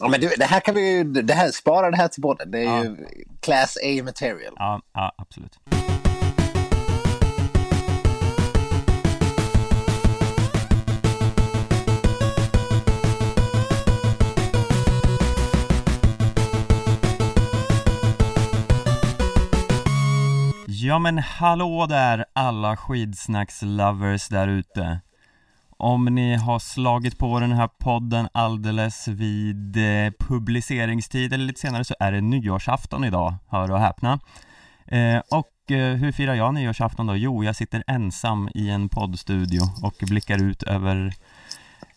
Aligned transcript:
Ja, 0.00 0.08
men 0.08 0.20
du, 0.20 0.28
det 0.38 0.44
här 0.44 0.60
kan 0.60 0.74
vi 0.74 0.90
ju, 0.96 1.04
det 1.04 1.34
här, 1.34 1.50
spara 1.50 1.90
det 1.90 1.96
här 1.96 2.08
till 2.08 2.22
båda. 2.22 2.44
Det 2.44 2.58
är 2.58 2.64
Ja. 2.64 2.84
ju 2.84 2.96
class 3.40 3.76
A 3.76 4.04
material. 4.04 4.52
Ja, 4.56 4.80
ja 4.94 5.12
absolut. 5.18 5.58
Ja 20.66 20.98
men 20.98 21.18
hallå 21.18 21.86
där 21.88 22.24
alla 22.32 22.76
skidsnackslovers 22.76 24.28
där 24.28 24.48
ute 24.48 25.00
om 25.82 26.04
ni 26.04 26.34
har 26.34 26.58
slagit 26.58 27.18
på 27.18 27.40
den 27.40 27.52
här 27.52 27.68
podden 27.68 28.28
alldeles 28.32 29.08
vid 29.08 29.76
eh, 29.76 30.12
publiceringstid 30.18 31.32
eller 31.32 31.44
lite 31.44 31.60
senare 31.60 31.84
så 31.84 31.94
är 32.00 32.12
det 32.12 32.20
nyårsafton 32.20 33.04
idag, 33.04 33.34
hör 33.48 33.70
och 33.70 33.80
häpna 33.80 34.20
eh, 34.86 35.18
Och 35.30 35.70
eh, 35.70 35.96
hur 35.96 36.12
firar 36.12 36.34
jag 36.34 36.54
nyårsafton 36.54 37.06
då? 37.06 37.16
Jo, 37.16 37.44
jag 37.44 37.56
sitter 37.56 37.84
ensam 37.86 38.48
i 38.54 38.70
en 38.70 38.88
poddstudio 38.88 39.60
och 39.82 39.94
blickar 40.00 40.42
ut 40.42 40.62
över 40.62 41.14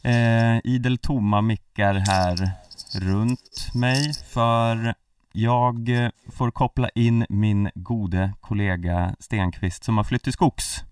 eh, 0.01 0.57
idel 0.63 0.97
tomma 0.97 1.41
mickar 1.41 1.93
här 1.93 2.51
runt 2.95 3.73
mig 3.73 4.13
för 4.13 4.93
jag 5.31 5.89
får 6.31 6.51
koppla 6.51 6.89
in 6.89 7.25
min 7.29 7.69
gode 7.75 8.33
kollega 8.41 9.15
Stenqvist 9.19 9.83
som 9.83 9.97
har 9.97 10.03
flytt 10.03 10.23
till 10.23 10.33
skogs. 10.33 10.83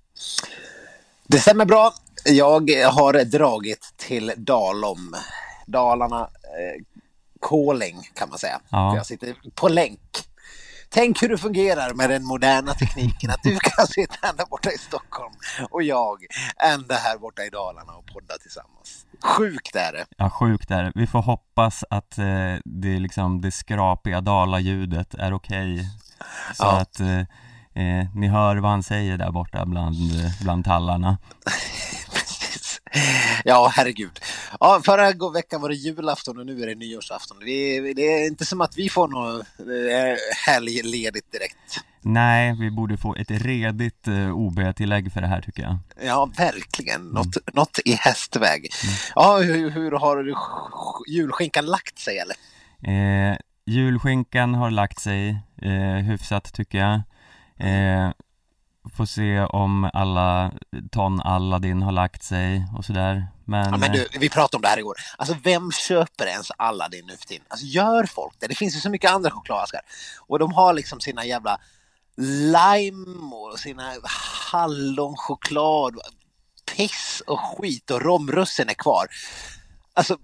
Det 1.28 1.40
stämmer 1.40 1.66
bra. 1.66 1.94
Jag 2.26 2.70
har 2.92 3.26
dragit 3.26 3.94
till 3.98 4.34
Dalom. 4.38 5.16
Dalarna, 5.68 6.22
eh, 6.22 6.84
calling 7.50 7.98
kan 8.16 8.30
man 8.30 8.38
säga. 8.38 8.60
Ja. 8.70 8.96
Jag 8.96 9.06
sitter 9.06 9.36
på 9.56 9.68
länk. 9.70 10.00
Tänk 10.94 11.24
hur 11.24 11.30
det 11.30 11.38
fungerar 11.38 11.94
med 11.94 12.10
den 12.10 12.24
moderna 12.26 12.74
tekniken. 12.74 13.30
Att 13.30 13.44
du 13.44 13.58
kan 13.62 13.88
sitta 13.88 14.28
ända 14.30 14.46
borta 14.46 14.72
i 14.72 14.78
Stockholm 14.78 15.34
och 15.70 15.84
jag 15.84 16.18
ända 16.74 16.96
här 16.96 17.18
borta 17.18 17.44
i 17.44 17.50
Dalarna 17.50 17.94
och 17.94 18.06
podda 18.06 18.38
tillsammans. 18.42 19.06
Sjukt 19.24 19.76
är 19.76 19.92
det. 19.94 20.06
Ja, 20.18 20.30
sjukt 20.30 20.72
är 20.72 20.84
det. 20.84 20.92
Vi 20.96 21.08
får 21.08 21.22
hoppas 21.22 21.84
att 21.90 22.18
eh, 22.18 22.26
det, 22.66 23.00
liksom, 23.00 23.42
det 23.42 23.52
skrapiga 23.52 24.22
dalaljudet 24.22 25.14
är 25.14 25.34
okej. 25.34 25.86
Så 26.58 26.64
Ja. 26.64 26.80
att 26.82 27.00
eh, 27.00 27.20
eh, 27.20 28.06
ni 28.16 28.28
hör 28.28 28.56
vad 28.58 28.72
han 28.72 28.84
säger 28.84 29.18
där 29.18 29.32
borta 29.32 29.66
bland, 29.66 29.96
bland 30.42 30.66
tallarna. 30.66 31.18
Ja, 33.46 33.72
herregud. 33.76 34.20
Ja, 34.60 34.82
förra 34.86 35.32
veckan 35.34 35.62
var 35.62 35.70
det 35.70 35.76
julafton 35.76 36.40
och 36.40 36.46
nu 36.46 36.64
är 36.64 36.68
det 36.68 36.76
nyårsafton. 36.76 37.38
Vi, 37.46 37.94
det 37.94 38.02
är 38.02 38.28
inte 38.28 38.46
som 38.46 38.62
att 38.62 38.78
vi 38.78 38.90
får 38.90 39.08
något 39.08 39.46
eh, 39.60 40.18
helgledigt 40.46 41.32
direkt. 41.32 41.86
Nej, 42.02 42.56
vi 42.60 42.72
borde 42.72 42.98
få 42.98 43.16
ett 43.16 43.32
redigt 43.32 44.08
eh, 44.08 44.36
OB-tillägg 44.38 45.14
för 45.14 45.22
det 45.22 45.28
här 45.28 45.42
tycker 45.42 45.64
jag. 45.64 45.78
Ja, 46.06 46.32
verkligen. 46.38 47.02
Något, 47.02 47.54
något 47.54 47.80
i 47.86 47.94
hästväg. 47.94 48.70
Ja, 49.16 49.38
hur, 49.38 49.70
hur 49.70 49.92
har 49.92 50.36
julskinkan 51.08 51.66
lagt 51.66 52.00
sig 52.00 52.18
eller? 52.18 52.36
Eh, 52.84 53.38
julskinkan 53.66 54.56
har 54.56 54.72
lagt 54.72 55.00
sig 55.00 55.30
eh, 55.62 56.06
hyfsat 56.06 56.54
tycker 56.54 56.78
jag. 56.78 57.02
Eh, 57.70 58.12
får 58.90 59.06
se 59.06 59.40
om 59.40 59.90
alla 59.94 60.52
ton 60.92 61.22
Aladdin 61.22 61.82
har 61.82 61.92
lagt 61.92 62.24
sig 62.24 62.66
och 62.78 62.86
sådär. 62.86 63.28
Men, 63.46 63.72
Ja, 63.72 63.78
men 63.78 63.92
eh, 63.92 63.92
du, 63.92 64.20
vi 64.20 64.30
pratade 64.30 64.58
om 64.58 64.62
det 64.62 64.68
här 64.68 64.78
igår. 64.80 64.96
Alltså 65.18 65.36
vem 65.44 65.72
köper 65.72 66.26
ens 66.26 66.52
Aladdin 66.58 67.06
nu 67.08 67.18
för 67.18 67.26
tiden? 67.26 67.46
Alltså 67.50 67.66
gör 67.66 68.04
folk 68.04 68.34
det? 68.40 68.48
Det 68.48 68.56
finns 68.56 68.76
ju 68.76 68.80
så 68.80 68.90
mycket 68.90 69.12
andra 69.12 69.32
chokladaskar. 69.32 69.82
Och 70.20 70.40
de 70.40 70.54
har 70.54 70.74
liksom 70.74 71.00
sina 71.00 71.26
jävla 71.26 71.60
lime 72.18 73.36
och 73.36 73.60
sina 73.60 73.94
hallonchoklad, 74.52 76.00
piss 76.76 77.22
och 77.28 77.40
skit 77.40 77.92
och 77.92 78.02
romrussin 78.02 78.70
är 78.70 78.74
kvar. 78.74 79.08
Alltså 79.94 80.18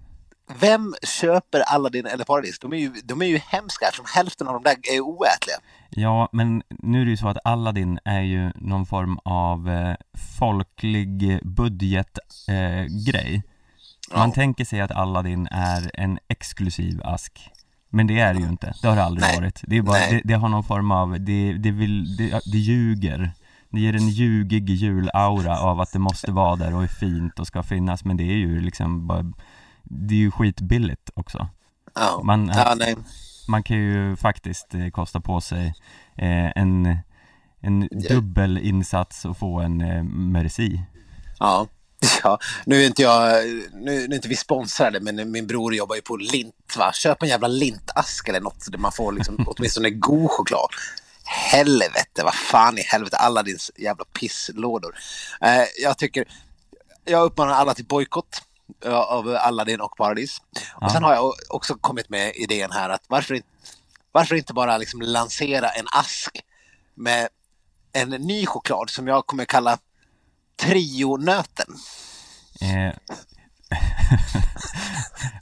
vem 0.59 0.96
köper 1.03 1.59
Aladdin 1.59 2.06
eller 2.06 2.25
Paradis? 2.25 2.59
De 2.59 2.73
är 2.73 2.78
ju, 2.78 2.90
de 3.03 3.22
är 3.22 3.25
ju 3.25 3.38
hemska 3.38 3.85
eftersom 3.85 4.06
hälften 4.09 4.47
av 4.47 4.53
de 4.53 4.63
där 4.63 4.75
är 4.84 5.00
oätliga. 5.00 5.57
Ja, 5.90 6.30
men 6.31 6.64
nu 6.70 7.02
är 7.02 7.06
det 7.06 7.12
ju 7.12 7.18
så 7.18 7.28
att 7.28 7.38
Aladdin 7.44 8.00
är 8.06 8.22
ju 8.22 8.52
någon 8.56 8.86
form 8.86 9.20
av 9.24 9.70
eh, 9.70 9.96
folklig 10.52 11.40
budgetgrej. 11.44 12.81
Eh, 12.81 12.86
grej. 13.08 13.44
Man 14.16 14.30
Ja. 14.30 14.36
tänker 14.36 14.66
sig 14.66 14.81
att 14.81 14.92
Aladdin 14.92 15.47
är 15.52 15.92
en 15.94 16.20
exklusiv 16.28 17.02
ask. 17.03 17.50
Men 17.90 18.08
det 18.08 18.20
är 18.20 18.34
det 18.34 18.40
ju 18.40 18.47
inte, 18.50 18.74
det 18.81 18.88
har 18.88 18.96
det 18.96 19.03
aldrig 19.03 19.22
Nej. 19.28 19.36
varit. 19.40 19.62
Det, 19.68 19.78
är 19.78 19.81
bara, 19.81 19.97
det, 20.00 20.22
det 20.24 20.34
har 20.34 20.50
någon 20.50 20.64
form 20.64 20.92
av, 20.92 21.20
det, 21.20 21.53
det, 21.53 21.72
vill, 21.72 22.18
det, 22.18 22.30
det 22.52 22.58
ljuger. 22.58 23.31
Det 23.70 23.80
ger 23.80 23.96
en 23.96 24.09
ljugig 24.09 24.70
julaura 24.70 25.59
av 25.59 25.81
att 25.81 25.94
det 25.94 26.00
måste 26.00 26.31
vara 26.31 26.56
där 26.56 26.76
och 26.76 26.84
är 26.84 26.88
fint 26.88 27.40
och 27.40 27.47
ska 27.47 27.64
finnas, 27.64 28.06
men 28.06 28.18
det 28.18 28.24
är 28.24 28.38
ju 28.38 28.59
liksom 28.59 29.08
bara, 29.08 29.31
det 29.84 30.14
är 30.16 30.20
ju 30.20 30.31
skitbilligt 30.31 31.09
också. 31.16 31.47
Ja, 31.96 32.22
Man- 32.24 32.52
ja 32.56 32.74
nej. 32.78 32.96
Man 33.47 33.63
kan 33.63 33.78
ju 33.78 34.16
faktiskt 34.16 34.74
eh, 34.74 34.90
kosta 34.90 35.19
på 35.19 35.41
sig 35.41 35.74
eh, 36.18 36.52
en, 36.56 36.97
en 37.62 37.88
dubbel 38.09 38.58
insats 38.58 39.25
och 39.25 39.38
få 39.38 39.59
en 39.59 39.81
eh, 39.81 40.03
merci. 40.03 40.81
Ja. 41.40 41.68
Ja, 42.24 42.40
nu 42.66 42.81
är 42.81 42.85
inte 42.85 43.02
jag, 43.02 43.46
nu, 43.46 43.72
nu 43.74 44.03
är 44.03 44.13
inte 44.13 44.28
vi 44.28 44.35
sponsrade, 44.35 45.00
men 45.00 45.31
min 45.31 45.47
bror 45.47 45.75
jobbar 45.75 45.96
ju 45.96 46.02
på 46.02 46.16
Lint, 46.16 46.75
va? 46.78 46.91
Köp 46.94 47.24
en 47.24 47.30
jävla 47.30 47.47
lintask 47.47 48.30
eller 48.30 48.41
något 48.41 48.72
där 48.72 48.78
man 48.78 48.91
får 48.91 49.12
liksom 49.12 49.46
åtminstone 49.47 49.90
god 49.90 50.31
choklad. 50.31 50.69
Helvete, 51.24 52.24
vad 52.24 52.34
fan 52.34 52.78
i 52.78 52.81
helvete, 52.81 53.18
alla 53.18 53.44
din 53.44 53.58
jävla 53.78 54.06
pisslådor. 54.06 54.96
Eh, 55.41 55.64
jag 55.84 55.97
tycker, 55.97 56.25
jag 57.06 57.24
uppmanar 57.24 57.53
alla 57.53 57.74
till 57.74 57.85
bojkott 57.85 58.41
av 58.85 59.28
Aladdin 59.41 59.81
och 59.81 59.97
Paradis. 59.97 60.38
Och 60.75 60.83
Ja. 60.83 60.89
sen 60.89 61.03
har 61.03 61.13
jag 61.13 61.33
också 61.50 61.75
kommit 61.75 62.09
med 62.09 62.31
idén 62.35 62.72
här 62.72 62.89
att 62.89 63.03
varför, 63.07 63.33
inte- 63.35 63.47
varför 64.11 64.35
inte 64.35 64.53
bara 64.53 64.78
liksom 64.78 65.01
lansera 65.01 65.69
en 65.69 65.85
ask 65.91 66.38
med 66.95 67.28
en 67.94 68.09
ny 68.09 68.45
choklad 68.45 68.89
som 68.89 69.07
jag 69.07 69.28
kommer 69.28 69.45
kalla 69.45 69.78
Trionöten. 70.59 71.67
Eh, 72.61 72.94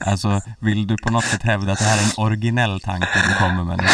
alltså, 0.00 0.40
vill 0.60 0.86
du 0.86 0.96
på 0.96 1.10
något 1.10 1.24
sätt 1.24 1.42
hävda 1.42 1.72
att 1.72 1.78
det 1.78 1.84
här 1.84 1.98
är 1.98 2.04
en 2.04 2.10
originell 2.24 2.80
tanke 2.80 3.08
du 3.28 3.34
kommer 3.34 3.64
med 3.64 3.78
nu? 3.78 3.88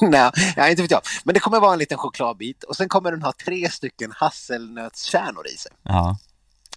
Nej, 0.10 0.30
ja, 0.56 0.68
inte 0.68 0.82
vet 0.82 0.90
jag. 0.90 1.00
Men 1.24 1.34
det 1.34 1.40
kommer 1.40 1.60
vara 1.60 1.72
en 1.72 1.78
liten 1.78 1.98
chokladbit 1.98 2.62
och 2.64 2.76
sen 2.76 2.88
kommer 2.88 3.10
den 3.10 3.22
ha 3.22 3.32
tre 3.44 3.70
stycken 3.70 4.12
hasselnötskärnor 4.16 5.46
i 5.46 5.56
sig. 5.56 5.72
Ja. 5.82 6.16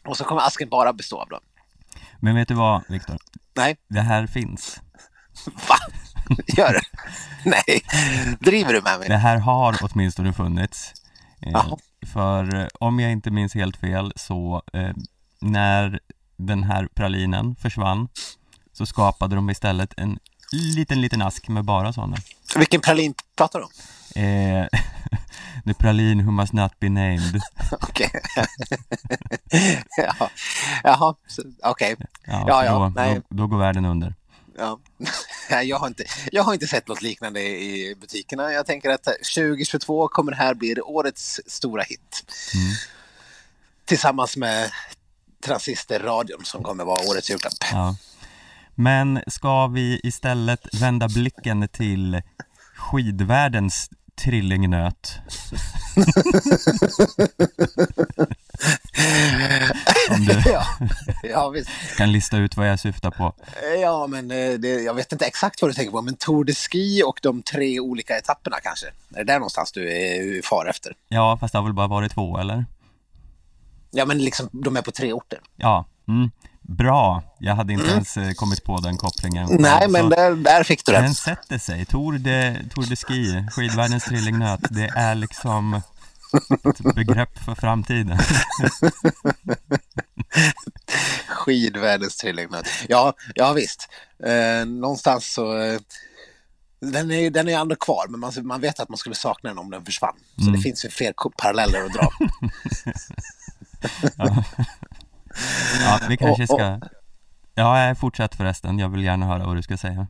Och 0.08 0.18
så 0.18 0.24
kommer 0.24 0.42
asken 0.42 0.70
bara 0.70 0.94
bestå 0.94 1.22
av 1.22 1.30
dem. 1.30 1.40
Men 2.20 2.36
vet 2.36 2.48
du 2.48 2.54
vad, 2.54 2.82
Viktor? 2.90 3.18
Nej, 3.56 3.78
Det 3.90 4.02
här 4.02 4.28
finns. 4.28 4.82
va? 5.46 5.76
Gör 6.48 6.74
det? 6.74 6.82
Nej, 7.46 7.82
driver 8.40 8.74
du 8.74 8.82
med 8.82 9.00
mig? 9.00 9.08
Det 9.10 9.18
här 9.18 9.38
har 9.38 9.78
åtminstone 9.82 10.34
funnits. 10.34 10.94
Eh, 11.42 11.52
Jaha. 11.52 11.78
för 12.14 12.56
eh, 12.56 12.68
om 12.80 13.00
jag 13.00 13.12
inte 13.12 13.32
minns 13.32 13.54
helt 13.54 13.78
fel 13.78 14.14
så 14.16 14.62
eh, 14.74 14.90
när 15.42 16.00
den 16.38 16.64
här 16.64 16.88
pralinen 16.96 17.56
försvann 17.56 18.08
så 18.74 18.86
skapade 18.86 19.36
de 19.36 19.50
istället 19.50 19.94
en 19.98 20.20
liten, 20.52 21.02
liten 21.02 21.22
ask 21.22 21.48
med 21.48 21.66
bara 21.66 21.94
sådana. 21.94 22.18
Vilken 22.56 22.82
pralin 22.82 23.14
pratar 23.38 23.60
du 23.60 23.66
om? 23.66 23.72
Eh, 24.18 24.68
the 25.66 25.74
pralin 25.74 26.20
who 26.20 26.32
must 26.32 26.54
not 26.54 26.80
be 26.80 26.90
named. 26.90 27.42
Okej. 27.82 28.12
ja. 29.98 30.30
Jaha, 30.84 31.16
okej. 31.64 31.96
Ja, 32.26 32.46
Ja, 32.48 32.66
ja, 32.66 32.74
då, 32.74 32.90
nej. 32.96 33.16
då, 33.16 33.22
då 33.30 33.48
går 33.48 33.58
världen 33.58 33.86
under. 33.86 34.16
Ja. 34.58 34.80
Jag, 35.64 35.80
har 35.80 35.88
inte, 35.88 36.04
jag 36.32 36.44
har 36.44 36.54
inte 36.54 36.68
sett 36.68 36.88
något 36.88 37.02
liknande 37.02 37.42
i 37.42 37.96
butikerna. 38.02 38.52
Jag 38.54 38.66
tänker 38.66 38.90
att 38.90 39.04
2022 39.04 40.08
kommer 40.08 40.32
det 40.32 40.38
här 40.38 40.54
bli 40.54 40.82
årets 40.82 41.42
stora 41.48 41.84
hit. 41.84 42.26
Mm. 42.56 42.74
Tillsammans 43.86 44.38
med 44.38 44.72
Transistorradion 45.46 46.46
som 46.46 46.64
kommer 46.64 46.86
vara 46.86 47.10
årets 47.10 47.30
julklapp. 47.30 47.54
Ja. 47.72 47.96
Men 48.76 49.24
ska 49.28 49.68
vi 49.68 50.00
istället 50.04 50.82
vända 50.82 51.08
blicken 51.08 51.68
till 51.68 52.22
skidvärldens 52.76 53.90
trillingnöt? 54.24 55.20
Om 60.10 60.26
du 60.26 60.42
ja, 60.52 60.64
ja, 61.24 61.54
kan 61.98 62.12
lista 62.12 62.38
ut 62.38 62.58
vad 62.58 62.70
jag 62.70 62.80
syftar 62.80 63.12
på. 63.12 63.34
ja, 63.82 64.08
men 64.08 64.32
eh, 64.32 64.54
det, 64.54 64.70
jag 64.70 64.94
vet 64.94 65.12
inte 65.12 65.26
exakt 65.26 65.62
vad 65.62 65.72
du 65.72 65.74
tänker 65.74 65.92
på, 65.92 66.02
men 66.02 66.16
Tour 66.16 66.44
de 66.44 66.54
Ski 66.54 67.04
och 67.04 67.20
de 67.22 67.42
tre 67.42 67.80
olika 67.80 68.18
etapperna 68.18 68.58
kanske? 68.64 68.88
Är 68.88 69.18
det 69.18 69.24
där 69.24 69.40
någonstans 69.40 69.72
du 69.72 69.92
är 69.94 70.42
far 70.42 70.66
efter? 70.66 70.94
Ja, 71.08 71.38
fast 71.42 71.52
det 71.52 71.58
har 71.58 71.64
väl 71.64 71.74
bara 71.74 71.88
varit 71.88 72.14
två, 72.14 72.38
eller? 72.38 72.66
Ja, 73.92 74.06
men 74.06 74.18
liksom 74.18 74.50
de 74.52 74.78
är 74.78 74.82
på 74.82 74.92
tre 74.92 75.14
orter. 75.14 75.40
Ja, 75.56 75.86
mm. 76.08 76.32
Bra. 76.68 77.24
Jag 77.40 77.56
hade 77.56 77.74
inte 77.74 77.88
ens 77.88 78.18
eh, 78.18 78.32
kommit 78.32 78.64
på 78.64 78.78
den 78.78 78.98
kopplingen. 78.98 79.48
Nej, 79.60 79.82
så 79.84 79.90
men 79.90 80.10
där, 80.10 80.36
där 80.36 80.64
fick 80.64 80.86
du 80.86 80.92
Den 80.92 81.04
rätt. 81.04 81.18
sätter 81.18 81.58
sig. 81.58 81.86
Tour 81.86 82.18
de, 82.18 82.58
Tour 82.76 82.86
de 82.90 82.96
Ski, 82.96 83.46
skidvärldens 83.52 84.04
trillingnöt, 84.04 84.60
det 84.70 84.88
är 84.96 85.16
liksom 85.16 85.82
ett 86.64 86.96
begrepp 86.96 87.38
för 87.46 87.56
framtiden. 87.56 88.20
Skidvärldens 91.28 92.18
trillingnöt. 92.18 92.68
Ja, 92.90 93.14
ja 93.36 93.54
visst. 93.54 93.90
Eh, 94.26 94.66
någonstans 94.68 95.34
så... 95.34 95.58
Eh, 95.58 95.80
den 96.80 97.12
är 97.12 97.20
ju 97.20 97.30
den 97.30 97.48
är 97.50 97.60
ändå 97.60 97.76
kvar, 97.76 98.06
men 98.10 98.20
man, 98.20 98.32
man 98.44 98.62
vet 98.62 98.80
att 98.80 98.90
man 98.90 98.98
skulle 98.98 99.16
sakna 99.16 99.50
den 99.50 99.58
om 99.60 99.70
den 99.72 99.86
försvann. 99.86 100.16
Så 100.36 100.42
Mm. 100.42 100.54
det 100.54 100.60
finns 100.62 100.86
ju 100.86 100.90
fler 100.90 101.14
paralleller 101.38 101.86
att 101.86 101.94
dra. 101.94 102.10
Ja, 104.18 104.44
vi 106.10 106.18
kanske 106.18 106.48
ska... 106.48 106.80
Ja, 107.56 107.96
fortsätt 107.96 108.36
förresten. 108.36 108.80
Jag 108.80 108.90
vill 108.90 109.04
gärna 109.04 109.26
höra 109.26 109.46
vad 109.46 109.56
du 109.56 109.62
ska 109.62 109.78
säga. 109.78 110.08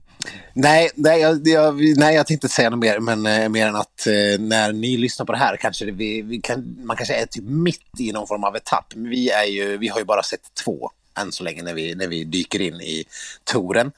nej, 0.53 0.89
nej, 0.95 1.21
jag, 1.21 1.47
jag, 1.47 1.75
nej, 1.97 2.15
jag 2.15 2.27
tänkte 2.27 2.33
inte 2.33 2.56
säga 2.56 2.69
något 2.69 2.79
mer, 2.79 3.00
men 3.00 3.25
eh, 3.25 3.50
mer 3.50 3.68
än 3.68 3.75
att 3.75 4.07
eh, 4.07 4.39
när 4.39 4.74
ni 4.74 4.97
lyssnar 4.97 5.25
på 5.25 5.31
det 5.31 5.38
här 5.38 5.57
kanske 5.57 5.85
det, 5.85 5.91
vi, 5.91 6.21
vi 6.21 6.41
kan, 6.41 6.85
man 6.85 6.97
kanske 6.97 7.15
är 7.15 7.25
typ 7.25 7.44
mitt 7.44 8.00
i 8.00 8.12
någon 8.12 8.27
form 8.27 8.44
av 8.44 8.56
etapp. 8.56 8.94
Men 8.95 9.09
vi, 9.09 9.29
är 9.29 9.44
ju, 9.44 9.77
vi 9.77 9.88
har 9.88 10.00
ju 10.00 10.06
bara 10.06 10.24
sett 10.24 10.53
två 10.63 10.91
än 11.18 11.31
så 11.31 11.44
länge 11.44 11.63
när 11.63 11.74
vi, 11.74 11.95
när 11.95 12.07
vi 12.07 12.24
dyker 12.24 12.62
in 12.62 12.75
i 12.75 13.03
touren. 13.44 13.91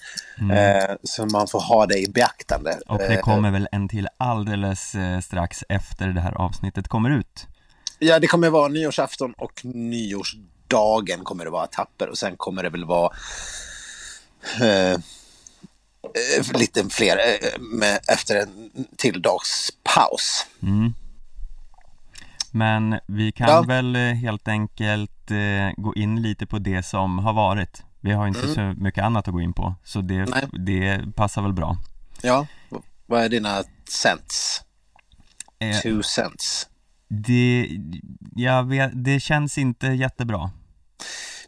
Eh, 0.52 0.96
så 1.04 1.26
man 1.26 1.48
får 1.48 1.60
ha 1.60 1.86
det 1.86 2.00
i 2.00 2.08
beaktande. 2.08 2.72
Mm. 2.72 2.84
Och 2.88 2.98
det 2.98 3.16
Eh, 3.16 3.22
kommer 3.22 3.52
väl 3.52 3.68
en 3.72 3.90
till 3.90 4.08
alldeles 4.18 4.96
eh, 4.96 5.20
strax 5.20 5.64
efter 5.70 6.08
det 6.08 6.22
här 6.22 6.31
avsnittet 6.31 6.88
kommer 6.88 7.10
ut. 7.10 7.48
Ja, 8.00 8.20
det 8.20 8.28
kommer 8.28 8.50
vara 8.50 8.68
nyårsafton 8.68 9.34
och 9.38 9.66
nyårsdagen 10.74 11.24
kommer 11.24 11.45
det 11.45 11.51
vara 11.51 11.66
etapper 11.66 12.10
och 12.10 12.18
sen 12.18 12.38
kommer 12.38 12.63
det 12.63 12.69
väl 12.69 12.86
vara 12.86 13.12
eh, 14.62 14.92
eh, 14.94 15.00
lite 16.54 16.89
fler 16.89 17.18
eh, 17.18 17.60
med, 17.60 18.00
efter 18.07 18.36
en 18.36 18.69
till 18.98 19.21
dags 19.21 19.69
paus. 19.83 20.45
Mm. 20.62 20.94
Men 22.51 23.00
vi 23.07 23.31
kan 23.31 23.48
Ja. 23.50 23.62
väl 23.62 23.95
eh, 23.95 24.01
helt 24.01 24.48
enkelt 24.48 25.31
eh, 25.31 25.71
gå 25.77 25.94
in 25.95 26.21
lite 26.21 26.45
på 26.45 26.60
det 26.60 26.83
som 26.83 27.19
har 27.19 27.33
varit. 27.33 27.83
Vi 28.01 28.12
har 28.12 28.27
inte 28.27 28.54
så 28.54 28.62
mycket 28.77 29.04
annat 29.04 29.27
att 29.27 29.33
gå 29.33 29.42
in 29.42 29.54
på, 29.54 29.75
så 29.83 30.01
det, 30.01 30.16
Mm. 30.16 30.30
Nej. 30.30 30.48
det 30.66 31.16
passar 31.16 31.42
väl 31.42 31.54
bra. 31.54 31.77
Ja, 32.21 32.48
vad 33.06 33.24
är 33.24 33.30
dina 33.30 33.63
cents? 33.89 34.62
Eh, 35.60 35.77
Two 35.80 36.01
cents. 36.01 36.68
det, 37.07 37.69
jag 38.36 38.63
vet, 38.68 38.92
det 39.06 39.19
känns 39.19 39.57
inte 39.57 39.88
jättebra. 39.88 40.51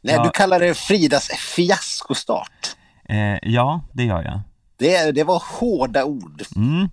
Nej, 0.01 0.15
Ja. 0.15 0.23
du 0.23 0.29
kallar 0.29 0.59
det 0.59 0.73
Fridas 0.73 1.27
fiaskostart. 1.27 2.75
Eh, 3.09 3.37
ja, 3.41 3.81
det 3.93 4.03
gör 4.03 4.23
jag. 4.23 4.41
Det, 4.77 5.11
det 5.11 5.23
var 5.23 5.43
hårda 5.59 6.03
ord. 6.05 6.43
Mm. 6.55 6.89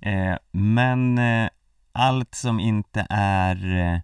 Eh, 0.00 0.38
men 0.52 1.18
eh, 1.18 1.48
allt 1.92 2.34
som 2.34 2.60
inte 2.60 3.06
är 3.10 3.76
eh, 3.78 4.00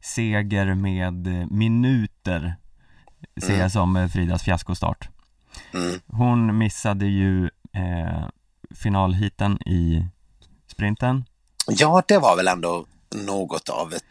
seger 0.00 0.74
med 0.74 1.26
eh, 1.26 1.46
minuter 1.50 2.56
ser 3.42 3.58
jag 3.60 3.72
som 3.72 3.96
eh, 3.96 4.08
Fridas 4.08 4.42
fiaskostart. 4.42 5.08
Mm. 5.74 6.00
Hon 6.06 6.58
missade 6.58 7.06
ju 7.06 7.44
eh, 7.72 8.26
finalhiten 8.74 9.58
i 9.68 10.06
sprinten. 10.66 11.24
Ja, 11.68 12.02
det 12.08 12.18
var 12.18 12.36
väl 12.36 12.48
ändå 12.48 12.86
något 13.14 13.68
av 13.68 13.92
ett 13.94 14.04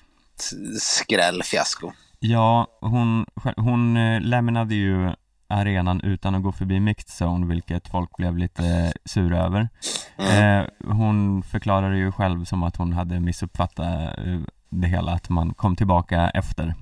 skrällfiasko. 0.81 1.91
Ja, 2.25 2.67
hon, 2.81 3.25
hon 3.57 3.97
eh, 3.97 4.21
lämnade 4.21 4.75
ju 4.75 5.11
arenan 5.47 6.01
utan 6.01 6.35
att 6.35 6.43
gå 6.43 6.51
förbi 6.51 6.79
mixed 6.79 7.27
zone, 7.27 7.45
vilket 7.45 7.87
folk 7.87 8.17
blev 8.17 8.37
lite 8.37 8.93
sura 9.05 9.39
över. 9.39 9.69
Eh, 10.17 10.63
hon 10.93 11.43
förklarade 11.43 11.97
ju 11.97 12.11
själv 12.11 12.45
som 12.45 12.63
att 12.63 12.75
hon 12.75 12.93
hade 12.93 13.19
missuppfattat 13.19 14.17
eh, 14.17 14.39
det 14.69 14.87
hela, 14.87 15.11
att 15.11 15.29
man 15.29 15.53
kom 15.53 15.75
tillbaka 15.75 16.29
efter 16.29 16.75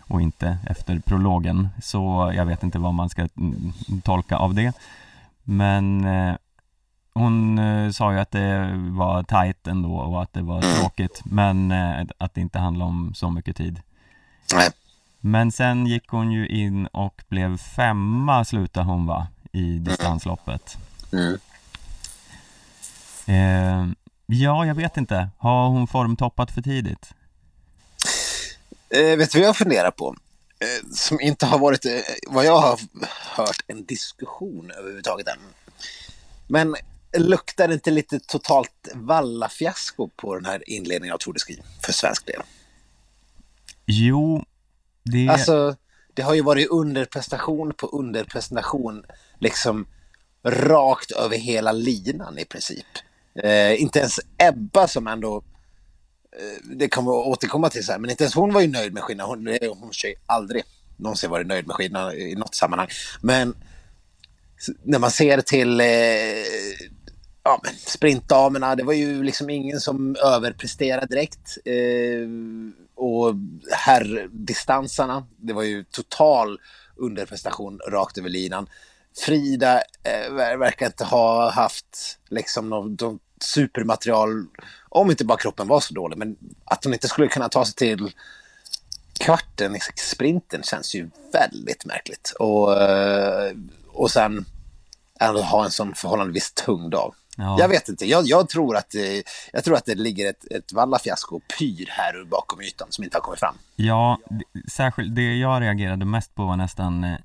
och 0.00 0.22
inte 0.22 0.58
efter 0.66 0.98
prologen. 0.98 1.68
Så 1.82 2.32
jag 2.36 2.44
vet 2.44 2.62
inte 2.62 2.78
vad 2.78 2.94
man 2.94 3.08
ska 3.08 3.28
mm, 3.36 3.72
tolka 4.02 4.36
av 4.36 4.54
det. 4.54 4.72
Men 5.42 6.06
hon 7.14 7.60
sa 7.92 8.12
ju 8.12 8.18
att 8.18 8.30
det 8.30 8.70
var 8.74 9.22
tajt 9.22 9.66
ändå 9.66 9.94
och 9.94 10.22
att 10.22 10.32
det 10.32 10.42
var 10.42 10.62
tråkigt, 10.62 11.22
men 11.24 11.72
att 12.18 12.34
det 12.34 12.40
inte 12.40 12.58
handlade 12.58 12.88
om 12.88 13.14
så 13.14 13.30
mycket 13.30 13.56
tid. 13.56 13.80
Nej. 14.54 14.70
Men 15.20 15.52
sen 15.52 15.86
gick 15.86 16.08
hon 16.08 16.32
ju 16.32 16.46
in 16.48 16.86
och 16.86 17.22
blev 17.28 17.56
femma 17.56 18.44
slutade 18.44 18.86
hon 18.86 19.06
va, 19.06 19.26
i 19.52 19.78
distansloppet. 19.78 20.76
Mm. 21.12 21.38
Eh, 23.26 23.94
ja, 24.26 24.66
jag 24.66 24.74
vet 24.74 24.96
inte. 24.96 25.28
Har 25.38 25.68
hon 25.68 25.86
formtoppat 25.86 26.50
för 26.50 26.62
tidigt? 26.62 27.14
Eh, 28.90 29.16
vet 29.16 29.32
du 29.32 29.38
vad 29.38 29.48
jag 29.48 29.56
funderar 29.56 29.90
på? 29.90 30.16
Eh, 30.58 30.88
som 30.94 31.20
inte 31.20 31.46
har 31.46 31.58
varit, 31.58 31.84
eh, 31.84 31.92
vad 32.28 32.44
jag 32.44 32.58
har 32.58 32.80
hört, 33.36 33.64
en 33.66 33.84
diskussion 33.84 34.70
överhuvudtaget 34.70 35.28
än. 35.28 35.38
Men 36.46 36.76
luktar 37.16 37.68
det 37.68 37.74
inte 37.74 37.90
lite 37.90 38.20
totalt 38.20 38.88
vallafiasko 38.94 40.08
på 40.16 40.34
den 40.34 40.44
här 40.44 40.70
inledningen 40.70 41.14
av 41.14 41.18
Tour 41.18 41.32
de 41.32 41.40
Ski 41.40 41.62
för 41.82 41.92
svensk 41.92 42.26
del? 42.26 42.42
Jo, 43.90 44.44
det... 45.04 45.28
Alltså, 45.28 45.76
det 46.14 46.22
har 46.22 46.34
ju 46.34 46.42
varit 46.42 46.68
underprestation 46.68 47.72
på 47.76 47.86
underprestation, 47.86 49.04
liksom 49.38 49.86
rakt 50.44 51.10
över 51.10 51.36
hela 51.36 51.72
linan 51.72 52.38
i 52.38 52.44
princip. 52.44 52.86
Eh, 53.42 53.82
inte 53.82 53.98
ens 53.98 54.20
Ebba 54.38 54.88
som 54.88 55.06
ändå, 55.06 55.36
eh, 55.36 56.76
det 56.76 56.88
kommer 56.88 57.10
att 57.10 57.26
återkomma 57.26 57.70
till 57.70 57.84
så 57.84 57.92
här, 57.92 57.98
men 57.98 58.10
inte 58.10 58.24
ens 58.24 58.34
hon 58.34 58.52
var 58.52 58.60
ju 58.60 58.68
nöjd 58.68 58.92
med 58.92 59.02
skillnaden. 59.02 59.30
Hon, 59.30 59.46
hon 59.46 59.90
har 60.02 60.08
ju 60.08 60.14
aldrig 60.26 60.62
någonsin 60.96 61.30
varit 61.30 61.46
nöjd 61.46 61.66
med 61.66 61.76
skillnaden 61.76 62.18
i 62.18 62.34
något 62.34 62.54
sammanhang. 62.54 62.88
Men 63.20 63.54
när 64.82 64.98
man 64.98 65.10
ser 65.10 65.40
till 65.40 65.80
eh, 65.80 65.86
ja, 67.44 67.60
men 67.64 67.74
sprintdamerna, 67.74 68.76
det 68.76 68.82
var 68.82 68.92
ju 68.92 69.22
liksom 69.22 69.50
ingen 69.50 69.80
som 69.80 70.16
överpresterade 70.16 71.06
direkt. 71.06 71.58
Eh, 71.64 72.28
och 73.00 73.34
herrdistansarna, 73.72 75.26
det 75.36 75.52
var 75.52 75.62
ju 75.62 75.84
total 75.84 76.58
underprestation 76.96 77.80
rakt 77.88 78.18
över 78.18 78.28
linan. 78.28 78.66
Frida 79.18 79.82
eh, 80.02 80.32
verkar 80.58 80.86
inte 80.86 81.04
ha 81.04 81.50
haft 81.50 82.18
liksom 82.28 82.68
något, 82.68 83.00
något 83.00 83.20
supermaterial, 83.40 84.46
om 84.88 85.10
inte 85.10 85.24
bara 85.24 85.38
kroppen 85.38 85.68
var 85.68 85.80
så 85.80 85.94
dålig, 85.94 86.18
men 86.18 86.36
att 86.64 86.84
hon 86.84 86.92
inte 86.92 87.08
skulle 87.08 87.28
kunna 87.28 87.48
ta 87.48 87.64
sig 87.64 87.74
till 87.74 88.12
kvarten 89.20 89.76
i 89.76 89.80
sprinten 89.96 90.62
känns 90.62 90.94
ju 90.94 91.10
väldigt 91.32 91.84
märkligt. 91.84 92.34
Och, 92.38 92.82
eh, 92.82 93.52
och 93.88 94.10
sen 94.10 94.44
ändå 95.20 95.42
ha 95.42 95.64
en 95.64 95.70
sån 95.70 95.94
förhållandevis 95.94 96.52
tung 96.52 96.90
dag. 96.90 97.14
Ja. 97.40 97.56
Jag 97.58 97.68
vet 97.68 97.88
inte, 97.88 98.06
jag, 98.06 98.26
jag, 98.26 98.48
tror 98.48 98.76
att 98.76 98.90
det, 98.90 99.22
jag 99.52 99.64
tror 99.64 99.76
att 99.76 99.84
det 99.84 99.94
ligger 99.94 100.30
ett, 100.30 100.44
ett 100.52 100.72
vallafiasko 100.72 101.36
och 101.36 101.42
pyr 101.58 101.86
här 101.88 102.24
bakom 102.24 102.60
ytan 102.60 102.86
som 102.90 103.04
inte 103.04 103.16
har 103.16 103.22
kommit 103.22 103.40
fram. 103.40 103.54
Ja, 103.76 104.18
särskilt 104.68 105.14
det 105.14 105.36
jag 105.36 105.62
reagerade 105.62 106.04
mest 106.04 106.34
på 106.34 106.44
var 106.44 106.56
nästan 106.56 107.04
eh, 107.04 107.18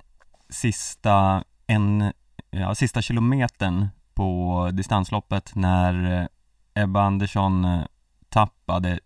sista, 0.50 1.44
en, 1.68 2.14
ja, 2.50 2.76
sista 2.76 3.02
kilometern 3.02 3.88
på 4.14 4.70
distansloppet 4.74 5.56
när 5.56 6.22
eh, 6.22 6.84
Ebba 6.84 7.02
Andersson 7.02 7.66
eh, 7.66 7.82
tappade 8.30 9.00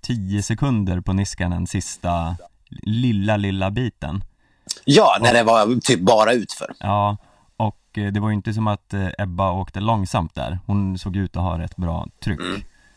10 0.00 0.42
sekunder 0.42 1.00
på 1.00 1.12
Niskanen 1.12 1.66
sista 1.66 2.36
lilla, 2.70 3.36
lilla 3.36 3.70
biten. 3.70 4.24
Ja, 4.84 5.18
när 5.20 5.34
det 5.34 5.42
var 5.42 5.80
typ 5.80 6.00
bara 6.00 6.32
utför. 6.32 6.74
Ja, 6.78 7.16
och 7.58 7.98
eh, 7.98 8.12
det 8.12 8.20
var 8.20 8.28
ju 8.28 8.34
inte 8.34 8.52
som 8.54 8.66
att 8.66 8.94
eh, 8.94 9.08
Ebba 9.18 9.52
åkte 9.52 9.80
långsamt 9.80 10.34
där. 10.34 10.58
Hon 10.66 10.98
såg 10.98 11.16
ut 11.16 11.36
att 11.36 11.42
ha 11.42 11.58
rätt 11.58 11.76
bra 11.76 12.06
tryck. 12.24 12.40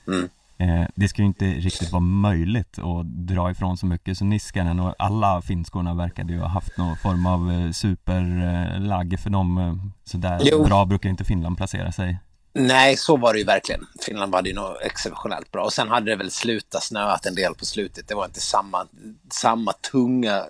Mm. 0.08 0.30
Eh, 0.58 0.88
det 0.96 1.08
ska 1.08 1.22
ju 1.22 1.26
inte 1.28 1.46
riktigt 1.46 1.92
vara 1.92 2.00
möjligt 2.00 2.80
att 2.80 3.06
dra 3.06 3.52
ifrån 3.52 3.78
så 3.78 3.86
mycket, 3.86 4.18
så 4.18 4.26
Niskanen 4.26 4.80
och 4.80 4.96
alla 5.00 5.42
finskorna 5.42 5.94
verkade 5.94 6.34
ju 6.34 6.40
ha 6.40 6.48
haft 6.48 6.78
någon 6.78 6.98
form 6.98 7.26
av 7.26 7.72
superlagg 7.72 9.20
för 9.20 9.30
dem, 9.30 9.92
så 10.04 10.18
där 10.18 10.42
Jo. 10.44 10.64
bra 10.64 10.86
brukar 10.86 11.10
inte 11.10 11.24
Finland 11.24 11.58
placera 11.58 11.92
sig. 11.92 12.18
Nej, 12.54 12.98
så 12.98 13.18
var 13.18 13.34
det 13.34 13.40
ju 13.40 13.46
verkligen. 13.46 13.88
Finland 14.06 14.36
hade 14.36 14.50
ju 14.50 14.56
nog 14.56 14.76
exceptionellt 14.82 15.52
bra. 15.52 15.64
Och 15.64 15.74
sen 15.74 15.90
hade 15.90 16.12
det 16.12 16.16
väl 16.16 16.32
slutat 16.32 16.84
snöat 16.84 17.26
en 17.26 17.36
del 17.36 17.56
på 17.56 17.66
slutet. 17.66 18.08
Det 18.08 18.16
var 18.16 18.26
inte 18.26 18.42
samma, 18.42 18.88
samma 19.32 19.74
tunga 19.74 20.46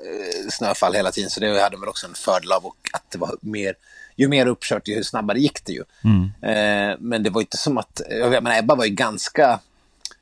snöfall 0.50 0.94
hela 0.94 1.12
tiden. 1.12 1.30
Så 1.30 1.40
det 1.40 1.62
hade 1.62 1.78
väl 1.78 1.90
också 1.90 2.08
en 2.08 2.14
fördel 2.14 2.52
av 2.52 2.66
och 2.66 2.78
att 2.94 3.12
det 3.12 3.18
var 3.18 3.36
mer, 3.42 3.74
ju 4.22 4.28
mer 4.28 4.46
uppkört, 4.46 4.88
ju 4.88 5.04
snabbare 5.04 5.40
gick 5.40 5.66
det 5.66 5.74
ju. 5.74 5.84
Mm. 6.04 6.24
Eh, 6.42 6.98
men 7.00 7.24
det 7.24 7.30
var 7.30 7.42
inte 7.42 7.58
som 7.58 7.78
att, 7.78 8.02
jag 8.10 8.44
menar 8.44 8.60
Ebba 8.60 8.76
var 8.76 8.86
ju 8.86 8.92
ganska, 8.92 9.60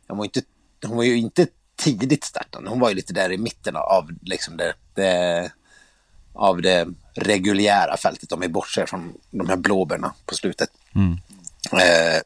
hon 0.07 0.17
var, 0.17 0.25
inte, 0.25 0.41
hon 0.85 0.97
var 0.97 1.03
ju 1.03 1.17
inte 1.17 1.47
tidigt 1.75 2.23
startande. 2.23 2.69
Hon 2.69 2.79
var 2.79 2.89
ju 2.89 2.95
lite 2.95 3.13
där 3.13 3.31
i 3.31 3.37
mitten 3.37 3.75
av 3.75 4.09
liksom 4.21 4.57
det, 4.57 4.73
det 4.93 5.51
av 6.33 6.61
det 6.61 6.87
reguljära 7.13 7.97
fältet 7.97 8.31
om 8.31 8.39
vi 8.39 8.49
bortser 8.49 8.85
från 8.85 9.13
de 9.31 9.49
här 9.49 9.55
blåbärna 9.55 10.13
på 10.25 10.35
slutet. 10.35 10.69
Mm. 10.95 11.11
Eh, 11.73 12.21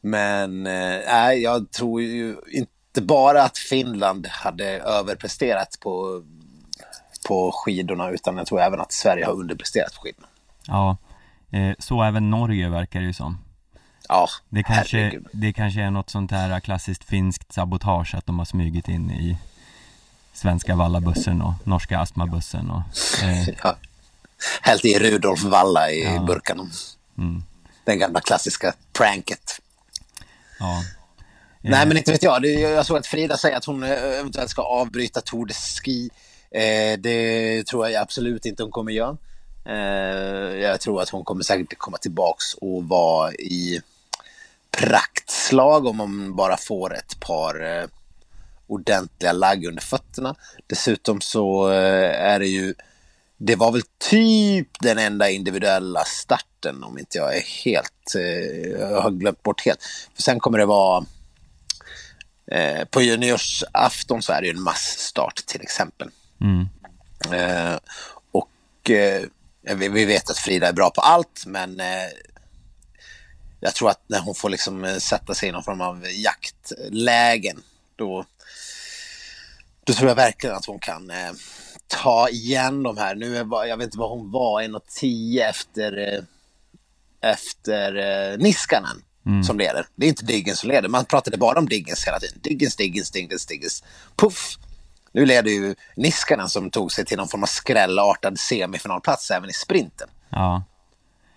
men 0.00 0.66
eh, 0.66 1.32
jag 1.32 1.70
tror 1.70 2.02
ju 2.02 2.36
inte 2.48 3.02
bara 3.02 3.42
att 3.42 3.58
Finland 3.58 4.26
hade 4.26 4.66
överpresterat 4.66 5.78
på, 5.80 6.24
på 7.26 7.52
skidorna 7.54 8.10
utan 8.10 8.36
jag 8.36 8.46
tror 8.46 8.60
även 8.60 8.80
att 8.80 8.92
Sverige 8.92 9.24
har 9.26 9.32
underpresterat 9.32 9.94
på 9.94 10.00
skidorna. 10.02 10.26
Ja, 10.66 10.96
eh, 11.50 11.74
så 11.78 12.02
även 12.02 12.30
Norge 12.30 12.68
verkar 12.68 13.00
det 13.00 13.06
ju 13.06 13.12
som. 13.12 13.38
Ja, 14.08 14.28
Det 14.48 14.62
kanske, 14.62 14.98
herregud. 14.98 15.26
det 15.32 15.52
kanske 15.52 15.80
är 15.82 15.90
något 15.90 16.10
sånt 16.10 16.30
här 16.30 16.60
klassiskt 16.60 17.04
finskt 17.04 17.52
sabotage 17.52 18.14
att 18.14 18.26
de 18.26 18.38
har 18.38 18.46
smugit 18.46 18.88
in 18.88 19.10
i 19.10 19.38
svenska 20.32 20.76
vallabussen 20.76 21.42
och 21.42 21.52
norska 21.64 21.98
astmabussen 21.98 22.70
och 22.70 22.82
eh, 23.22 23.48
Ja. 23.62 23.76
Hällt 24.62 24.84
i 24.84 24.98
Rudolf 24.98 25.42
Valla 25.44 25.90
i 25.90 26.04
Ja. 26.04 26.22
burkarna. 26.22 26.66
mm, 27.18 27.42
Den 27.84 27.98
gamla 27.98 28.20
klassiska 28.20 28.72
pranket. 28.92 29.60
ja. 30.58 30.82
Nej, 31.60 31.86
men 31.86 31.96
inte 31.96 32.12
vet 32.12 32.22
jag. 32.22 32.46
Jag 32.46 32.86
såg 32.86 32.96
att 32.96 33.06
Frida 33.06 33.36
säger 33.36 33.56
att 33.56 33.64
hon 33.64 33.82
eh, 33.82 33.90
eventuellt 33.90 34.50
ska 34.50 34.62
avbryta 34.62 35.20
Tour 35.20 35.46
de 35.46 35.54
Ski. 35.54 36.10
Eh, 36.50 36.98
det 36.98 37.66
tror 37.66 37.88
jag 37.88 38.02
absolut 38.02 38.46
inte 38.46 38.62
hon 38.62 38.72
kommer 38.72 38.92
göra. 38.92 39.16
Eh, 39.64 40.56
jag 40.56 40.80
tror 40.80 41.02
att 41.02 41.08
hon 41.08 41.24
kommer 41.24 41.42
säkert 41.42 41.78
komma 41.78 41.98
tillbaks 41.98 42.54
och 42.54 42.84
vara 42.84 43.32
i 43.32 43.80
praktslag 44.70 45.86
om 45.86 46.00
hon 46.00 46.36
bara 46.36 46.56
får 46.56 46.94
ett 46.94 47.20
par 47.20 47.64
eh, 47.64 47.86
ordentliga 48.66 49.32
lagg 49.32 49.64
under 49.64 49.82
fötterna. 49.82 50.34
Dessutom 50.66 51.20
så 51.20 51.70
eh, 51.70 52.20
är 52.22 52.38
det 52.38 52.48
ju 52.48 52.74
det 53.38 53.56
var 53.56 53.72
väl 53.72 53.82
typ 53.98 54.68
den 54.80 54.98
enda 54.98 55.30
individuella 55.30 56.04
starten 56.04 56.84
om 56.84 56.98
inte 56.98 57.18
jag 57.18 57.36
är 57.36 57.42
helt, 57.64 58.14
eh, 58.14 58.80
jag 58.80 59.02
har 59.02 59.10
glömt 59.10 59.42
bort 59.42 59.60
helt. 59.60 59.80
För 60.14 60.22
sen 60.22 60.40
kommer 60.40 60.58
det 60.58 60.66
vara 60.66 61.06
Eh, 62.52 62.84
på 62.84 63.02
juniorsafton 63.02 64.22
så 64.22 64.32
är 64.32 64.40
det 64.40 64.46
ju 64.46 64.52
en 64.52 64.62
massstart 64.62 65.46
till 65.46 65.60
exempel. 65.60 66.10
Mm, 66.40 66.68
Eh, 67.32 67.78
och 68.32 68.90
eh, 68.90 69.22
vi, 69.76 69.88
vi 69.88 70.04
vet 70.04 70.30
att 70.30 70.38
Frida 70.38 70.68
är 70.68 70.72
bra 70.72 70.90
på 70.90 71.00
allt 71.00 71.44
men 71.46 71.80
eh, 71.80 72.08
jag 73.60 73.74
tror 73.74 73.90
att 73.90 74.00
när 74.06 74.20
hon 74.20 74.34
får 74.34 74.50
liksom 74.50 74.84
eh, 74.84 74.96
sätta 74.96 75.34
sig 75.34 75.48
i 75.48 75.52
någon 75.52 75.62
form 75.62 75.80
av 75.80 76.06
jaktlägen 76.10 77.62
då, 77.96 78.24
då 79.84 79.92
tror 79.92 80.08
jag 80.08 80.16
verkligen 80.16 80.56
att 80.56 80.66
hon 80.66 80.78
kan 80.78 81.10
eh, 81.10 81.32
ta 81.86 82.28
igen 82.28 82.82
de 82.82 82.98
här. 82.98 83.14
Nu 83.14 83.36
är, 83.36 83.66
jag 83.66 83.76
vet 83.76 83.84
inte 83.84 83.98
vad 83.98 84.10
hon 84.10 84.30
var, 84.30 84.62
1,10 84.62 85.48
efter, 85.48 86.14
eh, 86.14 86.22
efter 87.32 88.36
Niskanen 88.38 89.02
Mm. 89.26 89.44
som 89.44 89.58
leder. 89.58 89.86
Det 89.94 90.06
är 90.06 90.08
inte 90.08 90.24
Diggins 90.24 90.58
som 90.58 90.68
leder. 90.70 90.88
Man 90.88 91.04
pratade 91.04 91.36
bara 91.36 91.58
om 91.58 91.68
Diggins 91.68 92.06
hela 92.06 92.20
tiden. 92.20 92.38
Diggins, 92.42 92.76
Diggins, 92.76 93.10
Diggins, 93.10 93.46
Diggins. 93.46 93.84
Puff! 94.16 94.58
Nu 95.16 95.26
leder 95.26 95.50
ju 95.50 95.74
Niskanen 95.96 96.48
som 96.48 96.70
tog 96.70 96.92
sig 96.92 97.04
till 97.04 97.16
någon 97.16 97.28
form 97.28 97.42
av 97.42 97.46
skrällartad 97.46 98.38
semifinalplats 98.38 99.30
även 99.30 99.50
i 99.50 99.52
sprinten. 99.52 100.08
ja. 100.30 100.62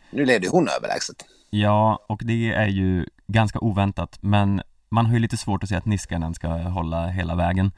Nu 0.10 0.26
leder 0.26 0.46
ju 0.46 0.50
hon 0.50 0.68
överlägset. 0.78 1.26
Ja, 1.50 2.06
och 2.08 2.22
det 2.24 2.54
är 2.54 2.68
ju 2.68 3.06
ganska 3.28 3.60
oväntat, 3.60 4.18
men 4.22 4.62
man 4.90 5.06
har 5.06 5.14
ju 5.14 5.20
lite 5.20 5.38
svårt 5.38 5.64
att 5.64 5.70
se 5.70 5.76
att 5.76 5.86
Niskanen 5.86 6.34
ska 6.34 6.48
hålla 6.48 7.08
hela 7.08 7.36
vägen. 7.36 7.72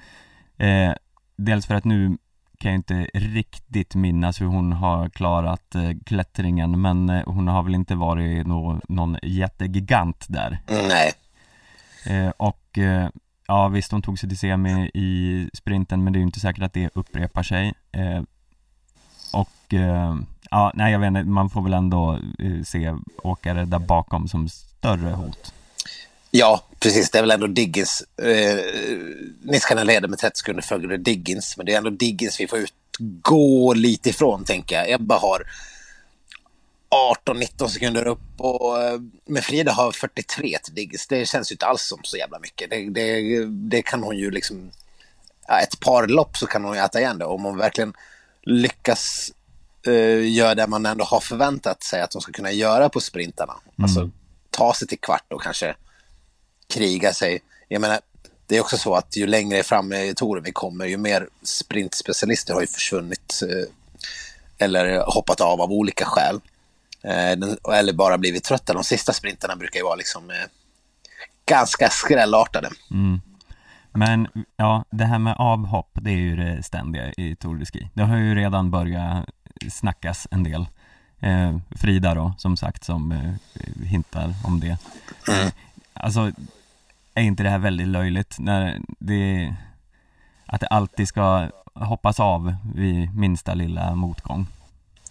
Eh, 0.58 0.94
dels 1.36 1.66
för 1.66 1.76
att 1.76 1.86
nu 1.86 2.18
kan 2.60 2.72
jag 2.72 2.80
inte 2.80 3.08
riktigt 3.14 3.96
minnas 3.96 4.42
hur 4.42 4.46
hon 4.46 4.72
har 4.72 5.10
klarat 5.10 5.76
eh, 5.76 5.92
klättringen, 6.06 6.82
men 6.82 7.10
eh, 7.10 7.24
hon 7.26 7.48
har 7.48 7.64
väl 7.64 7.76
inte 7.76 7.96
varit 7.96 8.48
nå, 8.48 8.80
någon 8.88 9.18
jättegigant 9.24 10.26
där. 10.30 10.60
Nej, 10.68 11.14
Eh, 12.06 12.30
och 12.38 12.78
eh, 12.78 13.10
ja, 13.52 13.68
visst 13.68 13.92
hon 13.92 14.02
tog 14.02 14.20
sig 14.20 14.30
till 14.30 14.38
semi 14.38 14.92
i 14.94 15.50
sprinten, 15.54 16.04
men 16.04 16.14
det 16.14 16.18
är 16.18 16.22
ju 16.22 16.26
inte 16.26 16.40
säkert 16.40 16.64
att 16.64 16.74
det 16.74 16.90
upprepar 16.94 17.44
sig. 17.44 17.74
Eh, 17.92 18.22
och 19.34 19.74
eh, 19.74 20.16
ja, 20.52 20.72
nej 20.76 20.92
jag 20.92 21.00
vet 21.00 21.08
inte, 21.08 21.24
man 21.24 21.50
får 21.50 21.62
väl 21.62 21.74
ändå 21.74 22.20
eh, 22.40 22.64
se 22.66 22.96
åkare 23.24 23.66
där 23.66 23.80
bakom 23.80 24.28
som 24.28 24.50
större 24.50 25.10
hot. 25.10 25.54
Ja, 26.32 26.64
precis. 26.80 27.12
Det 27.12 27.18
är 27.18 27.24
väl 27.24 27.32
ändå 27.32 27.48
Diggins. 27.48 28.04
Eh, 28.18 28.58
Niskanen 29.42 29.88
leder 29.88 30.08
med 30.08 30.20
30 30.20 30.38
sekunder 30.38 30.64
före 30.64 30.98
Diggins, 30.98 31.58
men 31.58 31.66
det 31.66 31.74
är 31.74 31.78
ändå 31.78 31.90
Diggins 31.90 32.40
vi 32.40 32.48
får 32.48 32.60
utgå 32.60 33.74
lite 33.74 34.10
ifrån, 34.10 34.44
tänker 34.44 34.76
jag. 34.76 34.92
Ebba 34.92 35.18
har 35.18 35.44
18-19 37.26 37.68
sekunder 37.68 38.08
upp 38.08 38.20
och 38.38 38.84
eh, 38.84 39.00
med 39.26 39.44
Frida 39.44 39.72
har 39.72 39.92
43 39.92 40.58
till 40.64 40.74
Diggins. 40.74 41.08
Det 41.08 41.26
känns 41.26 41.52
ju 41.52 41.54
inte 41.54 41.66
alls 41.66 41.82
som 41.82 42.00
så 42.04 42.18
jävla 42.18 42.40
mycket. 42.40 42.70
Det, 42.70 42.90
det, 42.90 43.46
det 43.46 43.82
kan 43.82 44.04
hon 44.04 44.18
ju 44.18 44.32
liksom... 44.32 44.72
Ett 45.64 45.80
par 45.80 46.08
lopp 46.08 46.38
så 46.38 46.48
kan 46.48 46.64
hon 46.64 46.76
ju 46.76 46.82
äta 46.82 47.00
igen 47.00 47.18
det. 47.18 47.26
Om 47.26 47.44
hon 47.44 47.58
verkligen 47.58 47.94
lyckas 48.42 49.32
eh, 49.88 50.30
göra 50.30 50.56
det 50.56 50.68
man 50.68 50.86
ändå 50.86 51.04
har 51.04 51.20
förväntat 51.20 51.84
sig 51.84 52.02
att 52.02 52.14
hon 52.14 52.22
ska 52.22 52.32
kunna 52.32 52.52
göra 52.52 52.90
på 52.90 53.00
sprintarna. 53.00 53.54
Alltså 53.84 54.10
ta 54.50 54.74
sig 54.74 54.88
till 54.88 55.00
kvart 55.00 55.34
och 55.34 55.42
kanske 55.42 55.76
kriga 56.74 57.14
sig. 57.14 57.42
Jag 57.68 57.82
menar, 57.82 58.00
det 58.48 58.58
är 58.58 58.62
också 58.62 58.78
så 58.78 58.96
att 58.96 59.18
ju 59.18 59.28
längre 59.28 59.64
fram 59.64 59.94
i 59.94 60.14
touren 60.16 60.44
vi 60.44 60.52
kommer, 60.52 60.86
ju 60.86 60.98
mer 60.98 61.28
sprintspecialister 61.44 62.54
har 62.54 62.62
ju 62.62 62.68
försvunnit 62.68 63.44
eh, 63.50 64.66
eller 64.66 65.04
hoppat 65.06 65.42
av 65.42 65.62
av 65.62 65.72
olika 65.72 66.06
skäl. 66.06 66.42
Eh, 67.04 67.32
eller 67.78 67.94
bara 67.94 68.18
blivit 68.18 68.44
trötta. 68.44 68.74
De 68.74 68.84
sista 68.84 69.14
sprinterna 69.14 69.56
brukar 69.56 69.80
ju 69.80 69.84
vara 69.84 69.96
liksom 69.96 70.30
eh, 70.30 70.36
ganska 71.46 71.90
skrällartade. 71.90 72.70
Mm. 72.92 73.22
Men 73.92 74.28
ja, 74.58 74.86
det 74.90 75.06
här 75.06 75.20
med 75.20 75.36
avhopp, 75.40 75.90
det 75.94 76.10
är 76.10 76.18
ju 76.18 76.36
det 76.36 76.64
ständiga 76.64 77.12
i 77.18 77.36
Tour 77.36 77.60
de 77.60 77.66
Ski. 77.66 77.90
Det 77.94 78.04
har 78.04 78.18
ju 78.18 78.36
redan 78.36 78.72
börjat 78.72 79.26
snackas 79.72 80.28
en 80.32 80.44
del. 80.44 80.66
Eh, 81.20 81.58
Frida 81.76 82.14
då, 82.14 82.34
som 82.38 82.58
sagt, 82.58 82.84
som 82.84 83.12
eh, 83.12 83.86
hintar 83.86 84.34
om 84.44 84.60
det. 84.60 84.78
Mm. 85.28 85.52
Alltså, 85.94 86.32
är 87.14 87.24
inte 87.24 87.44
det 87.44 87.50
här 87.50 87.60
väldigt 87.60 87.88
löjligt 87.88 88.40
när 88.40 88.80
det 89.00 89.56
att 90.46 90.62
det 90.62 90.68
alltid 90.68 91.08
ska 91.08 91.50
hoppas 91.74 92.20
av 92.20 92.56
vid 92.76 93.16
minsta 93.16 93.54
lilla 93.54 93.96
motgång? 93.96 94.48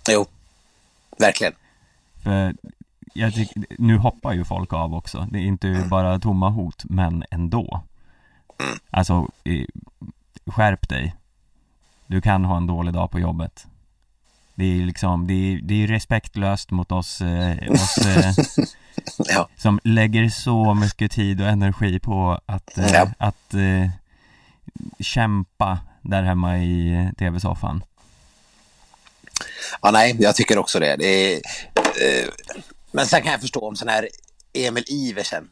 Jo, 0.08 0.26
verkligen. 1.18 1.52
För 2.22 2.54
jag 3.14 3.34
tycker, 3.34 3.64
nu 3.78 3.96
hoppar 3.98 4.32
ju 4.32 4.44
folk 4.44 4.72
av 4.72 4.94
också. 4.94 5.28
Det 5.30 5.38
är 5.38 5.42
inte 5.42 5.86
bara 5.90 6.18
tomma 6.18 6.48
hot, 6.50 6.84
men 6.84 7.24
ändå. 7.30 7.82
Alltså, 8.90 9.28
eh, 9.44 9.64
skärp 10.46 10.88
dig. 10.88 11.14
Du 12.06 12.20
kan 12.20 12.44
ha 12.44 12.56
en 12.56 12.66
dålig 12.66 12.94
dag 12.94 13.10
på 13.10 13.18
jobbet. 13.20 13.66
Det 14.54 14.64
är 14.64 14.86
liksom, 14.86 15.26
det 15.26 15.32
är, 15.34 15.60
det 15.62 15.82
är 15.82 15.86
respektlöst 15.86 16.70
mot 16.70 16.92
oss, 16.92 17.20
eh, 17.20 17.70
oss 17.72 17.98
eh, 17.98 18.34
Ja, 19.34 19.48
som 19.56 19.80
lägger 19.84 20.28
så 20.28 20.74
mycket 20.74 21.12
tid 21.12 21.40
och 21.40 21.48
energi 21.48 21.98
på 21.98 22.40
att, 22.46 22.78
eh, 22.78 22.86
Ja. 22.92 23.06
att 23.18 23.54
eh, 23.54 23.90
kämpa 24.98 25.78
där 26.02 26.22
hemma 26.22 26.58
i 26.58 26.94
eh, 26.94 27.12
tv-soffan. 27.12 27.84
Ja 29.82 29.90
nej, 29.90 30.16
jag 30.18 30.36
tycker 30.36 30.58
också 30.58 30.78
det. 30.78 30.96
det 30.96 31.34
är, 31.34 31.40
eh, 32.00 32.28
men 32.92 33.06
sen 33.06 33.22
kan 33.22 33.32
jag 33.32 33.40
förstå 33.40 33.60
om 33.60 33.76
sån 33.76 33.88
här 33.88 34.08
Emil 34.52 34.84
Iversen. 34.88 35.48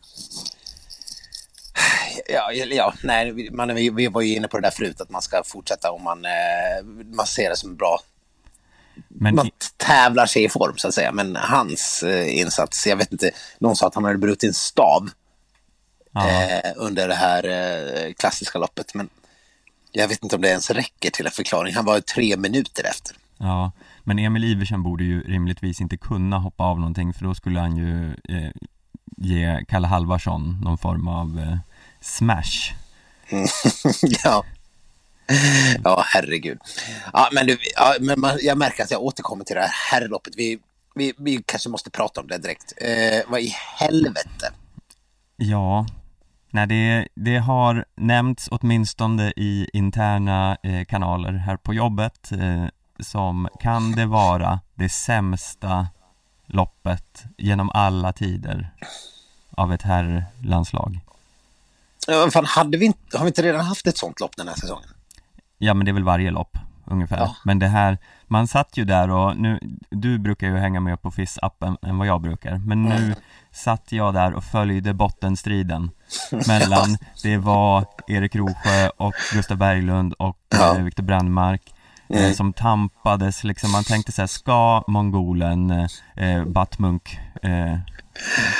Ja, 2.28 2.52
ja 2.52 2.94
nej, 3.02 3.50
man, 3.50 3.74
vi, 3.74 3.90
vi 3.90 4.06
var 4.06 4.20
ju 4.20 4.34
inne 4.34 4.48
på 4.48 4.56
det 4.56 4.66
där 4.66 4.70
förut, 4.70 5.00
att 5.00 5.10
man 5.10 5.22
ska 5.22 5.42
fortsätta 5.44 5.90
om 5.90 6.02
man, 6.02 6.24
eh, 6.24 6.84
man 7.14 7.26
ser 7.26 7.50
det 7.50 7.56
som 7.56 7.76
bra 7.76 8.00
Men 9.08 9.34
man 9.34 9.50
tävlar 9.76 10.26
sig 10.26 10.44
i 10.44 10.48
form 10.48 10.76
så 10.76 10.88
att 10.88 10.94
säga. 10.94 11.12
Men 11.12 11.36
hans 11.36 12.02
eh, 12.02 12.38
insats, 12.38 12.86
jag 12.86 12.96
vet 12.96 13.12
inte, 13.12 13.30
någon 13.58 13.76
sa 13.76 13.86
att 13.86 13.94
han 13.94 14.04
hade 14.04 14.18
brutit 14.18 14.48
en 14.48 14.54
stav 14.54 15.10
eh, 16.16 16.72
under 16.76 17.08
det 17.08 17.14
här 17.14 17.44
eh, 17.44 18.12
klassiska 18.12 18.58
loppet. 18.58 18.94
Men 18.94 19.08
jag 19.92 20.08
vet 20.08 20.22
inte 20.22 20.36
om 20.36 20.42
det 20.42 20.48
ens 20.48 20.70
räcker 20.70 21.10
till 21.10 21.26
en 21.26 21.32
förklaring. 21.32 21.74
Han 21.74 21.84
var 21.84 22.00
tre 22.00 22.36
minuter 22.36 22.84
efter. 22.84 23.16
Ja, 23.38 23.72
men 24.04 24.18
Emil 24.18 24.44
Iversen 24.44 24.82
borde 24.82 25.04
ju 25.04 25.22
rimligtvis 25.22 25.80
inte 25.80 25.96
kunna 25.96 26.38
hoppa 26.38 26.64
av 26.64 26.78
någonting 26.78 27.14
för 27.14 27.24
då 27.24 27.34
skulle 27.34 27.60
han 27.60 27.76
ju 27.76 28.10
eh, 28.28 28.50
ge 29.16 29.64
Kalle 29.68 29.86
Halvarsson 29.86 30.60
någon 30.62 30.78
form 30.78 31.08
av 31.08 31.38
eh, 31.38 31.58
smash. 32.00 32.74
ja. 34.24 34.44
ja, 35.84 36.04
herregud. 36.06 36.58
Ja, 37.12 37.28
men 37.32 37.46
du, 37.46 37.58
ja, 37.76 37.94
men 38.00 38.20
man, 38.20 38.38
jag 38.40 38.58
märker 38.58 38.82
att 38.82 38.90
jag 38.90 39.02
återkommer 39.02 39.44
till 39.44 39.56
det 39.56 39.62
här 39.62 40.00
herrloppet. 40.00 40.34
Vi, 40.36 40.58
vi, 40.94 41.12
vi 41.18 41.42
kanske 41.46 41.68
måste 41.68 41.90
prata 41.90 42.20
om 42.20 42.26
det 42.26 42.38
direkt. 42.38 42.72
Eh, 42.76 43.30
vad 43.30 43.40
i 43.40 43.54
helvete? 43.78 44.52
Ja, 45.36 45.86
Nej, 46.50 46.66
det, 46.66 47.08
det 47.14 47.38
har 47.38 47.84
nämnts 47.96 48.48
åtminstone 48.50 49.32
i 49.36 49.68
interna 49.72 50.56
eh, 50.62 50.84
kanaler 50.84 51.32
här 51.32 51.56
på 51.56 51.74
jobbet 51.74 52.32
eh, 52.32 52.64
som 53.00 53.48
kan 53.60 53.92
det 53.92 54.06
vara 54.06 54.60
det 54.74 54.88
sämsta 54.88 55.86
loppet 56.46 57.24
genom 57.36 57.70
alla 57.74 58.12
tider 58.12 58.70
av 59.50 59.72
ett 59.72 59.82
herrlandslag. 59.82 61.00
Ja, 62.06 62.30
fan, 62.30 62.44
hade 62.46 62.78
vi 62.78 62.84
inte, 62.86 63.18
har 63.18 63.24
vi 63.24 63.28
inte 63.28 63.42
redan 63.42 63.64
haft 63.64 63.86
ett 63.86 63.98
sånt 63.98 64.20
lopp 64.20 64.36
den 64.36 64.48
här 64.48 64.54
säsongen? 64.54 64.88
Ja, 65.58 65.74
men 65.74 65.84
det 65.84 65.90
är 65.90 65.92
väl 65.92 66.04
varje 66.04 66.30
lopp 66.30 66.58
ungefär. 66.84 67.18
Ja. 67.18 67.36
Men 67.44 67.58
det 67.58 67.68
här, 67.68 67.98
man 68.26 68.48
satt 68.48 68.76
ju 68.76 68.84
där 68.84 69.10
och 69.10 69.36
nu, 69.36 69.58
du 69.90 70.18
brukar 70.18 70.46
ju 70.46 70.56
hänga 70.56 70.80
mer 70.80 70.96
på 70.96 71.10
FIS-appen 71.10 71.76
än 71.82 71.98
vad 71.98 72.06
jag 72.06 72.20
brukar, 72.20 72.56
men 72.58 72.82
nu 72.82 72.94
Mm. 73.04 73.14
satt 73.52 73.92
jag 73.92 74.14
där 74.14 74.34
och 74.34 74.44
följde 74.44 74.94
bottenstriden 74.94 75.90
mellan, 76.48 76.98
det 77.22 77.36
var 77.36 77.84
Erik 78.06 78.34
Rosjö 78.36 78.88
och 78.96 79.14
Gustav 79.32 79.56
Berglund 79.56 80.12
och 80.12 80.38
Ja. 80.48 80.76
eh, 80.76 80.82
Viktor 80.82 81.02
Brandmark 81.02 81.74
eh, 82.10 82.18
Mm. 82.20 82.34
som 82.34 82.52
tampades 82.52 83.44
liksom, 83.44 83.70
man 83.72 83.84
tänkte 83.84 84.12
så 84.12 84.22
här, 84.22 84.26
ska 84.26 84.84
mongolen 84.86 85.70
eh, 86.16 86.44
Batmunk 86.44 87.18
eh, 87.42 87.78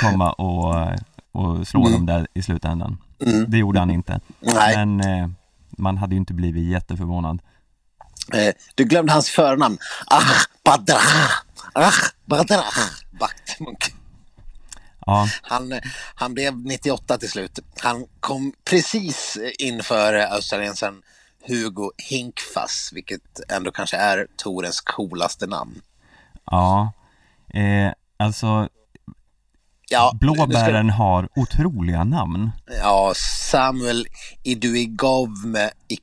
komma 0.00 0.32
och, 0.32 0.86
och 1.32 1.68
slå 1.68 1.80
Mm. 1.80 1.92
dem 1.92 2.06
där 2.06 2.26
i 2.34 2.42
slutändan? 2.42 2.98
Mm. 3.26 3.50
Det 3.50 3.58
gjorde 3.58 3.78
han 3.78 3.90
inte, 3.90 4.20
Nej, 4.40 4.86
men 4.86 5.00
eh, 5.00 5.28
man 5.78 5.96
hade 5.98 6.14
ju 6.14 6.18
inte 6.18 6.34
blivit 6.34 6.68
jätteförvånad. 6.68 7.42
eh, 8.32 8.54
du 8.74 8.84
glömde 8.84 9.12
hans 9.12 9.30
förnamn. 9.30 9.78
Ah, 10.06 10.22
Badra! 10.64 10.96
Ah, 11.72 11.92
Badra! 12.24 12.62
Baktmunk. 13.20 13.94
Ja, 15.06 15.28
Han, 15.42 15.72
eh, 15.72 15.78
han 16.14 16.34
blev 16.34 16.56
98 16.66 17.18
till 17.18 17.30
slut. 17.30 17.58
Han 17.80 18.06
kom 18.20 18.52
precis 18.64 19.38
inför 19.58 20.14
australiensaren 20.14 21.02
Hugo 21.48 21.90
Hinkfast, 21.96 22.92
vilket 22.92 23.50
ändå 23.52 23.70
kanske 23.72 23.96
är 23.96 24.26
Torens 24.36 24.80
coolaste 24.80 25.46
namn. 25.46 25.80
Ja, 26.44 26.92
eh, 27.54 27.92
alltså 28.16 28.68
Ja, 29.90 30.10
nu 30.12 30.18
ska- 30.18 30.34
blåbären 30.46 30.90
har 30.90 31.28
otroliga 31.36 32.04
namn. 32.04 32.50
Ja, 32.82 33.12
Samuel 33.50 34.06
Iduigavme 34.42 35.70
Ik, 35.88 36.02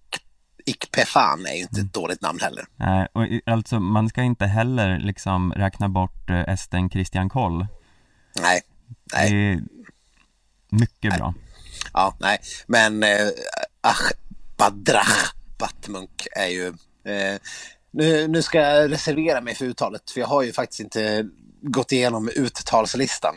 Ikpefan 0.66 1.46
är 1.46 1.54
ju 1.54 1.62
inte 1.62 1.82
ett 1.82 1.94
dåligt 1.94 2.22
namn 2.22 2.40
heller. 2.42 2.66
Eh, 2.82 3.06
och 3.14 3.54
alltså 3.54 3.80
man 3.80 4.10
ska 4.10 4.22
inte 4.22 4.46
heller 4.46 5.00
liksom 5.00 5.54
räkna 5.54 5.90
bort 5.90 6.30
eh, 6.30 6.40
Esten 6.40 6.90
Christian 6.90 7.30
Koll. 7.30 7.68
Nej, 8.42 8.62
nej, 9.14 9.32
Det 9.32 9.38
är 9.54 9.64
mycket 10.70 11.18
bra. 11.18 11.34
ja, 11.94 12.16
nej. 12.20 12.40
Men 12.68 13.04
eh, 13.04 13.28
Ach, 13.82 14.12
Badrach 14.58 15.35
Buttmunk 15.58 16.28
är 16.32 16.48
ju... 16.48 16.68
Eh, 17.06 17.40
nu, 17.92 18.28
nu 18.28 18.42
ska 18.42 18.60
jag 18.60 18.92
reservera 18.92 19.42
mig 19.42 19.56
för 19.56 19.66
uttalet, 19.66 20.12
för 20.12 20.20
jag 20.20 20.28
har 20.28 20.44
ju 20.44 20.54
faktiskt 20.54 20.80
inte 20.80 21.30
gått 21.62 21.92
igenom 21.92 22.30
uttalslistan. 22.36 23.36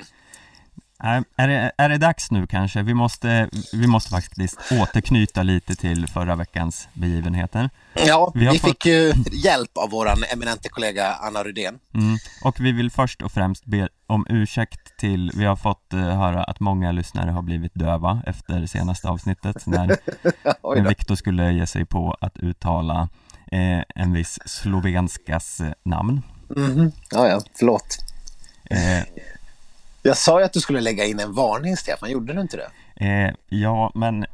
Är, 1.01 1.49
det, 1.49 1.73
är 1.79 1.89
det 1.89 1.99
dags 1.99 2.31
nu 2.31 2.47
kanske? 2.47 2.83
Vi 2.83 2.95
måste, 2.95 3.49
vi 3.73 3.87
måste 3.87 4.11
faktiskt 4.11 4.59
återknyta 4.73 5.43
lite 5.43 5.75
till 5.75 6.07
förra 6.07 6.37
veckans 6.37 6.89
begivenheter. 6.93 7.71
Ja, 8.07 8.33
Vi 8.35 8.41
vi, 8.41 8.47
har 8.47 8.53
fick 8.53 8.61
fått- 8.63 8.87
ju 8.87 9.13
hjälp 9.45 9.71
av 9.79 9.91
våran 9.91 10.19
eminente 10.33 10.69
kollega 10.69 11.13
Anna 11.15 11.43
Rydén. 11.43 11.79
Mm. 11.95 12.17
Och 12.45 12.61
vi 12.61 12.73
vill 12.73 12.91
först 12.91 13.23
och 13.23 13.33
främst 13.33 13.65
be 13.67 13.89
om 14.07 14.27
ursäkt 14.29 14.99
till, 14.99 15.31
vi 15.35 15.45
har 15.45 15.57
fått 15.57 15.93
eh, 15.93 16.01
höra 16.01 16.45
att 16.45 16.61
många 16.61 16.93
lyssnare 16.93 17.31
har 17.31 17.43
blivit 17.43 17.75
döva 17.75 18.23
efter 18.27 18.67
senaste 18.67 19.09
avsnittet 19.09 19.67
när 19.67 19.87
när. 20.63 20.89
Viktor 20.89 21.15
skulle 21.15 21.53
ge 21.53 21.67
sig 21.67 21.85
på 21.85 22.17
att 22.21 22.39
uttala 22.39 23.09
eh, 23.53 23.83
en 23.95 24.13
viss 24.13 24.39
slovenskas 24.47 25.61
eh, 25.61 25.73
namn. 25.83 26.23
Mhm. 26.57 26.93
Ja, 27.11 27.29
ja, 27.29 27.41
förlåt. 27.59 27.99
Eh, 28.71 29.03
Jag 30.09 30.17
sa 30.17 30.39
ju 30.39 30.45
att 30.45 30.53
du 30.53 30.61
skulle 30.61 30.81
lägga 30.81 31.05
in 31.05 31.21
en 31.21 31.35
varning, 31.35 31.77
Stefan. 31.77 32.11
Gjorde 32.11 32.33
du 32.33 32.41
inte 32.41 32.57
det? 32.57 32.71
eh, 33.07 33.35
ja, 33.49 33.93
men 33.95 34.27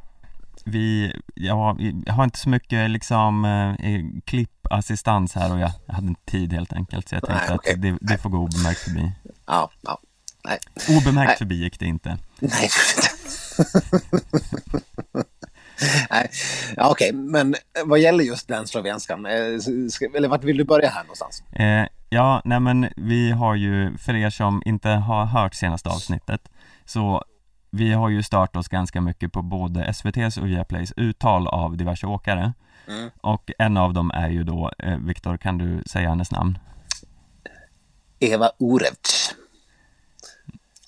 vi, 0.64 1.14
ja, 1.34 1.76
jag 2.06 2.12
har 2.12 2.24
inte 2.24 2.38
så 2.38 2.48
mycket 2.48 2.90
liksom 2.90 3.44
eh, 3.44 4.20
klippassistans 4.24 5.34
här 5.34 5.52
och 5.52 5.60
jag, 5.60 5.70
jag 5.86 5.94
hade 5.94 6.06
inte 6.06 6.30
tid 6.30 6.52
helt 6.52 6.72
enkelt 6.72 7.08
så 7.08 7.14
jag 7.14 7.22
tänkte 7.22 7.46
Nej, 7.48 7.56
okej. 7.56 7.74
att 7.74 7.82
det, 7.82 7.98
det 8.00 8.18
får 8.18 8.30
gå 8.30 8.38
obemärkt 8.38 8.80
förbi. 8.80 9.12
Ja, 9.46 9.70
ja. 9.82 9.98
Nej, 10.44 10.58
Obemärkt 10.98 11.28
Nej. 11.28 11.36
förbi 11.36 11.54
gick 11.54 11.78
det 11.78 11.86
inte. 11.86 12.18
nej. 12.38 12.70
nej. 16.10 16.30
Ja, 16.76 16.90
Okej, 16.90 17.12
men 17.12 17.54
vad 17.84 17.98
gäller 17.98 18.24
just 18.24 18.48
den 18.48 18.66
slovenskan, 18.66 19.26
eh, 19.26 19.32
eller 20.14 20.28
vart 20.28 20.44
vill 20.44 20.56
du 20.56 20.64
börja 20.64 20.88
här 20.88 21.02
någonstans? 21.02 21.42
Eh, 21.52 21.86
ja, 22.14 22.42
nej 22.44 22.60
men 22.60 22.88
vi 22.96 23.30
har 23.30 23.54
ju, 23.54 23.98
för 23.98 24.16
er 24.16 24.30
som 24.30 24.62
inte 24.64 24.88
har 24.88 25.24
hört 25.24 25.54
senaste 25.54 25.88
avsnittet, 25.88 26.48
så 26.84 27.24
vi 27.70 27.92
har 27.92 28.08
ju 28.08 28.22
startat 28.22 28.56
oss 28.56 28.68
ganska 28.68 29.00
mycket 29.00 29.32
på 29.32 29.42
både 29.42 29.84
SVTs 29.84 30.36
och 30.36 30.46
Viaplays 30.46 30.92
uttal 30.96 31.46
av 31.46 31.76
diverse 31.76 32.06
åkare. 32.06 32.52
Mm. 32.88 33.10
Och 33.20 33.50
en 33.58 33.76
av 33.76 33.92
dem 33.94 34.10
är 34.10 34.28
ju 34.28 34.44
då, 34.44 34.70
eh, 34.78 34.98
Viktor, 34.98 35.36
kan 35.36 35.58
du 35.58 35.82
säga 35.86 36.08
hennes 36.08 36.30
namn? 36.30 36.58
Eva 38.20 38.50
Orevc 38.58 39.34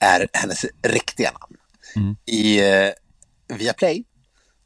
är 0.01 0.29
hennes 0.33 0.67
riktiga 0.83 1.31
namn. 1.41 1.57
Mm. 1.97 2.17
I 2.27 2.59
eh, 2.59 3.57
Viaplay 3.57 4.05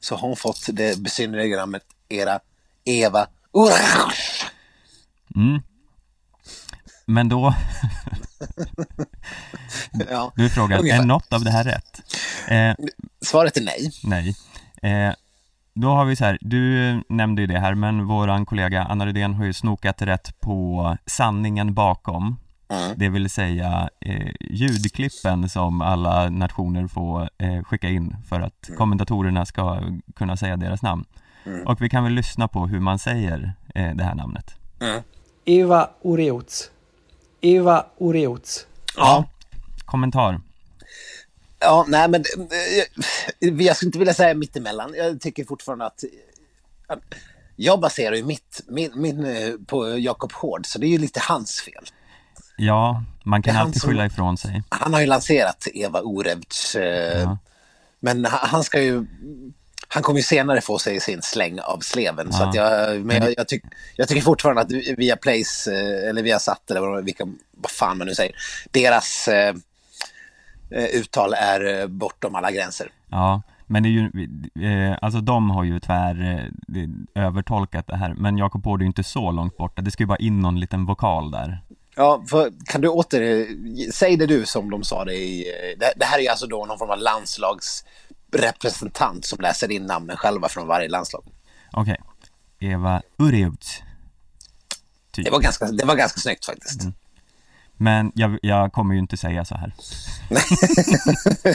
så 0.01 0.14
har 0.14 0.29
hon 0.29 0.37
fått 0.37 0.66
det 0.73 0.99
besynnerliga 1.03 1.57
namnet 1.57 1.83
Era 2.09 2.40
Eva 2.85 3.27
Orevc. 3.53 4.44
Mm. 5.37 5.62
Men 7.11 7.29
då, 7.29 7.55
Ja, 10.11 10.33
du 10.37 10.49
frågar, 10.49 10.77
är 10.77 10.81
Ungefär. 10.81 11.05
något 11.05 11.33
av 11.33 11.44
det 11.44 11.51
här 11.51 11.64
rätt? 11.64 12.01
Eh, 12.49 12.87
svaret 13.20 13.57
är 13.57 13.61
nej. 13.61 13.90
nej. 14.05 14.35
Eh, 14.83 15.14
då 15.75 15.88
har 15.88 16.05
vi 16.05 16.16
så 16.16 16.25
här, 16.25 16.38
du 16.40 17.03
nämnde 17.09 17.42
ju 17.42 17.46
det 17.46 17.59
här, 17.59 17.75
men 17.75 18.07
våran 18.07 18.46
kollega 18.46 18.83
Anna 18.83 19.07
Rydén 19.07 19.35
har 19.35 19.44
ju 19.44 19.53
snokat 19.53 20.03
rätt 20.03 20.40
på 20.40 20.96
sanningen 21.07 21.75
bakom. 21.75 22.37
Mm. 22.68 22.92
Det 22.96 23.09
vill 23.09 23.31
säga 23.31 23.90
eh, 24.01 24.33
ljudklippen 24.40 25.49
som 25.49 25.81
alla 25.81 26.31
nationer 26.31 26.87
får 26.87 27.31
eh, 27.38 27.62
skicka 27.64 27.88
in 27.88 28.16
för 28.29 28.40
att 28.40 28.70
kommentatorerna 28.77 29.46
ska 29.46 29.83
kunna 30.16 30.37
säga 30.37 30.57
deras 30.57 30.83
namn. 30.83 31.05
Mm. 31.46 31.66
Och 31.66 31.83
vi 31.83 31.88
kan 31.88 32.05
väl 32.05 32.12
lyssna 32.12 32.49
på 32.49 32.66
hur 32.66 32.81
man 32.81 32.99
säger 32.99 33.53
eh, 33.75 33.94
det 33.94 34.05
här 34.05 34.14
namnet. 34.14 34.55
Mm. 34.81 35.03
Eva 35.44 35.88
Oreuts. 36.03 36.70
Eva 37.40 37.87
Oreuts. 37.98 38.66
Ja. 38.96 39.24
Kommentar. 39.85 40.40
Ja, 41.59 41.85
nej 41.88 42.09
men 42.09 42.24
eh, 43.40 43.48
jag 43.66 43.76
skulle 43.76 43.88
inte 43.88 43.98
vilja 43.98 44.14
säga 44.14 44.35
mittemellan. 44.35 44.94
Jag 44.96 45.20
tycker 45.20 45.44
fortfarande 45.44 45.87
att 45.87 46.05
eh, 46.88 46.96
jag 47.57 47.81
baserar 47.81 48.14
ju 48.16 48.24
mitt, 48.24 48.61
min, 48.68 48.90
min 48.94 49.24
eh, 49.24 49.53
på 49.66 49.98
Jakob 49.98 50.33
Hård, 50.33 50.66
så 50.66 50.79
det 50.79 50.87
är 50.87 50.88
ju 50.88 50.98
lite 50.98 51.20
hans 51.22 51.61
fel. 51.61 51.85
Ja, 52.57 53.03
man 53.24 53.42
kan 53.42 53.57
alltid 53.57 53.81
som- 53.81 53.90
skylla 53.90 54.07
ifrån 54.07 54.37
sig. 54.38 54.62
Han 54.68 54.94
har 54.94 55.00
ju 55.00 55.07
lanserat 55.07 55.68
Eva 55.74 56.00
Orevc, 56.00 56.74
eh, 56.76 57.20
Ja. 57.20 57.38
men 58.00 58.24
han 58.24 58.64
ska 58.64 58.83
ju 58.83 59.07
han 59.88 60.02
kommer 60.02 60.18
ju 60.18 60.22
senare 60.22 60.60
få 60.60 60.78
sig 60.78 61.00
sin 61.00 61.22
släng 61.22 61.60
av 61.60 61.78
sleven. 61.78 62.32
Så 62.32 62.42
Ja. 62.42 62.48
att 62.48 62.54
jag, 62.54 63.00
men 63.06 63.22
jag, 63.22 63.34
jag, 63.36 63.48
tyck, 63.48 63.62
jag 63.96 64.08
tycker 64.08 64.22
fortfarande 64.22 64.62
att 64.62 64.70
via 64.98 65.16
Place, 65.16 65.72
eh, 65.72 66.08
eller 66.08 66.22
via 66.22 66.38
Satt, 66.38 66.70
eller 66.70 66.80
vad, 66.80 67.04
vilka, 67.04 67.24
vad 67.50 67.70
fan 67.70 67.98
man 67.98 68.06
nu 68.06 68.14
säger, 68.14 68.34
deras 68.70 69.28
eh, 69.28 69.54
eh, 70.70 70.84
uttal 70.84 71.34
är 71.34 71.80
eh, 71.80 71.86
bortom 71.86 72.34
alla 72.34 72.50
gränser. 72.50 72.90
Ja, 73.10 73.42
men 73.66 73.82
det 73.82 73.88
är 73.88 73.92
ju, 73.92 74.96
alltså 75.00 75.20
de 75.20 75.50
har 75.50 75.64
ju 75.64 75.80
tvär 75.80 76.48
övertolkat 77.14 77.86
det 77.86 77.96
här, 77.96 78.14
men 78.14 78.38
Jakob 78.38 78.64
Hård 78.64 78.80
är 78.80 78.84
ju 78.84 78.86
inte 78.86 79.04
så 79.04 79.30
långt 79.30 79.56
borta, 79.56 79.82
det 79.82 79.90
ska 79.90 80.02
ju 80.02 80.06
bara 80.06 80.18
in 80.18 80.40
någon 80.40 80.60
liten 80.60 80.86
vokal 80.86 81.30
där. 81.30 81.60
Ja, 81.96 82.24
för, 82.30 82.52
kan 82.64 82.80
du 82.80 82.88
åter... 82.88 83.46
Säg 83.92 84.16
det 84.16 84.26
du 84.26 84.46
som 84.46 84.70
de 84.70 84.84
sa 84.84 85.04
det 85.04 85.14
i... 85.14 85.44
Det, 85.80 85.92
det 85.96 86.04
här 86.04 86.18
är 86.18 86.22
ju 86.22 86.28
alltså 86.28 86.46
då 86.46 86.66
någon 86.66 86.78
form 86.78 86.90
av 86.90 86.98
landslagsrepresentant 88.32 89.24
som 89.24 89.40
läser 89.40 89.70
in 89.70 89.86
namnen 89.86 90.16
själva 90.16 90.48
från 90.48 90.66
varje 90.66 90.88
landslag. 90.88 91.24
Okej, 91.72 91.96
Eva 92.58 93.02
Ureuts. 93.18 93.82
Typ. 95.12 95.24
Det 95.24 95.30
var 95.30 95.40
ganska, 95.40 95.64
det 95.66 95.84
var 95.84 95.96
ganska 95.96 96.20
snyggt 96.20 96.44
faktiskt. 96.46 96.80
Men 97.76 98.12
jag, 98.14 98.38
jag 98.42 98.72
kommer 98.72 98.94
ju 98.94 99.00
inte 99.00 99.16
säga 99.16 99.44
så 99.44 99.54
här. 99.54 99.74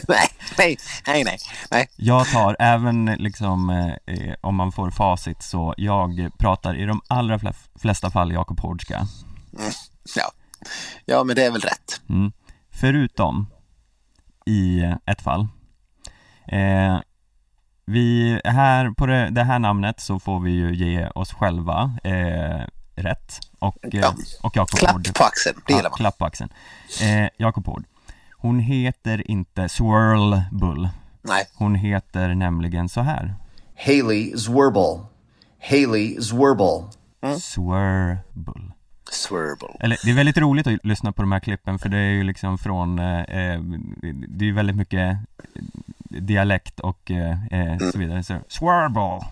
nej, 0.08 0.30
nej, 0.58 0.78
nej, 1.08 1.24
nej, 1.24 1.38
nej. 1.72 1.90
Jag 1.96 2.28
tar 2.28 2.56
även 2.60 3.06
liksom, 3.06 3.70
eh, 4.06 4.34
om 4.42 4.56
man 4.56 4.72
får 4.72 4.92
facit 4.92 5.44
så, 5.44 5.74
jag 5.78 6.30
pratar 6.40 6.76
i 6.76 6.86
de 6.86 7.02
allra 7.08 7.38
fle- 7.38 7.68
flesta 7.80 8.12
fall 8.12 8.32
Jakob 8.32 8.60
Hårdska. 8.60 9.08
Ja. 10.16 10.32
ja, 11.06 11.24
men 11.24 11.36
det 11.36 11.46
är 11.46 11.52
väl 11.52 11.62
rätt. 11.62 12.02
Mm. 12.10 12.32
Förutom 12.72 13.48
i 14.46 14.82
ett 15.06 15.22
fall. 15.22 15.48
Eh, 16.48 17.00
vi, 17.86 18.40
här 18.46 18.90
på 18.90 19.06
det, 19.06 19.30
det 19.30 19.44
här 19.44 19.60
namnet 19.60 20.00
så 20.00 20.20
får 20.20 20.40
vi 20.40 20.52
ju 20.52 20.76
ge 20.76 21.08
oss 21.16 21.34
själva 21.34 21.92
eh, 22.04 22.62
rätt 22.96 23.40
och, 23.60 23.78
eh, 23.84 23.90
Ja. 24.00 24.14
och 24.44 24.56
Jakob 24.58 24.80
Klapp 24.80 24.92
Hård. 24.92 25.14
på 25.16 25.24
axeln, 25.24 25.62
det 25.68 25.74
gillar 25.74 25.84
Ja, 25.84 25.90
man. 25.90 25.98
klapp 25.98 26.18
på 26.18 26.26
axeln. 26.26 26.50
Eh, 27.02 27.30
Jakob 27.38 27.66
Hård. 27.68 27.84
Hon 28.38 28.60
heter 28.60 29.32
inte 29.32 29.70
Swirl 29.70 30.42
Bull. 30.52 30.90
Nej. 31.22 31.44
Hon 31.56 31.76
heter 31.76 32.34
nämligen 32.36 32.90
så 32.90 33.02
här. 33.02 33.36
Haley 33.86 34.38
Zwerble. 34.38 35.06
Haley 35.70 36.22
Zwerble. 36.22 36.84
Swirbull. 37.40 38.72
Swerble. 39.12 39.68
Eller 39.80 39.98
det 40.04 40.10
är 40.12 40.16
väldigt 40.16 40.38
roligt 40.38 40.68
att 40.68 40.86
lyssna 40.86 41.12
på 41.12 41.22
de 41.22 41.32
här 41.32 41.40
klippen 41.40 41.80
för 41.80 41.90
det 41.90 41.98
är 41.98 42.12
ju 42.12 42.24
liksom 42.24 42.58
från, 42.58 43.00
eh, 43.00 43.20
eh, 43.20 43.62
det 44.28 44.46
är 44.46 44.48
ju 44.48 44.54
väldigt 44.54 44.76
mycket 44.76 45.18
dialekt 46.20 46.80
och 46.80 47.12
eh, 47.12 47.78
så 47.92 47.98
vidare. 47.98 48.24
Så, 48.24 48.38
Swirble. 48.48 49.26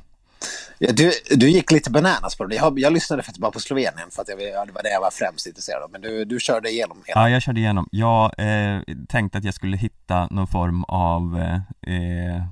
Ja, 0.77 0.91
du, 0.93 1.11
du 1.29 1.49
gick 1.49 1.71
lite 1.71 1.91
bananas 1.91 2.35
på 2.35 2.45
det. 2.45 2.55
Jag, 2.55 2.79
jag 2.79 2.93
lyssnade 2.93 3.23
faktiskt 3.23 3.41
bara 3.41 3.51
på 3.51 3.59
Slovenien 3.59 4.11
för 4.11 4.21
att 4.21 4.29
jag, 4.29 4.41
ja, 4.41 4.65
det 4.65 4.71
var 4.71 4.83
det 4.83 4.89
jag 4.89 5.01
var 5.01 5.11
främst 5.11 5.47
intresserad 5.47 5.83
av. 5.83 5.91
Men 5.91 6.01
du, 6.01 6.25
du 6.25 6.39
körde 6.39 6.69
igenom 6.69 6.97
hela. 7.05 7.21
Ja, 7.21 7.29
jag 7.29 7.41
körde 7.41 7.59
igenom. 7.59 7.87
Jag 7.91 8.31
eh, 8.37 8.81
tänkte 9.09 9.37
att 9.37 9.43
jag 9.43 9.53
skulle 9.53 9.77
hitta 9.77 10.27
någon 10.31 10.47
form 10.47 10.83
av 10.83 11.39
eh, 11.39 11.95
eh, 11.95 12.43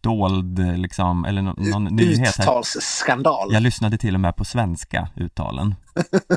dold 0.00 0.78
liksom, 0.78 1.24
eller 1.24 1.42
no, 1.42 1.54
någon 1.58 1.84
nyhet. 1.84 2.40
Uttalsskandal. 2.40 3.52
Jag 3.52 3.62
lyssnade 3.62 3.98
till 3.98 4.14
och 4.14 4.20
med 4.20 4.36
på 4.36 4.44
svenska 4.44 5.08
uttalen. 5.16 5.74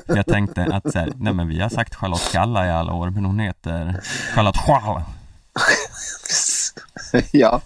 För 0.07 0.15
jag 0.15 0.25
tänkte 0.25 0.63
att 0.63 0.91
så 0.91 0.99
här, 0.99 1.11
nej 1.15 1.33
men 1.33 1.47
vi 1.47 1.59
har 1.61 1.69
sagt 1.69 1.95
Charlotte 1.95 2.29
Kalla 2.31 2.67
i 2.67 2.69
alla 2.69 2.93
år, 2.93 3.09
men 3.09 3.25
hon 3.25 3.39
heter 3.39 4.01
Charlotte 4.35 4.57
Schall. 4.57 5.01
ja. 7.31 7.61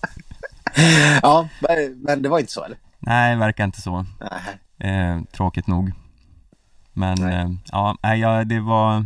ja, 1.22 1.50
men- 2.04 2.22
det 2.22 2.30
var 2.30 2.40
inte 2.40 2.52
så 2.52 2.64
eller? 2.64 2.78
Nej, 3.00 3.36
verkar 3.36 3.64
inte 3.64 3.82
så. 3.82 4.06
Eh, 4.80 5.22
tråkigt 5.32 5.68
nog. 5.68 5.92
Men 6.94 7.24
eh, 7.24 7.50
ja, 7.72 8.44
det 8.44 8.60
var 8.60 8.98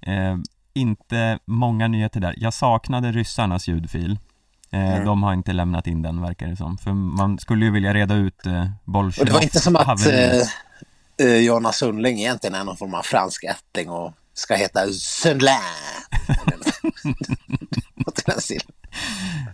eh, 0.00 0.36
inte 0.74 1.38
många 1.44 1.88
nyheter 1.88 2.20
där. 2.20 2.34
Jag 2.36 2.54
saknade 2.54 3.12
ryssarnas 3.12 3.68
ljudfil. 3.68 4.10
Eh, 4.70 4.80
Mm. 4.94 5.04
De 5.04 5.22
har 5.22 5.32
inte 5.32 5.52
lämnat 5.52 5.86
in 5.86 6.02
den 6.02 6.20
verkar 6.22 6.46
det 6.46 6.56
som. 6.56 6.78
För 6.78 6.92
man 6.92 7.38
skulle 7.38 7.64
ju 7.64 7.70
vilja 7.70 7.94
reda 7.94 8.14
ut 8.14 8.46
eh, 8.46 8.66
Och 9.18 9.26
det 9.26 9.32
var 9.32 9.42
inte 9.42 9.60
som 9.60 9.76
att 9.76 10.06
eh, 10.06 10.40
eh, 11.18 11.36
Jonas 11.36 11.76
Sundling 11.76 12.18
egentligen 12.18 12.54
är 12.54 12.64
någon 12.64 12.76
form 12.76 12.94
av 12.94 13.02
fransk 13.02 13.44
ättling 13.44 13.90
och 13.90 14.12
ska 14.34 14.54
heta 14.54 14.86
Sundlin. 14.92 15.54
Något 17.94 18.18
i 18.18 18.22
den 18.26 18.40
stilen. 18.40 18.66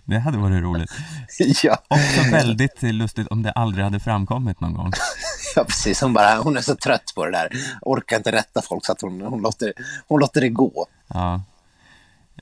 Det 0.05 0.19
hade 0.19 0.39
varit 0.39 0.63
roligt. 0.63 0.91
ja, 1.63 1.83
Också 1.89 2.31
väldigt 2.31 2.83
lustigt 2.83 3.27
om 3.27 3.43
det 3.43 3.51
aldrig 3.53 3.85
hade 3.85 4.01
framkommit 4.01 4.61
någon 4.61 4.75
gång. 4.75 4.93
ja, 5.57 5.65
precis. 5.65 6.01
Hon, 6.01 6.13
bara, 6.13 6.39
hon 6.39 6.57
är 6.57 6.61
så 6.61 6.77
trött 6.77 7.13
på 7.15 7.25
det 7.27 7.33
där. 7.33 7.49
Orkar 7.83 8.17
inte 8.17 8.33
rätta 8.33 8.63
folk 8.63 8.87
så 8.87 8.93
att 8.93 9.01
hon, 9.01 9.21
hon, 9.21 9.43
låter, 9.43 9.73
hon 10.09 10.21
låter 10.21 10.41
det 10.41 10.49
gå. 10.49 10.87
Ja. 11.09 11.43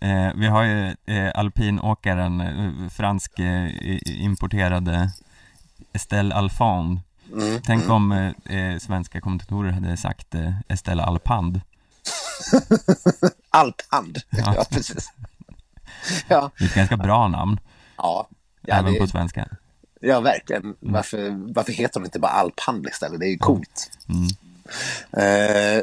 Eh, 0.00 0.30
vi 0.34 0.46
har 0.46 0.62
ju 0.62 0.96
eh, 1.06 1.32
alpinåkaren, 1.34 2.40
eh, 2.40 2.90
fransk 2.90 3.38
eh, 3.38 3.70
importerade 4.06 5.10
Estelle 5.92 6.34
Alfand. 6.34 7.00
Mm. 7.32 7.60
Tänk 7.64 7.90
om 7.90 8.12
eh, 8.12 8.56
eh, 8.56 8.78
svenska 8.78 9.20
kommentatorer 9.20 9.70
hade 9.72 9.96
sagt 9.96 10.34
Estelle 10.68 11.02
Alpand. 11.02 11.60
Alphand. 13.50 14.18
Ja. 14.30 14.54
Ja, 14.56 14.64
precis. 14.70 15.12
Ja, 16.28 16.50
Det 16.58 16.64
är 16.64 16.68
ett 16.68 16.74
ganska 16.74 16.96
bra 16.96 17.28
namn, 17.28 17.60
ja. 17.96 18.28
Ja, 18.66 18.74
även 18.74 18.92
det, 18.92 18.98
på 18.98 19.06
svenska. 19.06 19.48
ja 20.00 20.20
verkligen. 20.20 20.76
Varför, 20.80 21.52
varför 21.54 21.72
heter 21.72 22.00
hon 22.00 22.04
inte 22.04 22.18
bara 22.18 22.32
alphand 22.32 22.86
istället? 22.86 23.20
Det 23.20 23.26
är 23.26 23.30
ju 23.30 23.38
coolt. 23.38 23.90
Mm. 24.08 24.24
Eh, 25.12 25.82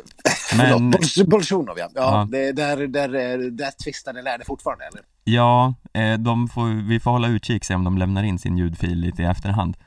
Men- 0.58 0.72
förlåt, 0.72 0.82
Bol- 0.82 1.30
Bolsjunov 1.30 1.80
ja. 1.80 1.90
ja, 1.96 2.02
Ja. 2.02 2.28
Det, 2.32 2.52
där, 2.52 2.88
där, 2.88 3.10
där 3.52 3.72
tvistar 3.84 4.14
ni 4.14 4.22
lärde 4.22 4.46
fortfarande 4.46 4.86
eller? 4.86 5.02
Ja, 5.24 5.74
eh, 5.94 6.14
de 6.18 6.48
får, 6.50 6.88
vi 6.88 7.00
får 7.00 7.12
hålla 7.12 7.28
utkik 7.28 7.66
se 7.66 7.76
om 7.76 7.84
de 7.84 7.98
lämnar 7.98 8.24
in 8.24 8.40
sin 8.40 8.58
ljudfil 8.58 9.00
lite 9.00 9.22
i 9.22 9.26
efterhand. 9.26 9.78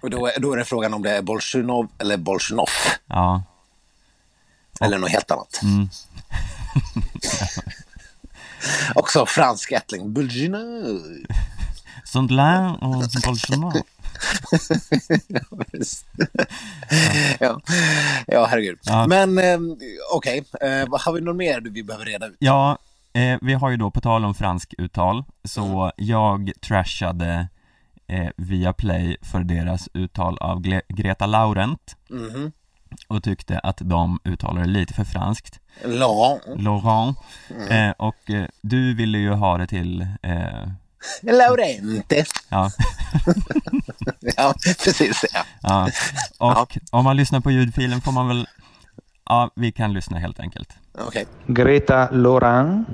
Och 0.00 0.10
då, 0.10 0.26
är- 0.26 0.40
då 0.40 0.52
är 0.52 0.56
det 0.56 0.64
frågan 0.64 0.94
om 0.94 1.02
det 1.02 1.16
är 1.16 1.22
Bolsjunov 1.22 1.88
eller 1.98 2.16
Bolsjunov. 2.16 2.68
Ja, 3.06 3.42
Eller 4.80 4.98
något 4.98 5.10
helt 5.10 5.30
annat. 5.30 5.60
mm. 5.62 5.88
Också 8.94 9.26
fransk 9.26 9.72
ättling. 9.72 10.12
Bolsjunov. 10.12 11.00
Sondlin 12.04 12.70
och 12.80 13.04
Bolsjunov. 13.26 13.72
ja. 17.40 17.60
ja, 18.26 18.46
herregud. 18.46 18.78
Ja. 18.82 19.06
Men 19.06 19.38
eh, 19.38 19.58
okej, 20.12 20.44
eh, 20.60 20.88
vad 20.88 21.00
har 21.00 21.12
vi 21.12 21.20
något 21.20 21.36
mer 21.36 21.60
vi 21.60 21.82
behöver 21.82 22.04
reda 22.04 22.26
ut? 22.26 22.36
Ja, 22.38 22.78
eh, 23.12 23.38
vi 23.40 23.54
har 23.54 23.70
ju 23.70 23.76
då 23.76 23.90
på 23.90 24.00
tal 24.00 24.24
om 24.24 24.34
fransk 24.34 24.74
uttal 24.78 25.24
så 25.44 25.92
jag 25.96 26.52
trashade 26.60 27.48
eh, 28.08 28.28
via 28.36 28.72
Play 28.72 29.16
för 29.22 29.40
deras 29.40 29.88
uttal 29.94 30.38
av 30.38 30.60
Gle- 30.62 30.82
Greta 30.88 31.26
Laurent 31.26 31.96
Mhm. 32.10 32.52
och 33.08 33.22
tyckte 33.22 33.58
att 33.58 33.78
de 33.80 34.20
uttalar 34.24 34.60
det 34.60 34.68
lite 34.68 34.94
för 34.94 35.04
franskt. 35.04 35.60
Laurent. 35.84 36.42
Laurent. 36.56 37.18
Eh, 37.70 37.90
och 37.90 38.30
eh, 38.30 38.44
du 38.60 38.94
ville 38.94 39.18
ju 39.18 39.30
ha 39.30 39.58
det 39.58 39.66
till, 39.66 40.06
eh, 40.22 40.68
Laurente. 41.22 42.24
ja, 42.48 42.70
Ja, 44.36 44.54
precis. 44.84 45.24
Ja. 45.32 45.44
ja. 46.38 46.60
Och 46.60 46.78
om 46.90 47.04
man 47.04 47.16
lyssnar 47.16 47.40
på 47.40 47.50
ljudfilen 47.50 48.00
får 48.00 48.12
man 48.12 48.28
väl, 48.28 48.46
ja, 49.24 49.50
vi 49.54 49.72
kan 49.72 49.92
lyssna 49.92 50.18
helt 50.18 50.40
enkelt. 50.40 50.68
Okej. 50.98 51.26
Greta 51.46 52.10
Laurent. 52.10 52.88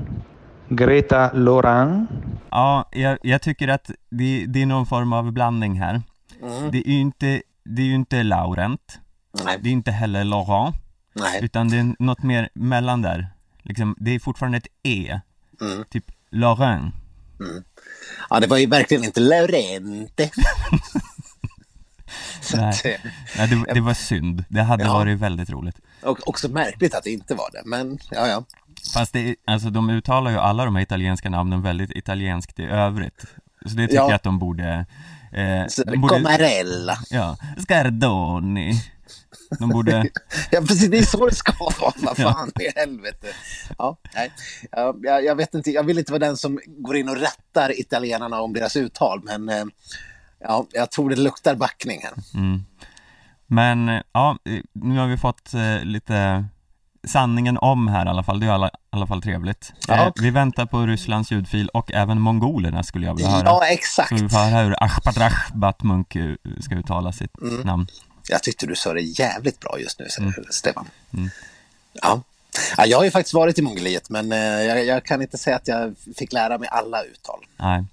Greta 0.68 1.32
Laurent. 1.32 2.10
Ja, 2.50 2.88
jag, 2.92 3.18
jag 3.22 3.42
tycker 3.42 3.68
att 3.68 3.90
det, 4.10 4.44
det 4.46 4.62
är 4.62 4.66
någon 4.66 4.86
form 4.86 5.12
av 5.12 5.32
blandning 5.32 5.80
här. 5.80 6.02
Mm. 6.42 6.70
Det 6.70 6.78
är 6.88 6.92
ju 6.92 7.00
inte, 7.00 7.42
det 7.64 7.82
är 7.82 7.86
ju 7.86 7.94
inte 7.94 8.22
Laurent, 8.22 8.98
Nej. 9.44 9.58
det 9.62 9.68
är 9.68 9.72
inte 9.72 9.90
heller 9.90 10.24
Laurent, 10.24 10.76
Nej. 11.12 11.44
utan 11.44 11.68
det 11.68 11.76
är 11.78 11.94
något 11.98 12.22
mer 12.22 12.48
mellan 12.54 13.02
där. 13.02 13.26
Liksom, 13.62 13.96
det 13.98 14.10
är 14.14 14.18
fortfarande 14.18 14.58
ett 14.58 14.66
E, 14.82 15.20
Mm. 15.60 15.84
typ 15.90 16.04
Laurent. 16.30 16.94
Ja, 18.30 18.40
det 18.40 18.46
var 18.46 18.56
ju 18.58 18.66
verkligen 18.66 19.04
inte 19.04 19.20
Laurente. 19.20 20.30
Nej. 22.54 22.80
eh, 22.84 23.10
Nej, 23.38 23.48
det, 23.48 23.74
det 23.74 23.80
var 23.80 23.94
synd, 23.94 24.44
det 24.48 24.62
hade 24.62 24.84
Ja. 24.84 24.92
varit 24.92 25.18
väldigt 25.18 25.50
roligt. 25.50 25.76
och 26.02 26.28
också 26.28 26.48
märkligt 26.48 26.94
att 26.94 27.04
det 27.04 27.10
inte 27.10 27.34
var 27.34 27.50
det, 27.52 27.62
men 27.64 27.98
ja, 28.10 28.26
ja. 28.28 28.44
Fast 28.94 29.12
det, 29.12 29.34
alltså 29.44 29.70
de 29.70 29.90
uttalar 29.90 30.30
ju 30.30 30.36
alla 30.38 30.64
de 30.64 30.74
här 30.76 30.82
italienska 30.82 31.30
namnen 31.30 31.62
väldigt 31.62 31.90
italienskt 31.90 32.58
i 32.58 32.64
övrigt. 32.64 33.24
Så 33.66 33.68
det 33.76 33.82
tycker 33.86 33.94
Ja. 33.96 34.02
jag 34.08 34.12
att 34.12 34.22
de 34.22 34.38
borde, 34.38 34.86
eh, 35.32 35.64
de 35.86 36.00
borde 36.00 36.14
Comarella. 36.14 36.98
Ja, 37.10 37.36
Scardoni. 37.58 38.82
De 39.58 39.68
borde, 39.70 40.08
Ja, 40.50 40.60
precis. 40.60 40.90
Det 40.90 40.98
är 40.98 41.02
så 41.02 41.26
det 41.26 41.34
ska 41.34 41.52
vara. 41.60 41.92
Vad 41.96 42.16
fan 42.16 42.50
i 42.60 42.78
helvete. 42.80 43.26
Ja, 43.78 43.96
nej. 44.14 44.32
Ja, 44.72 44.94
Jag, 45.02 45.24
jag 45.24 45.34
vet 45.36 45.54
inte. 45.54 45.70
Jag 45.70 45.82
vill 45.84 45.98
inte 45.98 46.12
vara 46.12 46.18
den 46.26 46.36
som 46.36 46.60
går 46.66 46.96
in 46.96 47.08
och 47.08 47.16
rättar 47.16 47.80
italienarna 47.80 48.40
om 48.40 48.52
deras 48.52 48.76
uttal, 48.76 49.20
men 49.24 49.48
eh, 49.48 49.64
ja, 50.40 50.66
jag 50.72 50.90
tror 50.90 51.10
det 51.10 51.16
luktar 51.16 51.54
backning 51.54 52.00
här. 52.02 52.12
mm. 52.40 52.64
Men 53.46 53.88
eh, 53.88 54.00
ja, 54.12 54.38
eh, 54.44 54.60
nu 54.72 54.98
har 54.98 55.06
vi 55.06 55.16
fått 55.16 55.54
eh, 55.54 55.84
lite 55.84 56.44
sanningen 57.06 57.58
om 57.58 57.88
här 57.88 58.06
i 58.06 58.08
alla 58.08 58.22
fall, 58.22 58.40
det 58.40 58.46
är 58.46 58.48
i 58.48 58.52
alla, 58.52 58.70
alla 58.90 59.06
fall 59.06 59.22
trevligt. 59.22 59.72
Ja. 59.88 59.94
Eh, 60.06 60.12
vi 60.20 60.30
väntar 60.30 60.66
på 60.66 60.86
Rysslands 60.86 61.30
ljudfil 61.32 61.68
och 61.68 61.92
även 61.92 62.20
mongolerna 62.20 62.82
skulle 62.82 63.06
jag 63.06 63.14
vilja 63.14 63.30
höra. 63.30 63.44
Ja, 63.44 63.66
exakt. 63.66 64.08
Så 64.08 64.14
vi 64.14 64.28
får 64.28 64.38
höra 64.50 64.62
hur 64.64 64.84
Ashpadrach 64.84 65.52
Batmunk 65.54 66.16
ska 66.60 66.74
uttala 66.74 67.12
sitt 67.12 67.30
Mm. 67.42 67.60
namn. 67.60 67.86
Jag 68.32 68.42
tyckte 68.42 68.66
du 68.66 68.74
sa 68.74 68.92
det 68.92 69.00
jävligt 69.00 69.60
bra 69.60 69.78
just 69.80 69.98
nu, 69.98 70.06
Mm. 70.18 70.32
Stefan. 70.50 70.88
Ja. 71.92 72.22
ja, 72.76 72.86
jag 72.86 72.98
har 72.98 73.04
ju 73.04 73.10
faktiskt 73.10 73.34
varit 73.34 73.58
i 73.58 73.62
Mongoliet, 73.62 74.10
men 74.10 74.32
eh, 74.32 74.38
jag, 74.38 74.84
jag 74.84 75.04
kan 75.04 75.22
inte 75.22 75.38
säga 75.38 75.56
att 75.56 75.68
jag 75.68 75.94
fick 76.18 76.32
lära 76.32 76.58
mig 76.58 76.68
alla 76.72 77.02
uttal. 77.02 77.44
Nej. 77.56 77.84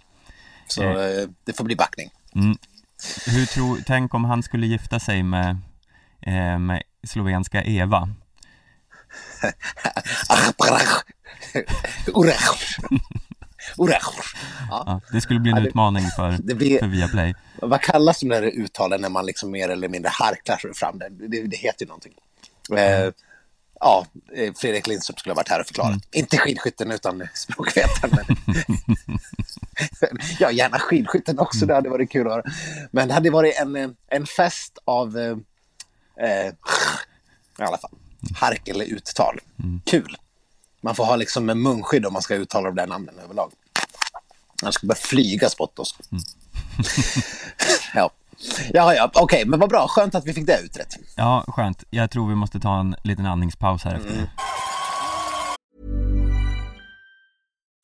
Så 0.67 0.83
Eh. 0.83 1.21
eh, 1.21 1.27
det 1.43 1.53
får 1.53 1.63
bli 1.63 1.75
backning. 1.75 2.09
Mm. 2.35 2.57
Hur 3.25 3.45
tror, 3.45 3.79
tänk 3.87 4.13
om 4.13 4.25
han 4.25 4.43
skulle 4.43 4.67
gifta 4.67 4.99
sig 4.99 5.23
med, 5.23 5.57
eh, 6.21 6.59
med 6.59 6.83
slovenska 7.07 7.63
Eva. 7.63 8.09
Urech. 12.15 12.79
Urech. 13.77 14.09
Ja. 14.69 14.83
Ja, 14.85 15.01
det 15.11 15.21
skulle 15.21 15.39
bli 15.39 15.51
en 15.51 15.57
Ja, 15.57 15.63
det- 15.63 15.69
utmaning 15.69 16.05
för, 16.15 16.31
blir- 16.55 16.79
för 16.79 16.87
Viaplay. 16.87 17.35
Vad 17.61 17.81
kallas 17.81 18.19
de 18.19 18.29
där 18.29 18.41
uttalen 18.43 19.01
när 19.01 19.09
man 19.09 19.25
liksom 19.25 19.51
mer 19.51 19.69
eller 19.69 19.87
mindre 19.89 20.09
harklar 20.13 20.73
fram? 20.73 20.99
Det, 20.99 21.09
det, 21.09 21.41
det 21.43 21.57
heter 21.57 21.85
ju 21.85 21.87
någonting. 21.87 22.13
Eh, 22.77 23.11
ja, 23.79 24.05
eh, 24.35 24.53
Fredrik 24.53 24.87
Lindström 24.87 25.17
skulle 25.17 25.33
ha 25.33 25.35
varit 25.35 25.49
här 25.49 25.59
och 25.59 25.65
förklarat. 25.67 25.89
Mm. 25.91 26.01
Inte 26.11 26.37
skidskytten 26.37 26.91
utan 26.91 27.27
språkvetaren. 27.33 28.25
Ja, 30.39 30.51
gärna 30.51 30.79
skidskytten 30.79 31.39
också, 31.39 31.65
det 31.65 31.73
hade 31.73 31.89
varit 31.89 32.11
kul 32.11 32.27
att 32.27 32.33
höra. 32.33 32.43
Men 32.91 33.07
det 33.07 33.13
hade 33.13 33.29
varit 33.29 33.55
en, 33.59 33.75
eh, 33.75 33.89
en 34.07 34.25
fest 34.25 34.77
av, 34.85 35.17
eh, 35.17 35.37
eh, 36.27 36.47
i 37.59 37.61
alla 37.63 37.77
fall, 37.77 37.91
harkel-uttal. 38.35 39.39
Kul. 39.85 40.17
Man 40.81 40.95
får 40.95 41.05
ha 41.05 41.15
liksom 41.15 41.49
en 41.49 41.61
munskydd 41.61 42.05
om 42.05 42.13
man 42.13 42.21
ska 42.21 42.35
uttala 42.35 42.67
de 42.67 42.75
där 42.75 42.87
namnen 42.87 43.19
överlag. 43.23 43.51
Ska 44.59 44.69
det 44.81 44.87
börja 44.87 44.99
flyga 45.01 45.49
spott 45.49 45.79
oss. 45.79 45.95
ja. 47.93 48.09
Ja, 48.73 48.93
ja, 48.93 49.11
okej, 49.13 49.45
men 49.45 49.59
vad 49.59 49.69
bra. 49.69 49.87
Skönt 49.87 50.15
att 50.15 50.25
vi 50.25 50.33
fick 50.33 50.47
det 50.47 50.59
utrett. 50.59 50.95
Ja, 51.15 51.45
skönt. 51.47 51.83
Jag 51.89 52.11
tror 52.11 52.29
vi 52.29 52.35
måste 52.35 52.59
ta 52.59 52.79
en 52.79 52.95
liten 53.03 53.25
andningspaus 53.25 53.83
här 53.83 53.95
efter 53.95 54.09
det. 54.09 54.29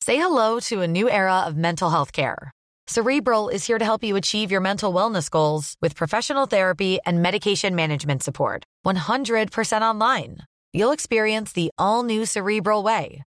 Say 0.04 0.16
hello 0.16 0.60
to 0.60 0.82
a 0.82 0.86
new 0.86 1.08
era 1.08 1.46
of 1.48 1.54
mental 1.54 1.90
health 1.90 2.12
care. 2.12 2.52
Cerebral 2.86 3.48
is 3.48 3.66
here 3.66 3.78
to 3.78 3.84
help 3.84 4.04
you 4.04 4.16
achieve 4.16 4.52
your 4.52 4.60
mental 4.60 4.94
wellness 4.94 5.28
goals 5.28 5.74
with 5.80 5.96
professional 5.96 6.46
therapy 6.46 6.98
and 7.04 7.20
medication 7.20 7.74
management 7.74 8.22
support. 8.22 8.62
100% 8.86 9.82
online. 9.82 10.38
You'll 10.72 10.92
experience 10.92 11.52
the 11.52 11.70
all 11.78 12.04
new 12.04 12.24
Cerebral 12.24 12.84
Way, 12.84 13.24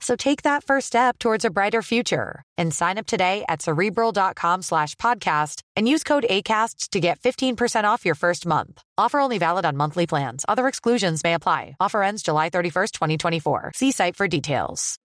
So 0.00 0.14
take 0.16 0.42
that 0.42 0.62
first 0.64 0.86
step 0.86 1.18
towards 1.18 1.44
a 1.44 1.50
brighter 1.50 1.82
future 1.82 2.42
and 2.58 2.72
sign 2.74 2.98
up 2.98 3.06
today 3.06 3.44
at 3.48 3.62
cerebral.com 3.62 4.62
slash 4.62 4.94
podcast 4.96 5.62
and 5.74 5.88
use 5.88 6.04
code 6.04 6.26
ACAST 6.30 6.90
to 6.90 7.00
get 7.00 7.18
15% 7.20 7.84
off 7.84 8.04
your 8.04 8.14
first 8.14 8.46
month. 8.46 8.82
Offer 8.98 9.20
only 9.20 9.38
valid 9.38 9.64
on 9.64 9.76
monthly 9.76 10.06
plans. 10.06 10.44
Other 10.48 10.68
exclusions 10.68 11.24
may 11.24 11.34
apply. 11.34 11.76
Offer 11.80 12.02
ends 12.02 12.22
July 12.22 12.50
31st, 12.50 12.92
2024. 12.92 13.72
See 13.74 13.90
site 13.92 14.16
for 14.16 14.28
details. 14.28 14.96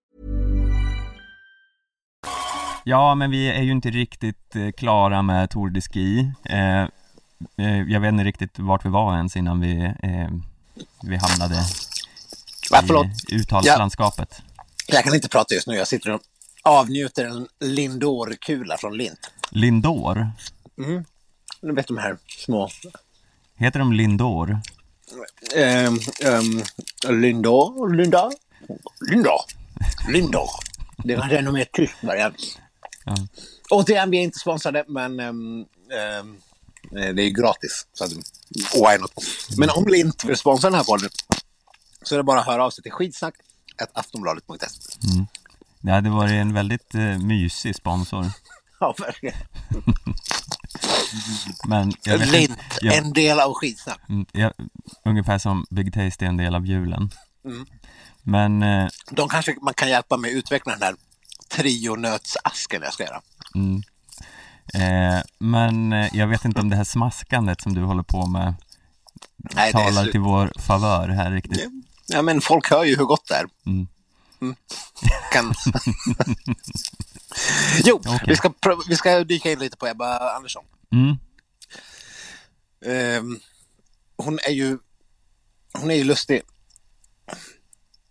Ja, 2.84 3.16
men 3.16 3.32
vi 3.32 3.52
är 3.52 3.62
ju 3.62 3.72
inte 3.72 3.90
riktigt 3.90 4.56
eh, 4.56 4.72
klara 4.72 5.22
med 5.22 5.50
Tour 5.50 5.70
de 5.70 5.82
Ski. 5.82 6.32
Eh, 6.50 6.82
eh, 7.58 7.82
jag 7.88 8.00
vet 8.00 8.12
inte 8.12 8.24
riktigt 8.24 8.60
vart 8.60 8.86
vi 8.86 8.90
var 8.90 9.16
ens 9.16 9.36
innan 9.36 9.60
vi, 9.62 9.84
eh, 10.04 10.28
vi 11.04 11.16
hamnade 11.18 11.56
Ja, 12.72 12.82
förlåt. 12.88 13.08
i 13.30 13.36
uttalslandskapet. 13.36 14.42
Jag 14.94 15.04
kan 15.04 15.16
inte 15.16 15.30
prata 15.30 15.54
just 15.54 15.68
nu. 15.68 15.76
Jag 15.76 15.88
sitter 15.88 16.12
och 16.12 16.22
avnjuter 16.64 17.26
en 17.26 17.48
Lindor-kula 17.60 18.78
från 18.78 18.98
Lint. 18.98 19.32
Lindor? 19.50 20.32
Du 21.62 21.74
vet 21.74 21.88
de 21.88 21.98
här 21.98 22.18
små... 22.28 22.70
Heter 23.56 23.80
de 23.80 23.94
Lindor? 23.94 24.60
Um, 25.56 26.00
um, 26.26 26.64
Lindor, 27.22 27.96
Linda, 27.96 28.32
Linda, 29.12 29.32
Lindor. 30.10 30.50
Det 30.98 31.16
var 31.16 31.30
ännu 31.30 31.52
mer 31.52 31.68
tyst 31.74 32.04
variant. 32.04 32.60
Ja. 33.06 33.16
Återigen, 33.70 34.12
vi 34.12 34.18
är 34.18 34.22
inte 34.22 34.40
sponsrade, 34.40 34.86
men 34.88 35.20
um, 35.20 35.66
det 36.92 37.00
är 37.00 37.20
ju 37.20 37.30
gratis. 37.30 37.88
Så 37.94 38.04
att, 38.04 38.12
why 38.74 38.98
not? 39.00 39.12
Men 39.58 39.70
om 39.70 39.88
Lint 39.88 40.26
vill 40.26 40.38
sponsra 40.38 40.70
den 40.70 40.78
här 40.78 40.84
podden 40.84 41.10
så 42.04 42.16
är 42.16 42.18
det 42.18 42.24
bara 42.24 42.40
att 42.40 42.46
höra 42.46 42.66
av 42.66 42.70
sig 42.70 42.84
till 42.84 42.92
skidsnack 42.92 43.36
aftonbladet.se. 43.94 45.26
Det 45.80 45.92
hade 45.92 46.10
varit 46.10 46.32
en 46.32 46.54
väldigt 46.54 46.96
eh, 46.96 47.18
mysig 47.18 47.76
sponsor. 47.76 48.26
Ja, 48.84 48.96
verkligen. 49.00 49.36
Men 51.68 51.94
jag 52.04 52.18
vet 52.18 52.32
Lint, 52.32 52.50
inte- 52.50 52.66
ja, 52.82 52.92
en 52.94 53.14
del 53.14 53.40
av 53.40 53.54
skitsnack. 53.54 54.00
mm, 54.10 54.26
Ungefär 55.06 55.38
som 55.38 55.66
Big 55.70 55.94
Taste 55.94 56.26
är 56.26 56.30
en 56.30 56.38
del 56.38 56.56
av 56.56 56.66
julen. 56.66 57.12
Mm. 57.46 57.66
Men 58.24 58.64
eh, 58.64 58.88
De 59.12 59.30
kanske 59.30 59.56
man 59.62 59.74
kan 59.74 59.90
hjälpa 59.90 60.18
mig 60.18 60.32
att 60.32 60.36
utveckla 60.38 60.74
den 60.74 60.82
här 60.82 60.96
trionötsasken 61.50 62.82
jag 62.82 62.94
ska 62.94 63.04
göra. 63.04 63.22
Eh, 64.74 65.24
men 65.40 65.94
eh, 65.94 66.10
jag 66.18 66.28
vet 66.28 66.46
inte 66.46 66.62
om 66.62 66.70
det 66.70 66.76
här 66.76 66.84
smaskandet 66.84 67.62
som 67.62 67.74
du 67.74 67.82
håller 67.84 68.04
på 68.04 68.26
med 68.26 68.54
Nej, 69.38 69.72
talar 69.72 70.06
till 70.06 70.20
vår 70.20 70.52
favör 70.60 71.10
här 71.10 71.32
riktigt. 71.32 71.70
Ja, 72.12 72.22
men 72.22 72.42
folk 72.42 72.70
hör 72.70 72.84
ju 72.84 72.98
hur 72.98 73.06
gott 73.06 73.28
det 73.28 73.36
är. 73.36 73.46
Mm. 73.66 73.88
Mm. 74.42 74.56
Kan... 75.32 75.46
jo, 77.84 77.96
Okej. 77.96 78.20
vi, 78.28 78.36
ska, 78.36 78.54
vi 78.90 78.96
ska 78.96 79.24
dyka 79.24 79.52
in 79.52 79.60
lite 79.60 79.78
på 79.78 79.88
Ebba 79.88 80.36
Andersson. 80.36 80.64
Mm. 80.92 81.16
Ehm, 82.86 83.40
hon 84.18 84.40
är 84.40 84.52
ju 84.52 84.78
hon 85.74 85.92
är 85.92 85.96
ju 85.96 86.04
lustig. 86.04 86.42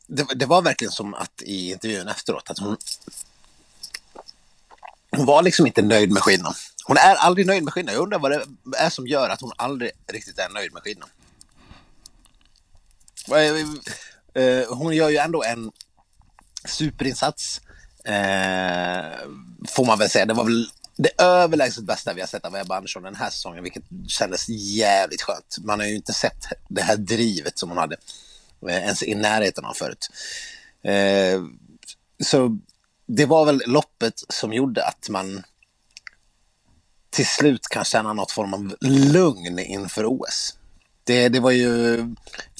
Det, 0.06 0.26
det 0.34 0.46
var 0.46 0.62
verkligen 0.62 0.92
som 0.92 1.14
att 1.14 1.42
i 1.42 1.70
intervjun 1.70 2.08
efteråt 2.08 2.50
att 2.50 2.58
hon 2.58 2.76
hon 5.10 5.26
var 5.26 5.42
liksom 5.42 5.66
inte 5.66 5.82
nöjd 5.82 6.10
med 6.10 6.22
skidorna. 6.22 6.54
Hon 6.84 6.96
är 6.96 7.14
aldrig 7.14 7.46
nöjd 7.46 7.64
med 7.64 7.72
skidorna. 7.72 7.92
Jag 7.92 8.02
undrar 8.02 8.18
vad 8.18 8.30
det 8.30 8.46
är 8.76 8.90
som 8.90 9.06
gör 9.06 9.28
att 9.28 9.40
hon 9.40 9.52
aldrig 9.56 9.90
riktigt 10.06 10.38
är 10.38 10.48
nöjd 10.48 10.72
med 10.72 10.82
skidorna. 10.82 11.06
Eh, 13.28 14.42
eh, 14.42 14.64
hon 14.68 14.96
gör 14.96 15.08
ju 15.08 15.16
ändå 15.16 15.42
en 15.42 15.72
superinsats. 16.64 17.60
Eh, 18.04 19.28
får 19.68 19.84
man 19.84 19.98
väl 19.98 20.10
säga. 20.10 20.26
Det 20.26 20.34
var 20.34 20.44
väl 20.44 20.66
det 20.96 21.22
överlägset 21.22 21.84
bästa 21.84 22.14
vi 22.14 22.20
har 22.20 22.28
sett 22.28 22.44
av 22.44 22.56
Ebba 22.56 22.76
Andersson 22.76 23.02
den 23.02 23.14
här 23.14 23.30
säsongen, 23.30 23.62
vilket 23.62 23.84
kändes 24.08 24.48
jävligt 24.48 25.22
skönt. 25.22 25.58
Man 25.60 25.80
har 25.80 25.86
ju 25.86 25.96
inte 25.96 26.12
sett 26.12 26.44
det 26.68 26.82
här 26.82 26.96
drivet 26.96 27.58
som 27.58 27.68
hon 27.68 27.78
hade 27.78 27.96
ens 28.66 29.02
i 29.02 29.14
närheten 29.14 29.64
av 29.64 29.74
förut. 29.74 30.08
Eh, 30.82 31.42
så 32.24 32.58
det 33.06 33.26
var 33.26 33.44
väl 33.44 33.62
loppet 33.66 34.22
som 34.28 34.52
gjorde 34.52 34.86
att 34.86 35.08
man 35.08 35.42
till 37.10 37.26
slut 37.26 37.68
kan 37.68 37.84
känna 37.84 38.12
något 38.12 38.30
form 38.30 38.54
av 38.54 38.76
lugn 38.80 39.58
inför 39.58 40.04
OS. 40.06 40.56
Det, 41.10 41.28
det 41.28 41.40
var 41.40 41.50
ju, 41.50 41.98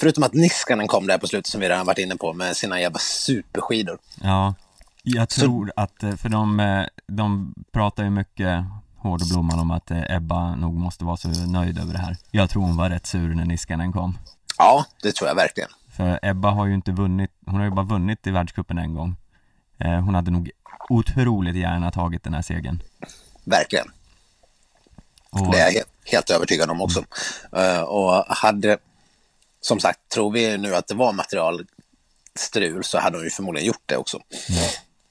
förutom 0.01 0.25
att 0.25 0.33
Niskanen 0.33 0.89
kom 0.89 1.07
där 1.07 1.19
på 1.19 1.27
slutet 1.27 1.47
som 1.47 1.61
vi 1.61 1.69
redan 1.69 1.87
varit 1.87 1.99
inne 1.99 2.17
på 2.17 2.33
med 2.33 2.57
sina 2.57 2.81
jävla 2.81 2.99
superskidor. 2.99 3.99
Ja, 4.23 4.55
jag 5.03 5.29
tror 5.29 5.73
att, 5.77 6.03
eh, 6.03 6.17
för 6.17 6.29
de, 6.29 6.61
eh, 6.61 6.85
de 7.07 7.55
pratar 7.73 8.05
ju 8.05 8.11
mycket 8.11 8.65
hård 8.97 9.23
och 9.23 9.29
blomman 9.29 9.59
om 9.59 9.71
att 9.71 9.91
eh, 9.91 10.17
Ebba 10.17 10.55
nog 10.57 10.75
måste 10.75 11.05
vara 11.05 11.17
så 11.17 11.29
nöjd 11.29 11.79
över 11.79 11.93
det 11.93 11.99
här. 11.99 12.17
Jag 12.31 12.51
tror 12.51 12.63
hon 12.63 12.77
var 12.77 12.91
rätt 12.91 13.07
sur 13.07 13.35
när 13.35 13.45
Niskanen 13.45 13.93
kom. 13.93 14.19
Ja, 14.59 14.85
det 15.03 15.13
tror 15.13 15.29
jag 15.29 15.35
verkligen. 15.35 15.71
För 15.97 16.19
Ebba 16.23 16.51
har 16.51 16.67
ju 16.67 16.75
inte 16.75 16.93
vunnit, 16.93 17.31
hon 17.47 17.55
har 17.55 17.65
ju 17.65 17.71
bara 17.71 17.87
vunnit 17.87 18.27
i 18.27 18.31
världscupen 18.31 18.79
en 18.79 18.95
gång. 18.95 19.17
Hon 19.79 20.15
hade 20.15 20.31
nog 20.31 20.51
otroligt 20.89 21.57
gärna 21.57 21.91
tagit 21.91 22.25
den 22.25 22.35
här 22.35 22.43
segern. 22.43 22.83
Verkligen. 23.45 23.87
Och, 25.31 25.53
Det 25.53 25.59
är 25.59 25.71
jag 25.73 25.85
helt, 26.05 26.31
övertygad 26.31 26.71
om 26.71 26.81
också. 26.81 27.05
Eh, 27.57 27.81
och 27.81 28.25
hade, 28.37 28.79
som 29.61 29.81
sagt, 29.81 30.01
tror 30.09 30.33
vi 30.33 30.59
nu 30.59 30.75
att 30.75 30.87
det 30.89 30.95
var 30.95 31.13
materialstrul 31.13 32.85
så 32.85 32.99
hade 32.99 33.17
hon 33.17 33.25
ju 33.25 33.31
förmodligen 33.31 33.67
gjort 33.67 33.83
det 33.87 33.97
också. 33.97 34.21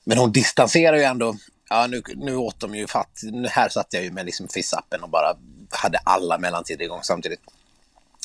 Men 0.03 0.17
hon 0.17 0.31
distanserar 0.31 0.97
ju 0.97 1.03
ändå. 1.03 1.35
Ja, 1.69 1.87
nu, 1.87 2.01
nu 2.15 2.35
åt 2.35 2.59
de 2.59 2.75
ju 2.75 2.87
fatt. 2.87 3.19
Nu 3.23 3.47
Här 3.47 3.69
satt 3.69 3.87
jag 3.93 4.03
ju 4.03 4.11
med 4.11 4.25
liksom 4.25 4.47
FIS-appen 4.47 5.01
och 5.01 5.09
bara 5.09 5.35
hade 5.69 5.97
alla 5.97 6.37
mellantider 6.37 6.85
igång 6.85 6.99
samtidigt. 7.03 7.39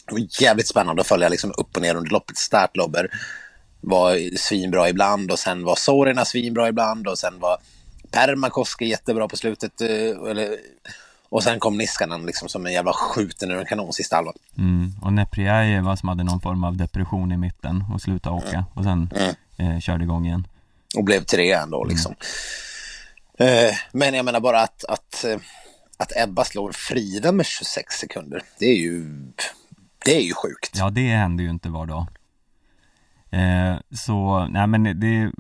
Det 0.07 0.13
var 0.13 0.27
jävligt 0.41 0.69
spännande 0.69 1.01
att 1.01 1.09
följa 1.09 1.29
liksom 1.29 1.53
upp 1.59 1.77
och 1.77 1.83
ner 1.83 1.95
under 1.95 2.11
loppet. 2.11 2.37
Startlobber 2.39 3.11
var 3.81 4.37
svinbra 4.37 4.89
ibland 4.89 5.31
och 5.31 5.39
sen 5.39 5.65
var 5.65 5.77
Sorina 5.77 6.25
svinbra 6.25 6.69
ibland 6.69 7.07
och 7.09 7.19
sen 7.19 7.41
var 7.41 7.59
Permakoski 8.11 8.85
jättebra 8.87 9.29
på 9.29 9.37
slutet. 9.37 9.81
eh, 9.81 10.31
Eller, 10.31 10.59
och 11.29 11.43
sen 11.43 11.61
kom 11.61 11.79
Niskanen 11.79 12.27
liksom 12.27 12.49
som 12.49 12.67
en 12.67 12.73
jävla 12.73 12.93
skjuten 12.93 13.51
ur 13.51 13.59
en 13.59 13.67
kanon 13.67 13.93
sista 13.93 14.17
halvan. 14.17 14.35
mm, 14.59 14.93
och 15.03 15.13
Nepriaeva 15.13 15.97
som 15.97 16.09
hade 16.09 16.25
någon 16.25 16.41
form 16.41 16.65
av 16.65 16.77
depression 16.77 17.33
i 17.33 17.37
mitten 17.37 17.85
och 17.95 18.01
slutade 18.01 18.37
åka 18.37 18.65
och 18.75 18.85
sen 18.85 19.11
eh, 19.57 19.79
körde 19.81 20.05
igång 20.05 20.27
igen. 20.27 20.47
Och 20.97 21.05
blev 21.05 21.25
trea 21.25 21.63
ändå 21.63 21.85
liksom. 21.85 22.15
Eh, 23.39 23.75
men 23.93 24.15
jag 24.15 24.25
menar 24.25 24.41
bara 24.41 24.61
att, 24.61 24.85
att, 24.85 25.25
eh, 25.25 25.39
att 25.97 26.13
Ebba 26.17 26.45
slår 26.45 26.73
Frida 26.73 27.33
med 27.33 27.47
26 27.47 27.95
sekunder. 27.95 28.43
Det 28.59 28.67
är 28.67 28.77
ju, 28.77 29.05
det 30.05 30.17
är 30.17 30.23
ju 30.23 30.35
sjukt. 30.35 30.71
Ja, 30.75 30.91
det 30.91 31.09
händer 31.09 31.45
ju 31.45 31.51
inte 31.51 31.69
var 31.69 31.87
dag. 31.87 32.07
Eh, 33.31 33.77
så, 33.93 34.47
nej 34.51 34.67
men 34.67 35.01
det 35.01 35.33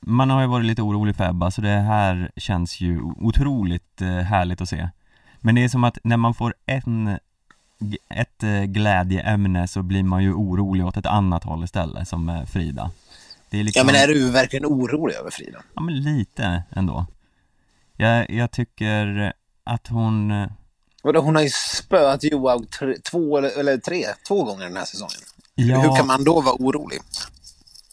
man 0.00 0.30
har 0.30 0.40
ju 0.40 0.46
varit 0.46 0.66
lite 0.66 0.82
orolig 0.82 1.16
för 1.16 1.30
Ebba 1.30 1.50
så 1.50 1.60
det 1.60 1.68
här 1.68 2.30
känns 2.36 2.80
ju 2.80 3.00
otroligt 3.02 4.02
eh, 4.02 4.08
härligt 4.08 4.60
att 4.60 4.68
se. 4.68 4.88
Men 5.46 5.54
det 5.54 5.64
är 5.64 5.68
som 5.68 5.84
att 5.84 5.98
när 6.04 6.16
man 6.16 6.34
får 6.34 6.54
en, 6.66 7.18
ett 8.08 8.42
eh, 8.42 8.62
glädjeämne 8.62 9.68
så 9.68 9.82
blir 9.82 10.02
man 10.02 10.22
ju 10.22 10.32
orolig 10.32 10.86
åt 10.86 10.96
ett 10.96 11.06
annat 11.06 11.44
håll 11.44 11.64
istället, 11.64 12.08
som 12.08 12.28
eh, 12.28 12.44
Frida. 12.44 12.90
Det 13.50 13.60
är 13.60 13.64
liksom, 13.64 13.80
Ja 13.80 13.84
men 13.84 13.94
är 13.94 14.08
du 14.08 14.30
verkligen 14.30 14.66
orolig 14.66 15.14
över 15.14 15.30
Frida? 15.30 15.62
Ja 15.74 15.82
men 15.82 16.02
lite 16.02 16.62
ändå. 16.70 17.06
Jag, 17.96 18.30
jag 18.30 18.50
tycker 18.50 19.32
att 19.64 19.86
hon, 19.86 20.30
eh, 20.30 20.48
Vadå, 21.02 21.20
hon 21.20 21.34
har 21.36 21.42
ju 21.42 21.50
spöat 21.50 22.24
Johaug 22.24 22.70
tre, 22.70 22.94
två 23.10 23.38
eller, 23.38 23.58
eller 23.58 23.78
tre, 23.78 24.06
två 24.28 24.44
gånger 24.44 24.64
den 24.64 24.76
här 24.76 24.84
säsongen. 24.84 25.20
ja, 25.54 25.80
Hur 25.80 25.96
kan 25.96 26.06
man 26.06 26.24
då 26.24 26.40
vara 26.40 26.54
orolig? 26.54 27.00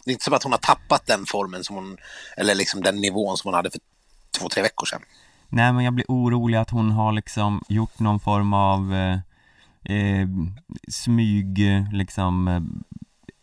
Det 0.06 0.12
är 0.12 0.14
inte 0.14 0.26
som 0.26 0.34
att 0.34 0.44
hon 0.44 0.52
har 0.52 0.60
tappat 0.60 1.06
den 1.06 1.26
formen 1.26 1.64
som 1.64 1.76
hon, 1.76 1.98
eller 2.38 2.56
liksom 2.56 2.82
den 2.82 2.96
nivån 2.96 3.38
som 3.38 3.48
hon 3.48 3.56
hade 3.56 3.72
för 3.72 3.80
två, 4.40 4.50
tre 4.50 4.64
veckor 4.64 4.86
sedan. 4.86 5.02
Nej 5.54 5.74
men 5.74 5.84
jag 5.84 5.94
blir 5.94 6.06
orolig 6.08 6.58
att 6.58 6.70
hon 6.70 6.92
har 6.92 7.12
liksom 7.12 7.62
gjort 7.68 8.00
någon 8.00 8.20
form 8.20 8.54
av 8.54 8.94
eh, 8.94 9.20
eh, 9.96 10.28
smyg, 10.88 11.60
liksom 11.92 12.48
eh, 12.48 12.62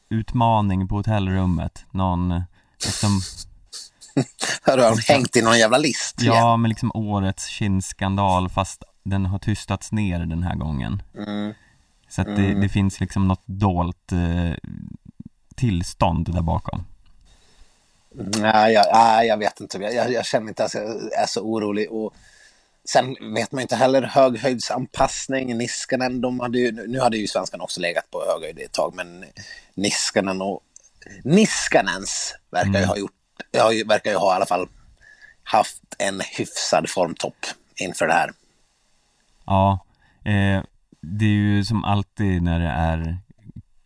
utmaning 0.09 0.89
på 0.89 0.95
hotellrummet. 0.95 1.85
Någon, 1.91 2.43
liksom, 2.85 3.21
Har 4.63 4.89
hon 4.89 4.99
hängt 5.09 5.37
i 5.37 5.43
någon 5.43 5.59
jävla 5.59 5.79
list? 5.79 6.23
igen? 6.23 6.35
ja 6.35 6.57
men 6.57 6.69
liksom 6.69 6.91
årets 6.95 7.47
kindskandal 7.47 8.49
fast 8.49 8.83
den 9.03 9.27
har 9.27 9.39
tystats 9.39 9.93
ner 9.93 10.19
den 10.19 10.43
här 10.43 10.55
gången. 10.55 11.03
Mm. 11.17 11.55
Så 12.09 12.21
att 12.23 12.37
det, 12.37 12.55
det 12.61 12.69
finns 12.69 13.01
liksom 13.01 13.29
något 13.29 13.43
dolt 13.47 14.13
eh, 14.13 14.55
tillstånd 15.55 16.35
där 16.35 16.43
bakom. 16.43 16.85
Nej, 18.15 18.73
jag, 18.73 18.87
nej, 18.93 19.27
jag 19.27 19.37
vet 19.37 19.61
inte. 19.61 19.79
Jag, 19.79 19.95
jag, 19.95 20.13
jag 20.13 20.27
känner 20.27 20.49
inte 20.49 20.65
att 20.65 20.75
jag 20.75 21.13
är 21.13 21.27
så 21.27 21.41
orolig. 21.41 21.91
Och 21.91 22.15
sen 22.85 23.35
vet 23.35 23.53
man 23.53 23.63
inte 23.63 23.77
heller 23.77 24.03
höghöjdsanpassning. 24.03 25.59
Niskanen, 25.59 26.21
de 26.21 26.41
hade 26.41 26.59
ju, 26.59 26.73
nu 26.89 27.01
hade 27.01 27.17
ju 27.17 27.27
svenskarna 27.27 27.65
också 27.65 27.81
legat 27.81 28.11
på 28.11 28.25
höghöjd 28.27 28.59
ett 28.59 28.73
tag, 28.73 28.95
men 28.95 29.25
Niskanen 29.75 30.43
och 30.43 30.61
Niskanens 31.25 32.35
verkar 32.51 32.81
ju 32.81 32.87
ha 32.87 32.97
gjort, 32.97 33.13
ja, 33.51 33.71
verkar 33.87 34.11
ju 34.11 34.17
ha 34.17 34.33
i 34.33 34.37
alla 34.37 34.47
fall 34.47 34.69
haft 35.43 35.83
en 35.99 36.21
hyfsad 36.21 36.91
formtopp 36.91 37.47
inför 37.77 38.07
det 38.07 38.13
här. 38.13 38.33
Ja, 39.47 39.85
eh, 40.25 40.63
det 41.01 41.25
är 41.25 41.29
ju 41.29 41.65
som 41.65 41.85
alltid 41.85 42.43
när 42.43 42.61
det 42.61 42.69
är 42.69 43.19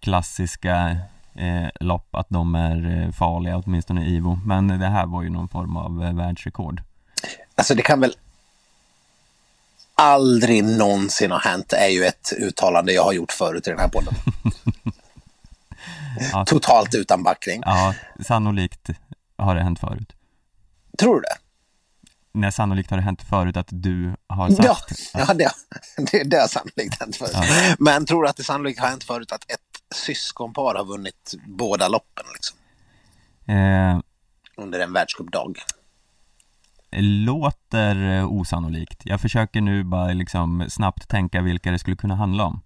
klassiska 0.00 0.96
eh, 1.37 1.68
lopp 1.81 2.14
att 2.14 2.27
de 2.29 2.55
är 2.55 3.03
eh, 3.03 3.12
farliga, 3.12 3.57
åtminstone 3.57 4.05
i 4.05 4.14
Ivo. 4.14 4.40
Men 4.44 4.68
det 4.68 4.87
här 4.87 5.07
var 5.07 5.23
ju 5.23 5.31
någon 5.31 5.49
form 5.49 5.77
av 5.77 6.05
eh, 6.05 6.14
världsrekord. 6.14 6.83
Alltså 7.55 7.75
det 7.75 7.83
kan 7.83 8.01
väl 8.01 8.14
aldrig 9.94 10.64
någonsin 10.64 11.31
ha 11.31 11.38
hänt 11.38 11.73
är 11.73 11.88
ju 11.88 12.05
ett 12.05 12.33
uttalande 12.38 12.92
jag 12.92 13.05
har 13.05 13.12
gjort 13.12 13.33
förut 13.33 13.66
i 13.66 13.70
den 13.70 13.79
här 13.79 13.88
podden. 13.88 14.14
Ja. 16.33 16.44
Totalt 16.44 16.94
utan 16.94 17.23
backning. 17.23 17.62
Ja, 17.66 17.94
sannolikt 18.20 18.90
har 19.37 19.55
det 19.55 19.62
hänt 19.62 19.79
förut. 19.81 20.12
Tror 20.99 21.14
du 21.14 21.20
det? 21.20 21.37
Nej, 22.33 22.53
sannolikt 22.53 22.90
har 22.90 22.97
det 22.97 23.03
hänt 23.03 23.23
förut 23.23 23.57
att 23.57 23.68
du 23.70 24.14
har 24.27 24.51
Ja, 24.51 24.75
sagt 24.75 25.11
ja 25.14 25.35
det, 25.35 25.51
det, 26.12 26.23
det 26.23 26.37
har 26.37 26.49
sannolikt 26.49 27.01
hänt 27.01 27.16
förut. 27.16 27.31
Ja. 27.35 27.75
Men 27.79 28.07
tror 28.07 28.23
du 28.23 28.29
att 28.29 28.37
det 28.37 28.44
sannolikt 28.44 28.81
har 28.81 28.88
hänt 28.88 29.05
förut 29.05 29.33
att 29.33 29.51
ett 29.51 29.61
syskonpar 29.94 30.74
har 30.74 30.85
vunnit 30.85 31.35
båda 31.46 31.88
loppen 31.88 32.24
liksom, 32.35 32.59
eh, 33.54 34.00
under 34.57 34.80
en 34.80 34.92
världscupdag? 34.92 35.54
låter 37.02 38.18
eh, 38.18 38.33
osannolikt. 38.33 39.00
Jag 39.04 39.20
försöker 39.20 39.61
nu 39.61 39.85
bara 39.85 40.12
liksom 40.12 40.66
snabbt 40.68 41.09
tänka 41.09 41.40
vilka 41.40 41.70
det 41.70 41.78
skulle 41.78 41.96
kunna 41.96 42.14
handla 42.14 42.44
om. 42.44 42.61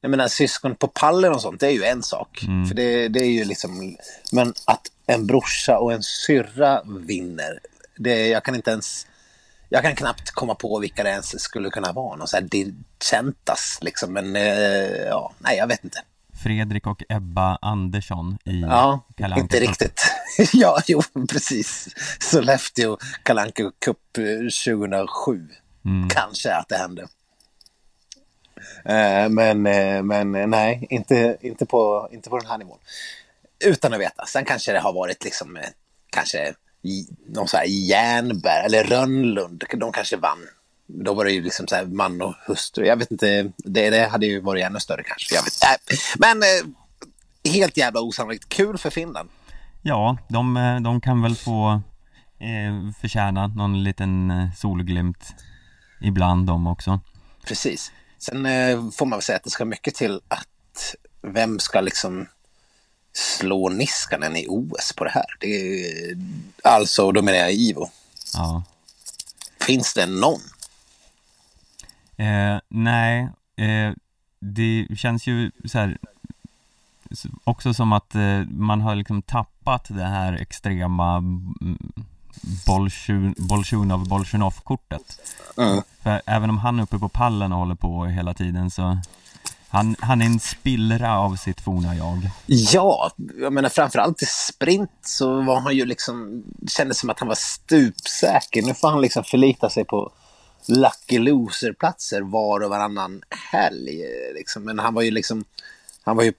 Jag 0.00 0.10
menar 0.10 0.28
syskon 0.28 0.74
på 0.74 0.88
pallen 0.88 1.32
och 1.32 1.40
sånt, 1.40 1.60
det 1.60 1.66
är 1.66 1.70
ju 1.70 1.84
en 1.84 2.02
sak. 2.02 2.42
Mm. 2.42 2.66
För 2.66 2.74
det, 2.74 3.08
det 3.08 3.20
är 3.20 3.30
ju 3.30 3.44
liksom, 3.44 3.96
men 4.32 4.54
att 4.64 4.82
en 5.06 5.26
brorsa 5.26 5.78
och 5.78 5.92
en 5.92 6.02
syrra 6.02 6.82
vinner, 6.84 7.60
det, 7.96 8.28
jag 8.28 8.44
kan 8.44 8.54
inte 8.54 8.70
ens, 8.70 9.06
jag 9.68 9.82
kan 9.82 9.94
knappt 9.94 10.30
komma 10.30 10.54
på 10.54 10.78
vilka 10.78 11.02
det 11.02 11.10
ens 11.10 11.40
skulle 11.40 11.70
kunna 11.70 11.92
vara. 11.92 12.16
Någon 12.16 12.28
så 12.28 12.36
här 12.36 12.44
Dircentas 12.44 13.78
liksom, 13.80 14.12
men 14.12 14.36
eh, 14.36 15.06
ja, 15.08 15.32
nej 15.38 15.56
jag 15.56 15.66
vet 15.66 15.84
inte. 15.84 15.98
Fredrik 16.44 16.86
och 16.86 17.02
Ebba 17.08 17.58
Andersson 17.62 18.38
i 18.44 18.60
Ja, 18.60 19.06
Kalle 19.16 19.40
inte 19.40 19.56
Anka 19.56 19.70
riktigt. 19.70 20.00
ja, 20.52 20.80
jo, 20.86 21.02
precis. 21.30 21.88
Sollefteå 22.20 22.98
Kalanka 23.22 23.70
Cup 23.78 24.18
eh, 24.18 24.24
2007. 24.24 25.48
Mm. 25.84 26.08
Kanske 26.08 26.54
att 26.54 26.68
det 26.68 26.76
hände. 26.76 27.02
Eh, 28.84 29.28
men, 29.28 29.66
eh, 29.66 30.02
men 30.02 30.34
eh, 30.34 30.46
nej, 30.46 30.86
inte, 30.90 31.36
inte, 31.40 31.66
på, 31.66 32.08
inte 32.12 32.30
på 32.30 32.38
den 32.38 32.48
här 32.48 32.58
nivån. 32.58 32.78
Utan 33.64 33.92
att 33.92 34.00
veta. 34.00 34.26
Sen 34.26 34.44
kanske 34.44 34.72
det 34.72 34.80
har 34.80 34.92
varit 34.92 35.24
liksom, 35.24 35.56
eh, 35.56 35.68
kanske 36.10 36.54
någon 37.26 37.48
så 37.48 37.56
här 37.56 37.66
Järnberg 37.66 38.64
eller 38.66 38.84
Rönnlund. 38.84 39.64
De 39.78 39.92
kanske 39.92 40.16
vann. 40.16 40.48
Då 40.86 41.14
var 41.14 41.24
det 41.24 41.32
ju 41.32 41.42
liksom 41.42 41.66
så 41.66 41.74
här 41.74 41.84
man 41.84 42.22
och 42.22 42.34
hustru. 42.46 42.86
Jag 42.86 42.96
vet 42.96 43.10
inte, 43.10 43.52
det, 43.56 43.90
det 43.90 44.08
hade 44.08 44.26
ju 44.26 44.40
varit 44.40 44.64
ännu 44.64 44.80
större 44.80 45.02
kanske. 45.02 45.34
Jag 45.34 45.42
vet, 45.42 45.54
nej. 45.62 45.98
Men 46.18 46.42
eh, 46.42 47.52
helt 47.52 47.76
jävla 47.76 48.00
osannolikt. 48.00 48.48
Kul 48.48 48.78
för 48.78 48.90
Finland. 48.90 49.28
Ja, 49.82 50.18
de, 50.28 50.56
eh, 50.56 50.80
de 50.80 51.00
kan 51.00 51.22
väl 51.22 51.36
få 51.36 51.82
eh, 52.38 52.92
förtjäna 53.00 53.46
någon 53.46 53.84
liten 53.84 54.30
eh, 54.30 54.52
solglimt 54.56 55.34
ibland 56.00 56.46
de 56.46 56.66
också. 56.66 57.00
Precis. 57.46 57.92
Sen 58.18 58.46
eh, 58.46 58.90
får 58.90 59.06
man 59.06 59.16
väl 59.18 59.22
säga 59.22 59.36
att 59.36 59.44
det 59.44 59.50
ska 59.50 59.64
mycket 59.64 59.94
till 59.94 60.20
att 60.28 60.94
vem 61.22 61.58
ska 61.58 61.80
liksom 61.80 62.26
slå 63.12 63.68
Niskanen 63.68 64.36
i 64.36 64.46
OS 64.48 64.92
på 64.92 65.04
det 65.04 65.10
här? 65.10 65.36
Det 65.40 65.46
är, 65.46 66.16
alltså, 66.62 67.12
då 67.12 67.22
menar 67.22 67.38
jag 67.38 67.52
Ivo. 67.52 67.90
Ja. 68.34 68.62
Finns 69.60 69.94
det 69.94 70.06
någon? 70.06 70.40
Eh, 72.16 72.58
nej, 72.68 73.28
eh, 73.56 73.92
det 74.40 74.86
känns 74.96 75.26
ju 75.26 75.50
så 75.64 75.78
här 75.78 75.98
också 77.44 77.74
som 77.74 77.92
att 77.92 78.14
eh, 78.14 78.40
man 78.48 78.80
har 78.80 78.94
liksom 78.94 79.22
tappat 79.22 79.86
det 79.88 80.04
här 80.04 80.32
extrema 80.32 81.16
mm, 81.16 81.78
Bolsjun- 82.66 83.34
Bolsjunov 83.38 84.08
Bolsjunov-kortet. 84.08 85.20
Mm. 85.58 85.82
För 86.02 86.22
även 86.26 86.50
om 86.50 86.58
han 86.58 86.78
är 86.78 86.82
uppe 86.82 86.98
på 86.98 87.08
pallen 87.08 87.52
och 87.52 87.58
håller 87.58 87.74
på 87.74 88.04
hela 88.06 88.34
tiden 88.34 88.70
så 88.70 88.98
han, 89.68 89.96
han 90.00 90.22
är 90.22 90.26
en 90.26 90.40
spillra 90.40 91.18
av 91.18 91.36
sitt 91.36 91.60
forna 91.60 91.94
jag. 91.96 92.30
Ja, 92.46 93.10
jag 93.40 93.52
menar 93.52 93.68
framförallt 93.68 94.22
i 94.22 94.26
sprint 94.26 94.90
så 95.02 95.40
var 95.40 95.60
han 95.60 95.76
ju 95.76 95.84
liksom, 95.86 96.42
kändes 96.68 96.98
som 96.98 97.10
att 97.10 97.18
han 97.18 97.28
var 97.28 97.34
stupsäker. 97.34 98.62
Nu 98.62 98.74
får 98.74 98.88
han 98.90 99.00
liksom 99.00 99.24
förlita 99.24 99.70
sig 99.70 99.84
på 99.84 100.12
lucky 100.68 101.18
loser-platser 101.18 102.20
var 102.20 102.60
och 102.60 102.70
varannan 102.70 103.22
helg. 103.52 104.04
Liksom. 104.34 104.64
Men 104.64 104.78
han 104.78 104.94
var 104.94 105.02
ju 105.02 105.10
liksom, 105.10 105.44
han 106.02 106.16
var 106.16 106.24
ju 106.24 106.32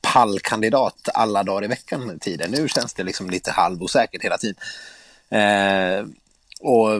pallkandidat 0.00 1.08
alla 1.14 1.42
dagar 1.42 1.64
i 1.64 1.68
veckan 1.68 2.18
tiden. 2.18 2.50
Nu 2.50 2.68
känns 2.68 2.94
det 2.94 3.02
liksom 3.02 3.30
lite 3.30 3.50
halvosäkert 3.50 4.24
hela 4.24 4.38
tiden. 4.38 4.56
Eh, 5.28 6.06
och 6.60 6.90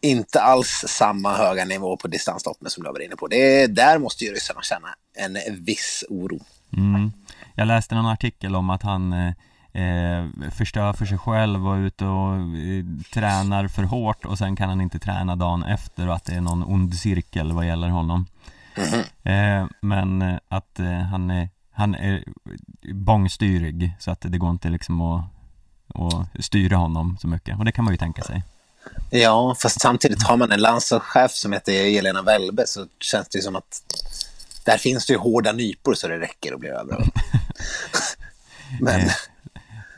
inte 0.00 0.40
alls 0.40 0.84
samma 0.88 1.36
höga 1.36 1.64
nivå 1.64 1.96
på 1.96 2.08
distansloppen 2.08 2.70
som 2.70 2.84
du 2.84 2.92
var 2.92 3.02
inne 3.02 3.16
på. 3.16 3.26
Det, 3.26 3.66
där 3.66 3.98
måste 3.98 4.24
ju 4.24 4.32
ryssarna 4.32 4.62
känna 4.62 4.88
en 5.14 5.64
viss 5.64 6.04
oro. 6.08 6.40
Mm. 6.76 7.12
Jag 7.54 7.68
läste 7.68 7.94
någon 7.94 8.06
artikel 8.06 8.56
om 8.56 8.70
att 8.70 8.82
han 8.82 9.12
eh, 9.12 9.32
eh, 9.74 10.50
förstör 10.50 10.92
för 10.92 11.06
sig 11.06 11.18
själv 11.18 11.68
och 11.68 11.76
är 11.76 11.80
ute 11.80 12.04
och 12.04 12.34
eh, 12.36 12.84
tränar 13.12 13.68
för 13.68 13.82
hårt 13.82 14.24
och 14.24 14.38
sen 14.38 14.56
kan 14.56 14.68
han 14.68 14.80
inte 14.80 14.98
träna 14.98 15.36
dagen 15.36 15.62
efter 15.62 16.08
och 16.08 16.14
att 16.14 16.24
det 16.24 16.32
är 16.32 16.40
någon 16.40 16.64
ond 16.64 16.94
cirkel 16.94 17.52
vad 17.52 17.66
gäller 17.66 17.88
honom. 17.88 18.26
Eh, 19.22 19.66
men 19.80 20.22
eh, 20.22 20.38
att 20.48 20.80
eh, 20.80 20.86
han 20.86 21.30
är, 21.30 21.48
han 21.72 21.94
är 21.94 22.24
bångstyrig 22.92 23.92
så 24.00 24.10
att 24.10 24.20
det 24.20 24.38
går 24.38 24.50
inte 24.50 24.68
liksom 24.68 25.00
att, 25.00 25.24
att 25.94 26.44
styra 26.44 26.76
honom 26.76 27.16
så 27.20 27.28
mycket 27.28 27.58
och 27.58 27.64
det 27.64 27.72
kan 27.72 27.84
man 27.84 27.94
ju 27.94 27.98
tänka 27.98 28.22
sig. 28.22 28.42
Ja, 29.10 29.56
fast 29.58 29.80
samtidigt 29.80 30.22
har 30.22 30.36
man 30.36 30.52
en 30.52 30.60
landslagschef 30.60 31.32
som 31.32 31.52
heter 31.52 31.98
Elena 31.98 32.22
Welbe 32.22 32.66
så 32.66 32.86
känns 33.00 33.28
det 33.28 33.38
ju 33.38 33.42
som 33.42 33.56
att 33.56 33.82
där 34.64 34.78
finns 34.78 35.06
det 35.06 35.12
ju 35.12 35.18
hårda 35.18 35.52
nypor 35.52 35.94
så 35.94 36.08
det 36.08 36.20
räcker 36.20 36.54
att 36.54 36.60
bli 36.60 36.68
över. 36.68 37.08
Men 38.80 39.00
Eh, 39.00 39.12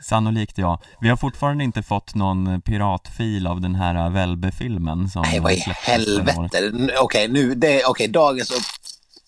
Sannolikt 0.07 0.57
ja. 0.57 0.81
Vi 1.01 1.09
har 1.09 1.17
fortfarande 1.17 1.63
inte 1.63 1.83
fått 1.83 2.15
någon 2.15 2.61
piratfil 2.61 3.47
av 3.47 3.61
den 3.61 3.75
här 3.75 4.09
Välbe-filmen 4.09 5.09
som 5.09 5.21
nej, 5.21 5.39
vad 5.39 5.51
i 5.51 5.63
helvete. 5.81 6.71
Okej, 6.99 7.27
nu, 7.27 7.55
det, 7.55 7.85
okej, 7.85 8.07
dagens 8.07 8.51
upp, 8.51 8.63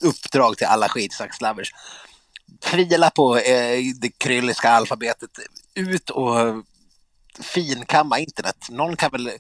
uppdrag 0.09 0.57
till 0.57 0.67
alla 0.67 0.89
skitsnackslovers. 0.89 1.73
Fila 2.63 3.09
på 3.09 3.37
eh, 3.37 3.79
det 4.01 4.09
krylliska 4.17 4.69
alfabetet. 4.69 5.29
ut 5.75 6.09
och 6.09 6.35
finkamma 7.39 8.19
internet. 8.19 8.67
Någon 8.69 8.95
kan 8.95 9.11
väl 9.11 9.31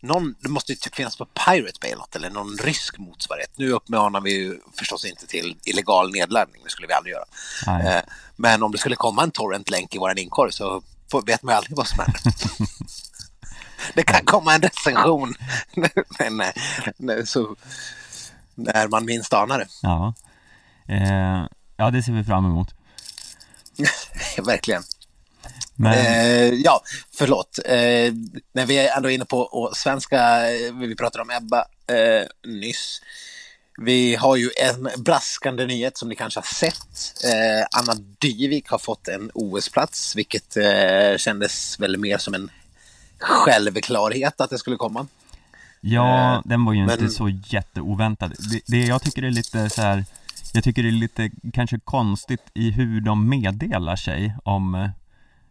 någon, 0.00 0.34
det 0.40 0.48
måste 0.48 0.72
ju 0.72 0.76
typ 0.76 0.94
finnas 0.94 1.16
på 1.16 1.24
Pirate 1.24 1.78
Bay 1.80 1.94
något, 1.94 2.16
eller 2.16 2.30
någon 2.30 2.56
rysk 2.56 2.98
motsvarighet. 2.98 3.50
Nu 3.56 3.70
uppmanar 3.70 4.20
vi 4.20 4.32
ju 4.32 4.60
förstås 4.78 5.04
inte 5.04 5.26
till 5.26 5.56
illegal 5.64 6.12
nedladdning, 6.12 6.62
det 6.64 6.70
skulle 6.70 6.88
vi 6.88 6.94
aldrig 6.94 7.12
göra. 7.12 7.24
Nej. 7.66 7.86
Eh, 7.86 8.02
men 8.36 8.62
om 8.62 8.72
det 8.72 8.78
skulle 8.78 8.96
komma 8.96 9.22
en 9.22 9.30
torrent-länk 9.30 9.94
i 9.94 9.98
vår 9.98 10.18
inkorg 10.18 10.52
så 10.52 10.82
vet 11.26 11.42
man 11.42 11.52
ju 11.52 11.56
aldrig 11.56 11.76
vad 11.76 11.86
som 11.86 11.98
händer. 11.98 12.22
det 13.94 14.02
kan 14.02 14.24
komma 14.24 14.54
en 14.54 14.62
recension 14.62 15.34
men, 16.18 16.40
eh, 16.40 16.52
nej, 16.96 17.26
så, 17.26 17.56
när 18.54 18.88
man 18.88 19.04
minst 19.04 19.32
anar 19.32 19.58
det. 19.58 19.68
Ja. 19.82 20.14
Eh, 20.88 21.46
ja, 21.76 21.90
det 21.90 22.02
ser 22.02 22.12
vi 22.12 22.24
fram 22.24 22.44
emot. 22.44 22.74
Verkligen. 24.46 24.82
Eh, 25.94 26.54
ja, 26.54 26.80
förlåt. 27.14 27.58
Eh, 27.64 28.12
när 28.52 28.66
vi 28.66 28.78
är 28.78 28.96
ändå 28.96 29.10
inne 29.10 29.24
på 29.24 29.70
svenska, 29.74 30.50
eh, 30.52 30.74
vi 30.74 30.96
pratade 30.96 31.22
om 31.22 31.30
Ebba 31.30 31.58
eh, 31.86 32.26
nyss. 32.50 33.00
Vi 33.80 34.14
har 34.14 34.36
ju 34.36 34.50
en 34.56 35.02
braskande 35.04 35.66
nyhet 35.66 35.98
som 35.98 36.08
ni 36.08 36.14
kanske 36.16 36.40
har 36.40 36.44
sett. 36.44 37.24
Eh, 37.24 37.66
Anna 37.80 37.94
Dyvik 38.18 38.68
har 38.70 38.78
fått 38.78 39.08
en 39.08 39.30
OS-plats, 39.34 40.16
vilket 40.16 40.56
eh, 40.56 41.16
kändes 41.16 41.80
väl 41.80 41.96
mer 41.96 42.18
som 42.18 42.34
en 42.34 42.50
självklarhet 43.18 44.40
att 44.40 44.50
det 44.50 44.58
skulle 44.58 44.76
komma. 44.76 45.06
ja, 45.80 46.34
eh, 46.34 46.42
den 46.44 46.64
var 46.64 46.72
ju 46.72 46.82
inte 46.82 46.96
men- 47.00 47.10
så 47.10 47.28
jätteoväntad. 47.28 48.34
Det, 48.50 48.60
det 48.66 48.86
jag 48.86 49.02
tycker 49.02 49.22
är 49.22 49.30
lite 49.30 49.70
så 49.70 49.82
här, 49.82 50.04
jag 50.52 50.64
tycker 50.64 50.82
det 50.82 50.88
är 50.88 50.92
lite 50.92 51.30
kanske 51.52 51.78
konstigt 51.78 52.42
i 52.54 52.70
hur 52.70 53.00
de 53.00 53.28
meddelar 53.28 53.96
sig 53.96 54.34
om 54.44 54.88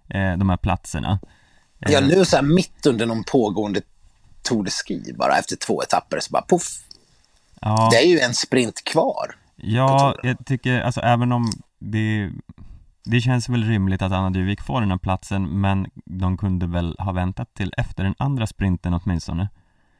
eh, 0.09 0.37
de 0.37 0.49
här 0.49 0.57
platserna. 0.57 1.19
Eh, 1.79 1.91
Ja, 1.91 1.99
nu 1.99 2.25
så 2.25 2.35
här 2.35 2.43
mitt 2.43 2.85
under 2.85 3.05
någon 3.05 3.23
pågående 3.23 3.81
Tour 4.41 4.63
de 4.63 4.71
Ski, 4.71 5.13
bara 5.13 5.37
efter 5.37 5.55
två 5.55 5.83
etapper, 5.83 6.19
så 6.19 6.31
bara 6.31 6.41
poff. 6.41 6.67
ja. 7.61 7.89
Det 7.91 7.97
är 7.97 8.07
ju 8.07 8.19
en 8.19 8.33
sprint 8.33 8.83
kvar. 8.83 9.35
Ja, 9.55 10.15
jag 10.23 10.45
tycker, 10.45 10.81
alltså 10.81 11.01
även 11.01 11.31
om 11.31 11.51
det 11.79 12.29
det 13.09 13.21
känns 13.21 13.49
väl 13.49 13.63
rimligt 13.63 14.01
att 14.01 14.11
Anna 14.11 14.29
Dyvik 14.29 14.61
får 14.61 14.81
den 14.81 14.91
här 14.91 14.97
platsen 14.97 15.61
men 15.61 15.87
de 16.05 16.37
kunde 16.37 16.67
väl 16.67 16.95
ha 16.99 17.11
väntat 17.11 17.53
till 17.53 17.73
efter 17.77 18.03
den 18.03 18.15
andra 18.17 18.47
sprinten 18.47 18.93
åtminstone. 18.93 19.49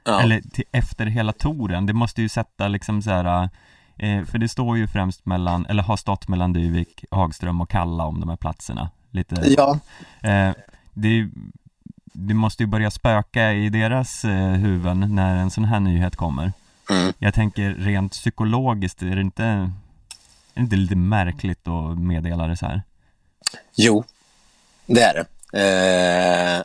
Ja. 0.06 0.22
Eller 0.22 0.42
till 0.42 0.64
efter 0.72 1.06
hela 1.06 1.34
touren. 1.34 1.86
Det 1.86 1.94
måste 1.94 2.22
ju 2.22 2.30
sätta 2.30 2.68
liksom 2.68 3.02
så 3.02 3.10
här 3.10 3.50
eh, 3.98 4.24
för 4.26 4.38
det 4.38 4.50
står 4.50 4.78
ju 4.78 4.88
främst 4.88 5.26
mellan, 5.26 5.66
eller 5.66 5.84
har 5.84 5.98
stått 5.98 6.28
mellan 6.28 6.54
Dyvik, 6.54 7.06
Hagström 7.12 7.62
och 7.62 7.70
Kalla 7.70 8.06
om 8.06 8.20
de 8.20 8.30
här 8.30 8.38
platserna. 8.38 8.90
Lite, 9.18 9.36
ja, 9.58 9.80
eh, 10.22 10.52
det, 10.94 11.30
det 12.14 12.34
måste 12.34 12.64
ju 12.64 12.68
börja 12.68 12.92
spöka 12.92 13.54
i 13.54 13.70
deras 13.70 14.26
eh, 14.26 14.52
huvuden 14.52 15.16
när 15.16 15.36
en 15.36 15.52
sån 15.52 15.66
här 15.66 15.80
nyhet 15.80 16.16
kommer. 16.16 16.52
Mm. 16.90 17.14
Jag 17.20 17.34
tänker 17.34 17.70
rent 17.74 18.12
psykologiskt, 18.12 19.02
är 19.02 19.16
det 19.16 19.22
inte, 19.22 19.44
är 19.44 19.70
det 20.54 20.62
inte 20.62 20.76
lite 20.76 20.96
märkligt 20.96 21.68
att 21.68 21.98
meddela 21.98 22.48
det 22.48 22.58
så 22.58 22.66
här? 22.66 22.82
Jo, 23.76 24.04
det 24.86 25.02
är 25.02 25.14
det. 25.14 25.26
Eh, 25.54 26.64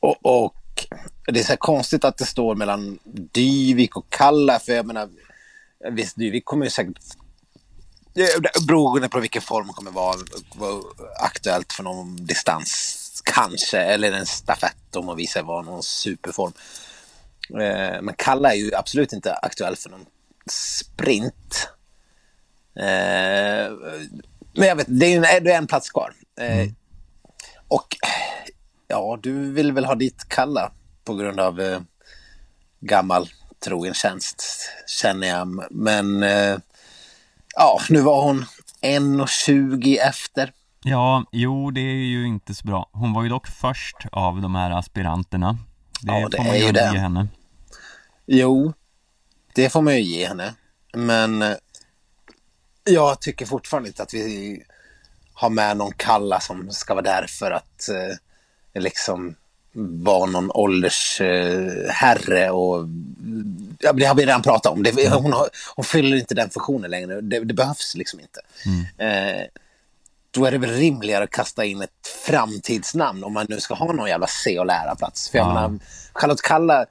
och, 0.00 0.44
och 0.44 0.54
det 1.26 1.40
är 1.40 1.44
så 1.44 1.56
konstigt 1.56 2.04
att 2.04 2.18
det 2.18 2.24
står 2.24 2.54
mellan 2.54 2.98
Dyvik 3.04 3.96
och 3.96 4.06
Kalla, 4.08 4.58
för 4.58 4.72
jag 4.72 4.86
menar, 4.86 5.08
visst 5.90 6.16
Dyvik 6.16 6.44
kommer 6.44 6.64
ju 6.64 6.70
säkert 6.70 6.98
Beroende 8.66 9.08
på 9.08 9.20
vilken 9.20 9.42
form 9.42 9.68
kommer 9.68 9.90
vara, 9.90 10.16
vara 10.54 10.82
aktuellt 11.20 11.72
för 11.72 11.82
någon 11.82 12.26
distans, 12.26 13.22
kanske, 13.24 13.78
eller 13.78 14.12
en 14.12 14.26
stafett 14.26 14.96
om 14.96 15.06
man 15.06 15.16
visar 15.16 15.42
vara 15.42 15.62
någon 15.62 15.82
superform. 15.82 16.52
Eh, 17.50 18.02
men 18.02 18.14
Kalla 18.18 18.52
är 18.52 18.56
ju 18.56 18.74
absolut 18.74 19.12
inte 19.12 19.34
aktuell 19.34 19.76
för 19.76 19.90
någon 19.90 20.06
sprint. 20.50 21.68
Eh, 22.76 23.72
men 24.54 24.68
jag 24.68 24.76
vet, 24.76 24.86
det 24.88 25.06
är, 25.06 25.16
en, 25.16 25.44
det 25.44 25.52
är 25.52 25.58
en 25.58 25.66
plats 25.66 25.90
kvar. 25.90 26.12
Eh, 26.40 26.68
Och 27.68 27.96
ja, 28.88 29.18
du 29.22 29.52
vill 29.52 29.72
väl 29.72 29.84
ha 29.84 29.94
dit 29.94 30.28
Kalla 30.28 30.72
på 31.04 31.14
grund 31.14 31.40
av 31.40 31.60
eh, 31.60 31.80
gammal 32.80 33.28
trogen 33.64 33.94
tjänst, 33.94 34.42
känner 34.86 35.28
jag. 35.28 35.64
Men 35.70 36.22
eh, 36.22 36.58
ja, 37.58 37.80
nu 37.88 38.00
var 38.00 38.22
hon 38.22 38.44
1,20 38.82 39.98
efter. 40.08 40.52
Ja, 40.82 41.24
jo 41.32 41.70
det 41.70 41.80
är 41.80 41.94
ju 42.06 42.26
inte 42.26 42.54
så 42.54 42.66
bra. 42.66 42.90
Hon 42.92 43.12
var 43.12 43.22
ju 43.22 43.28
dock 43.28 43.46
först 43.46 43.96
av 44.12 44.40
de 44.40 44.54
här 44.54 44.70
aspiranterna. 44.70 45.58
Det, 46.02 46.12
Ja, 46.12 46.28
det 46.28 46.36
får 46.36 46.44
man 46.44 46.54
är 46.54 46.66
ju 46.66 46.72
det. 46.72 46.90
ge 46.92 46.98
henne. 46.98 47.28
Jo, 48.26 48.72
det 49.54 49.70
får 49.70 49.82
man 49.82 49.94
ju 49.94 50.00
ge 50.02 50.26
henne. 50.28 50.54
Men 50.94 51.42
eh, 51.42 51.56
jag 52.84 53.20
tycker 53.20 53.46
fortfarande 53.46 53.88
inte 53.88 54.02
att 54.02 54.14
vi 54.14 54.62
har 55.34 55.50
med 55.50 55.76
någon 55.76 55.92
Kalla 55.96 56.40
som 56.40 56.70
ska 56.70 56.94
vara 56.94 57.04
där 57.04 57.26
för 57.28 57.50
att 57.50 57.88
eh, 57.88 58.82
liksom 58.82 59.34
vara 59.72 60.26
någon 60.26 60.50
åldersherre 60.50 61.90
herre 61.92 62.50
och 62.50 62.88
ja, 63.78 63.92
det 63.92 64.04
har 64.04 64.14
vi 64.14 64.22
redan 64.22 64.42
pratat 64.42 64.72
om. 64.72 64.82
Det, 64.82 65.08
hon, 65.14 65.32
har, 65.32 65.48
hon 65.76 65.84
fyller 65.84 66.16
inte 66.16 66.34
den 66.34 66.50
funktionen 66.50 66.90
längre. 66.90 67.20
Det, 67.20 67.44
det 67.44 67.54
behövs 67.54 67.94
liksom 67.94 68.20
inte. 68.20 68.40
Eh, 69.04 69.42
då 70.30 70.44
är 70.44 70.50
det 70.50 70.58
väl 70.58 70.70
rimligare 70.70 71.24
att 71.24 71.30
kasta 71.30 71.64
in 71.64 71.82
ett 71.82 71.90
framtidsnamn 72.26 73.24
om 73.24 73.32
man 73.32 73.46
nu 73.48 73.60
ska 73.60 73.74
ha 73.74 73.92
någon 73.92 74.08
jävla 74.08 74.26
se 74.26 74.58
och 74.58 74.66
lära-plats. 74.66 75.28
För 75.30 75.38
jag 75.38 75.46
Ja. 75.48 75.54
menar, 75.54 75.78
Charlotte 76.12 76.42
Kalla 76.42 76.86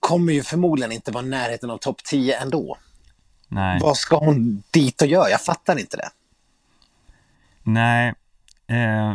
kommer 0.00 0.32
ju 0.32 0.42
förmodligen 0.42 0.92
inte 0.92 1.10
vara 1.12 1.24
i 1.24 1.28
närheten 1.28 1.70
av 1.70 1.78
topp 1.78 2.04
10 2.04 2.38
ändå. 2.38 2.76
Nej, 3.48 3.80
Vad 3.82 3.96
ska 3.96 4.16
hon 4.16 4.62
dit 4.70 5.02
och 5.02 5.08
göra? 5.08 5.30
Jag 5.30 5.40
fattar 5.40 5.78
inte 5.78 5.96
det. 5.96 6.08
nej. 7.62 8.14
Eh, 8.68 9.14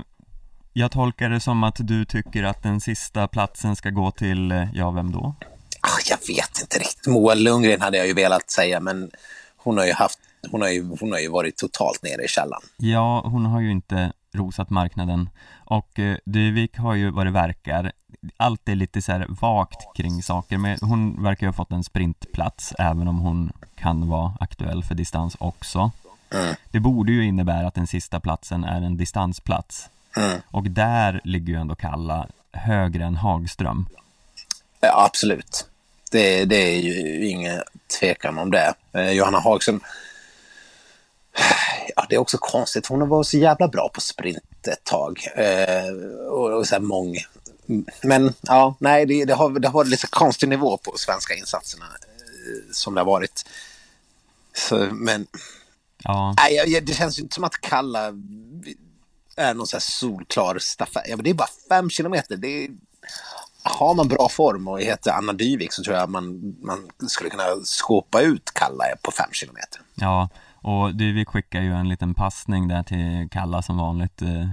jag 0.78 0.92
tolkar 0.92 1.30
det 1.30 1.40
som 1.40 1.64
att 1.64 1.76
du 1.80 2.06
tycker 2.06 2.44
att 2.44 2.64
den 2.64 2.82
sista 2.82 3.28
platsen 3.28 3.76
ska 3.76 3.90
gå 3.90 4.12
till, 4.12 4.52
eh, 4.52 4.68
ja 4.74 4.92
vem 4.92 5.12
då? 5.12 5.36
Ah, 5.82 6.00
jag 6.10 6.18
vet 6.36 6.62
inte 6.62 6.80
riktigt. 6.80 7.08
Moa 7.08 7.34
Lundgren 7.34 7.82
hade 7.82 7.98
jag 7.98 8.08
ju 8.08 8.14
velat 8.14 8.52
säga, 8.52 8.80
men 8.80 9.12
hon 9.58 9.78
har 9.78 9.86
ju, 9.86 9.94
haft, 9.94 10.20
hon 10.52 10.62
har 10.62 10.70
ju, 10.70 10.84
hon 11.00 11.12
har 11.12 11.20
ju 11.20 11.30
varit 11.30 11.58
totalt 11.58 12.04
nere 12.04 12.24
i 12.24 12.28
källan. 12.28 12.62
Ja, 12.78 13.22
hon 13.26 13.46
har 13.46 13.62
ju 13.62 13.72
inte 13.72 14.14
rosat 14.34 14.70
marknaden 14.70 15.30
och 15.66 16.00
eh, 16.00 16.18
Dyvik 16.26 16.78
har 16.78 16.96
ju 16.96 17.12
vad 17.12 17.26
det 17.26 17.32
verkar 17.32 17.92
allt 18.38 18.70
är 18.70 18.76
lite 18.76 19.02
så 19.02 19.12
här 19.12 19.26
vagt 19.30 19.96
kring 19.96 20.24
saker 20.24 20.58
men 20.58 20.78
hon 20.82 21.24
verkar 21.24 21.48
ju 21.48 21.48
ha 21.48 21.54
fått 21.54 21.72
en 21.72 21.84
sprintplats 21.84 22.74
även 22.80 23.08
om 23.08 23.20
hon 23.20 23.52
kan 23.76 24.10
vara 24.10 24.34
aktuell 24.40 24.84
för 24.84 24.96
distans 24.96 25.36
också. 25.40 25.92
Mm. 26.30 26.56
Det 26.72 26.80
borde 26.80 27.12
ju 27.12 27.26
innebära 27.26 27.68
att 27.68 27.76
den 27.76 27.88
sista 27.88 28.20
platsen 28.20 28.64
är 28.64 28.82
en 28.82 28.98
distansplats 28.98 29.90
Mm. 30.16 30.42
och 30.52 30.64
där 30.64 31.22
ligger 31.24 31.54
ju 31.54 31.60
ändå 31.60 31.76
Kalla 31.76 32.28
högre 32.52 33.04
än 33.04 33.16
Hagström. 33.16 33.86
Ja, 34.80 35.06
absolut. 35.06 35.68
Det, 36.12 36.46
det 36.46 36.56
är 36.56 36.80
ju 36.82 37.26
ingen 37.28 37.62
tvekan 38.00 38.38
om 38.38 38.52
det. 38.52 38.74
Eh, 38.94 39.12
Johanna 39.12 39.40
Hagström, 39.40 39.80
ja, 41.96 42.06
det 42.10 42.16
är 42.16 42.20
också 42.20 42.38
konstigt. 42.38 42.88
Hon 42.88 43.02
har 43.02 43.08
varit 43.08 43.28
så 43.28 43.38
jävla 43.38 43.68
bra 43.68 43.90
på 43.94 44.02
sprint 44.02 44.68
ett 44.68 44.84
tag. 44.84 45.20
Eh, 45.36 45.90
och, 46.30 46.52
och 46.52 46.68
så 46.68 46.76
här 46.76 46.82
mång. 46.82 47.18
Men 48.04 48.34
ja, 48.42 48.76
nej, 48.80 49.06
det, 49.06 49.26
det, 49.26 49.34
har, 49.34 49.60
det 49.60 49.68
har 49.68 49.74
varit 49.74 49.90
lite 49.90 50.08
konstig 50.08 50.50
nivå 50.50 50.78
på 50.78 50.94
svenska 50.98 51.34
insatserna 51.36 51.86
eh, 51.86 52.72
som 52.72 52.94
det 52.94 53.02
har 53.02 53.06
varit. 53.06 53.46
Så, 54.54 54.88
men 54.92 55.28
Ja, 56.04 56.34
nej, 56.38 56.82
det 56.82 56.94
känns 56.94 57.20
inte 57.20 57.36
som 57.36 57.44
att 57.44 57.62
Kalla 57.62 58.12
är 59.36 59.54
någon 59.54 59.68
så 59.68 59.76
här 59.76 59.82
solklar 59.82 60.60
stafett. 60.60 61.04
Ja, 61.08 61.16
men 61.16 61.24
det 61.24 61.30
är 61.30 61.34
bara 61.34 61.50
fem 61.70 61.90
kilometer. 61.90 62.38
Det 62.38 62.66
är, 62.66 62.70
har 63.64 63.94
man 63.94 64.08
bra 64.08 64.30
form 64.30 64.68
och 64.68 64.82
heter 64.82 65.12
Anna 65.12 65.34
Dyvik 65.34 65.74
så 65.74 65.84
tror 65.84 65.96
jag 65.96 66.10
man, 66.10 66.56
man 66.62 66.90
skulle 67.10 67.30
kunna 67.30 67.44
skåpa 67.64 68.22
ut 68.22 68.52
Kalla 68.54 68.84
på 69.02 69.12
fem 69.12 69.30
kilometer. 69.32 69.82
ja 69.96 70.30
och 70.68 70.96
Dyvik 70.96 71.30
skickar 71.30 71.62
ju 71.62 71.74
en 71.74 71.90
liten 71.90 72.14
passning 72.14 72.68
där 72.68 72.84
till 72.84 73.30
Kalla 73.32 73.62
som 73.62 73.78
vanligt 73.78 74.22
eh, 74.22 74.50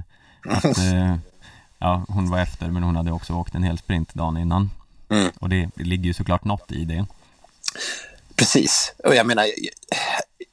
att 0.49 0.65
eh, 0.79 1.17
ja, 1.79 2.05
hon 2.09 2.31
var 2.31 2.39
efter 2.39 2.71
men 2.71 2.83
hon 2.83 2.97
hade 2.97 3.13
också 3.13 3.35
åkt 3.35 3.55
en 3.55 3.63
hel 3.63 3.79
sprint 3.79 4.15
dagen 4.15 4.37
innan. 4.37 4.71
Mm. 5.09 5.33
Och 5.41 5.49
det, 5.49 5.71
det 5.75 5.85
ligger 5.85 6.05
ju 6.05 6.15
såklart 6.15 6.45
något 6.45 6.73
i 6.73 6.85
det. 6.85 7.07
Precis. 8.37 8.95
Och 9.05 9.15
jag 9.15 9.27
menar, 9.27 9.47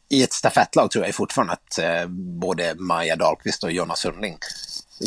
i 0.09 0.23
ett 0.23 0.33
stafettlag 0.33 0.91
tror 0.91 1.05
jag 1.05 1.15
fortfarande 1.15 1.53
att 1.53 1.79
eh, 1.79 2.07
både 2.41 2.75
Maja 2.75 3.15
Dahlqvist 3.15 3.63
och 3.63 3.71
Jonas 3.71 3.99
Sundling 3.99 4.37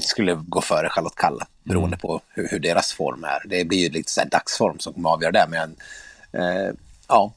skulle 0.03 0.34
gå 0.34 0.61
före 0.61 0.88
Charlotte 0.88 1.16
Kalla 1.16 1.46
beroende 1.64 1.96
på 1.96 2.20
hur, 2.28 2.48
hur 2.48 2.59
deras 2.59 2.92
form 2.92 3.24
är. 3.24 3.48
Det 3.48 3.64
blir 3.64 3.78
ju 3.78 3.88
lite 3.88 4.11
så 4.11 4.20
dagsform 4.24 4.78
som 4.78 4.92
kommer 4.92 5.11
avgöra 5.11 5.32
det. 5.32 5.46
Men 5.48 5.76
eh, 6.32 6.74
ja, 7.09 7.32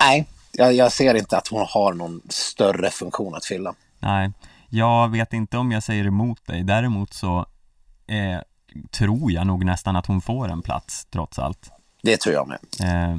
nej, 0.00 0.26
jag, 0.52 0.72
jag 0.74 0.92
ser 0.92 1.14
inte 1.14 1.38
att 1.38 1.48
hon 1.48 1.66
har 1.68 1.92
någon 1.92 2.20
större 2.28 2.90
funktion 2.90 3.34
att 3.34 3.44
fylla. 3.44 3.74
Nej, 3.98 4.32
Jag 4.70 5.08
vet 5.10 5.32
inte 5.32 5.58
om 5.58 5.72
jag 5.72 5.82
säger 5.82 6.04
emot 6.04 6.46
dig, 6.46 6.62
däremot 6.62 7.14
så 7.14 7.46
eh, 8.06 8.40
tror 8.90 9.32
jag 9.32 9.46
nog 9.46 9.64
nästan 9.64 9.96
att 9.96 10.06
hon 10.06 10.20
får 10.20 10.48
en 10.48 10.62
plats 10.62 11.06
trots 11.10 11.38
allt. 11.38 11.70
Det 12.02 12.16
tror 12.16 12.34
jag 12.34 12.48
med. 12.48 12.58
Eh, 12.80 13.18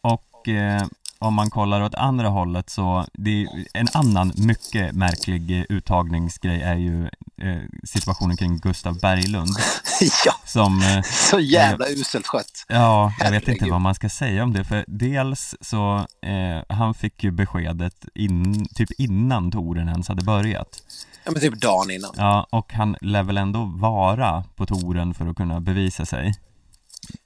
och 0.00 0.48
eh, 0.48 0.82
om 1.20 1.34
man 1.34 1.50
kollar 1.50 1.80
åt 1.80 1.94
andra 1.94 2.28
hållet 2.28 2.70
så, 2.70 3.06
det 3.12 3.42
är, 3.42 3.48
en 3.74 3.88
annan 3.94 4.32
mycket 4.36 4.94
märklig 4.94 5.58
eh, 5.58 5.64
uttagningsgrej 5.68 6.62
är 6.62 6.76
ju 6.76 7.04
eh, 7.42 7.62
situationen 7.84 8.36
kring 8.36 8.58
Gustav 8.58 9.00
Berglund 9.00 9.50
ja, 10.24 10.34
som 10.44 10.82
eh, 10.82 11.02
så 11.02 11.40
jävla 11.40 11.86
uselt 11.88 12.26
skött. 12.26 12.64
Ja, 12.68 13.12
jag 13.18 13.30
vet 13.30 13.42
inte 13.42 13.50
Herregud. 13.50 13.70
vad 13.72 13.80
man 13.80 13.94
ska 13.94 14.08
säga 14.08 14.42
om 14.42 14.52
det 14.52 14.64
för 14.64 14.84
dels 14.88 15.54
så, 15.60 16.06
eh, 16.22 16.76
han 16.76 16.94
fick 16.94 17.24
ju 17.24 17.30
beskedet 17.30 18.04
in, 18.14 18.66
typ 18.74 18.90
innan 18.98 19.50
touren 19.50 19.88
ens 19.88 20.08
hade 20.08 20.24
börjat. 20.24 20.82
Ja, 21.24 21.30
men 21.30 21.40
typ 21.40 21.60
dagen 21.60 21.90
innan. 21.90 22.10
Ja, 22.16 22.46
och 22.50 22.72
han 22.72 22.96
lär 23.00 23.22
väl 23.22 23.38
ändå 23.38 23.64
vara 23.64 24.44
på 24.56 24.66
touren 24.66 25.14
för 25.14 25.26
att 25.26 25.36
kunna 25.36 25.60
bevisa 25.60 26.06
sig. 26.06 26.34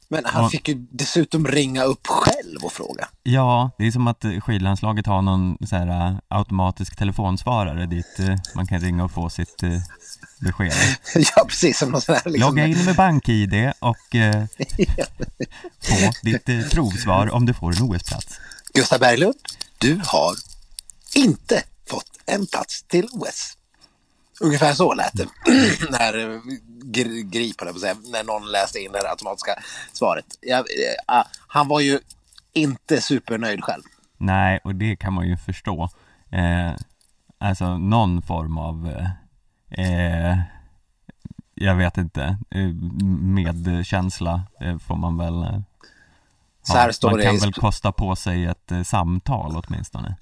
Men 0.08 0.24
han 0.24 0.42
Ja. 0.42 0.50
fick 0.50 0.68
ju 0.68 0.86
dessutom 0.90 1.46
ringa 1.46 1.82
upp 1.84 2.06
själv 2.06 2.64
och 2.64 2.72
fråga. 2.72 3.08
Ja, 3.22 3.70
det 3.78 3.86
är 3.86 3.90
som 3.90 4.06
att 4.06 4.24
eh, 4.24 4.40
skidlandslaget 4.40 5.06
har 5.06 5.22
någon 5.22 5.56
så 5.66 5.76
här 5.76 5.86
eh, 6.10 6.16
automatisk 6.28 6.96
telefonsvarare 6.96 7.86
dit 7.86 8.18
eh, 8.18 8.34
man 8.54 8.66
kan 8.66 8.80
ringa 8.80 9.04
och 9.04 9.10
få 9.12 9.30
sitt 9.30 9.62
besked. 10.40 10.72
ja, 11.36 11.44
precis 11.48 11.78
som 11.78 11.90
någon 11.90 12.00
sån 12.00 12.14
här 12.14 12.22
liksom. 12.30 12.50
Logga 12.50 12.66
in 12.66 12.84
med 12.84 12.96
BankID 12.96 13.72
och 13.80 14.14
eh, 14.14 14.44
få 15.82 16.12
ditt 16.22 16.48
eh, 16.48 16.60
provsvar 16.70 17.34
om 17.34 17.46
du 17.46 17.54
får 17.54 17.72
en 17.76 17.82
OS-plats. 17.82 18.40
Gustav 18.74 19.00
Berglund, 19.00 19.34
du 19.78 20.00
har 20.06 20.34
inte 21.14 21.62
fått 21.88 22.10
en 22.26 22.46
plats 22.46 22.82
till 22.82 23.08
OS. 23.12 23.56
Ungefär 24.40 24.72
så 24.72 24.94
lät 24.94 25.12
det 25.12 25.28
när 25.90 26.18
eh, 26.18 26.40
gr- 26.84 27.22
grip, 27.22 27.54
jag 27.58 27.74
på 27.74 27.80
säga, 27.80 27.96
när 28.12 28.24
någon 28.24 28.50
läste 28.52 28.78
in 28.78 28.92
det 28.92 29.10
automatiska 29.10 29.54
svaret. 29.92 30.24
Jag, 30.40 30.58
eh, 30.58 31.18
ah, 31.18 31.24
han 31.46 31.68
var 31.68 31.80
ju 31.80 32.00
inte 32.52 33.00
supernöjd 33.00 33.64
själv. 33.64 33.82
Nej, 34.18 34.60
och 34.64 34.74
det 34.74 34.96
kan 34.96 35.12
man 35.12 35.28
ju 35.28 35.36
förstå. 35.36 35.88
Eh, 36.30 36.72
alltså 37.38 37.78
någon 37.78 38.22
form 38.22 38.58
av, 38.58 38.88
eh, 39.70 40.30
eh, 40.30 40.38
jag 41.54 41.74
vet 41.74 41.96
inte, 41.98 42.38
medkänsla 43.20 44.42
eh, 44.60 44.78
får 44.78 44.96
man 44.96 45.18
väl 45.18 45.42
eh, 45.42 45.60
står 46.92 47.10
Man 47.10 47.22
kan 47.22 47.34
i 47.34 47.38
väl 47.38 47.52
kosta 47.52 47.92
på 47.92 48.16
sig 48.16 48.44
ett 48.44 48.72
eh, 48.72 48.82
samtal 48.82 49.62
åtminstone. 49.66 50.16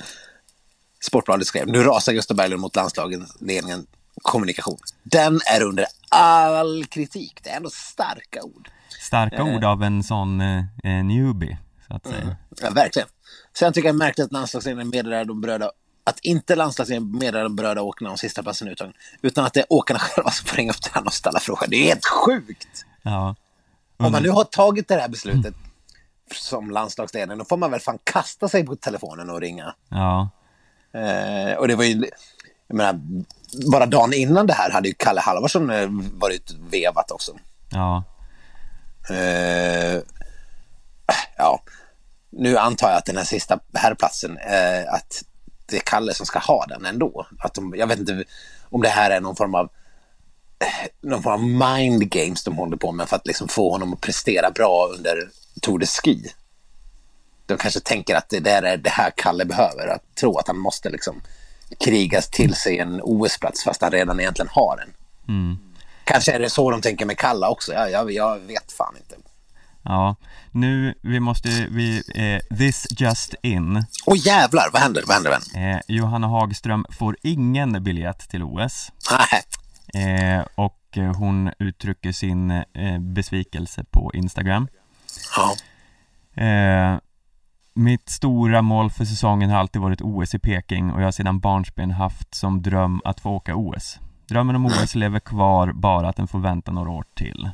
Sportbladet 1.01 1.47
skrev. 1.47 1.69
Nu 1.69 1.83
rasar 1.83 2.13
Gustav 2.13 2.37
Berglund 2.37 2.61
mot 2.61 2.77
landslagens 2.77 3.37
ledningen 3.41 3.87
kommunikation. 4.23 4.79
Den 5.03 5.41
är 5.55 5.63
under 5.63 5.87
all 6.11 6.85
kritik. 6.85 7.41
Det 7.43 7.51
är 7.51 7.57
ändå 7.57 7.71
starka 7.71 8.43
ord. 8.43 8.69
Starka 9.01 9.37
Eh. 9.37 9.55
ord 9.57 9.65
av 9.65 9.83
en 9.83 10.03
sån 10.03 10.41
eh, 10.41 10.59
eh, 10.85 11.05
newbie, 11.05 11.59
så 11.89 11.95
att 11.97 12.07
säga. 12.07 12.37
Ja, 12.61 12.71
verkligen. 12.71 13.09
Sen 13.59 13.73
tycker 13.73 13.89
jag 13.89 13.97
märkligt 13.97 14.25
att 14.27 14.33
landslagsledningen 14.33 14.91
meddelar 14.91 15.25
de 15.25 15.41
berörda 15.41 15.71
att 16.05 16.19
inte 16.21 16.57
landslagsledningen 16.57 17.19
meddelar 17.19 17.43
de 17.43 17.57
berörda 17.57 17.83
åkarna 17.83 18.11
om 18.11 18.17
sista 18.19 18.43
platsen 18.43 18.69
uttagen, 18.69 18.93
utan 19.23 19.45
att 19.45 19.55
det 19.55 19.61
är 19.61 19.67
åkarna 19.69 20.01
själva 20.01 20.31
som 20.31 20.47
får 20.47 20.57
ringa 20.57 20.71
upp 20.73 20.87
honom 20.87 21.07
och 21.07 21.13
ställa 21.13 21.41
frågor. 21.41 21.67
Det 21.69 21.77
är 21.77 21.85
helt 21.89 22.07
sjukt! 22.07 22.85
Ja. 23.03 23.35
Om 23.97 24.13
man 24.13 24.23
nu 24.23 24.31
har 24.31 24.45
tagit 24.45 24.89
det 24.89 24.95
här 25.01 25.09
beslutet 25.09 25.55
som 26.35 26.71
landslagsledare, 26.71 27.39
då 27.39 27.45
får 27.45 27.57
man 27.57 27.71
väl 27.71 27.81
fan 27.81 27.99
kasta 28.05 28.49
sig 28.49 28.67
på 28.67 28.77
telefonen 28.77 29.31
och 29.31 29.41
ringa. 29.41 29.75
Ja, 29.89 30.31
Eh, 30.95 31.55
och 31.57 31.69
det 31.69 31.77
var 31.77 31.85
ju, 31.85 32.05
jag 32.69 32.77
menar, 32.77 33.01
bara 33.71 33.87
dagen 33.87 34.13
innan 34.15 34.47
det 34.47 34.53
här 34.53 34.71
hade 34.71 34.89
ju 34.89 34.95
Kalle 34.99 35.21
Halvarsson 35.21 35.71
eh, 35.71 35.89
varit 36.13 36.51
vevat 36.71 37.11
också. 37.11 37.33
ja, 37.71 38.05
Eh, 39.11 40.03
ja, 41.37 41.63
nu 42.31 42.57
antar 42.57 42.89
jag 42.89 42.99
att 42.99 43.05
den 43.05 43.17
här 43.17 43.25
sista 43.25 43.59
herrplatsen, 43.75 44.39
eh, 44.39 44.95
att 44.95 45.25
det 45.67 45.77
är 45.77 45.81
Kalle 45.81 46.15
som 46.15 46.27
ska 46.27 46.39
ha 46.39 46.67
den 46.67 46.85
ändå. 46.85 47.27
Att 47.39 47.55
de, 47.55 47.75
jag 47.77 47.87
vet 47.87 47.99
inte 47.99 48.25
om 48.71 48.83
det 48.83 48.89
här 48.89 49.11
är 49.11 49.21
någon 49.21 49.37
form 49.37 49.55
av 49.55 49.69
någon 51.01 51.23
form 51.23 51.33
av 51.33 51.79
mind 51.79 52.11
games 52.11 52.45
de 52.45 52.57
håller 52.57 52.77
på 52.77 52.93
med 52.93 53.09
för 53.09 53.17
att 53.17 53.27
liksom 53.27 53.49
få 53.49 53.71
honom 53.71 53.93
att 53.93 54.01
prestera 54.01 54.51
bra 54.51 54.89
under 54.97 55.31
Tour 55.61 55.79
de 55.79 55.87
Ski. 55.87 56.33
De 57.47 57.59
kanske 57.59 57.81
tänker 57.81 58.15
att 58.15 58.29
det 58.29 58.41
där 58.41 58.63
är 58.63 58.77
det 58.77 58.91
här 58.91 59.13
Kalle 59.17 59.45
behöver, 59.45 59.87
att 59.87 60.15
tro 60.15 60.39
att 60.39 60.47
han 60.47 60.59
måste 60.59 60.91
liksom 60.91 61.23
krigas 61.81 62.29
till 62.29 62.55
sig 62.55 62.79
en 62.79 63.01
OS-plats 63.03 63.65
fast 63.65 63.83
han 63.83 63.91
redan 63.91 64.21
egentligen 64.21 64.49
har 64.53 64.79
en. 64.83 64.95
Kanske 66.05 66.33
är 66.33 66.41
det 66.41 66.51
så 66.51 66.71
de 66.71 66.81
tänker 66.81 67.07
med 67.07 67.19
Kalla 67.19 67.49
också, 67.49 67.73
jag, 67.73 67.91
jag, 67.91 68.13
jag 68.13 68.39
vet 68.39 68.73
fan 68.73 68.95
inte. 68.97 69.15
ja. 69.83 70.17
Nu, 70.51 70.95
vi 71.03 71.21
måste, 71.21 71.49
vi, 71.71 72.03
eh, 72.15 72.57
this 72.57 72.87
just 72.91 73.35
in. 73.43 73.85
Åh 74.07 74.19
jävlar, 74.19 74.71
vad 74.73 74.83
händer? 74.83 75.03
Vad 75.07 75.15
händer 75.15 75.31
vän? 75.31 75.73
Eh, 75.75 75.81
Johanna 75.89 76.27
Hagström 76.27 76.87
får 76.91 77.17
ingen 77.23 77.85
biljett 77.85 78.29
till 78.29 78.43
OS. 78.43 78.93
Nej. 79.11 79.43
Eh, 79.95 80.45
och 80.55 80.79
eh, 80.97 81.15
hon 81.17 81.51
uttrycker 81.59 82.13
sin 82.13 82.51
eh, 82.51 82.99
besvikelse 83.01 83.85
på 83.91 84.11
Instagram. 84.15 84.69
Ja. 85.37 85.57
Mitt 87.75 88.11
stora 88.11 88.63
mål 88.63 88.91
för 88.91 89.05
säsongen 89.05 89.51
har 89.51 89.59
alltid 89.59 89.83
varit 89.83 90.01
OS 90.01 90.35
i 90.35 90.39
Peking 90.39 90.91
och 90.91 91.01
jag 91.01 91.05
har 91.05 91.13
sedan 91.13 91.41
barnsben 91.41 91.91
haft 91.91 92.35
som 92.35 92.63
dröm 92.63 93.01
att 93.05 93.21
få 93.21 93.31
åka 93.31 93.57
OS. 93.57 93.99
Drömmen 94.29 94.57
om 94.57 94.67
OS 94.67 94.95
lever 94.95 95.21
kvar, 95.21 95.73
bara 95.73 96.09
att 96.09 96.17
den 96.17 96.29
får 96.29 96.39
vänta 96.39 96.73
några 96.73 96.91
år 96.91 97.05
till. 97.15 97.51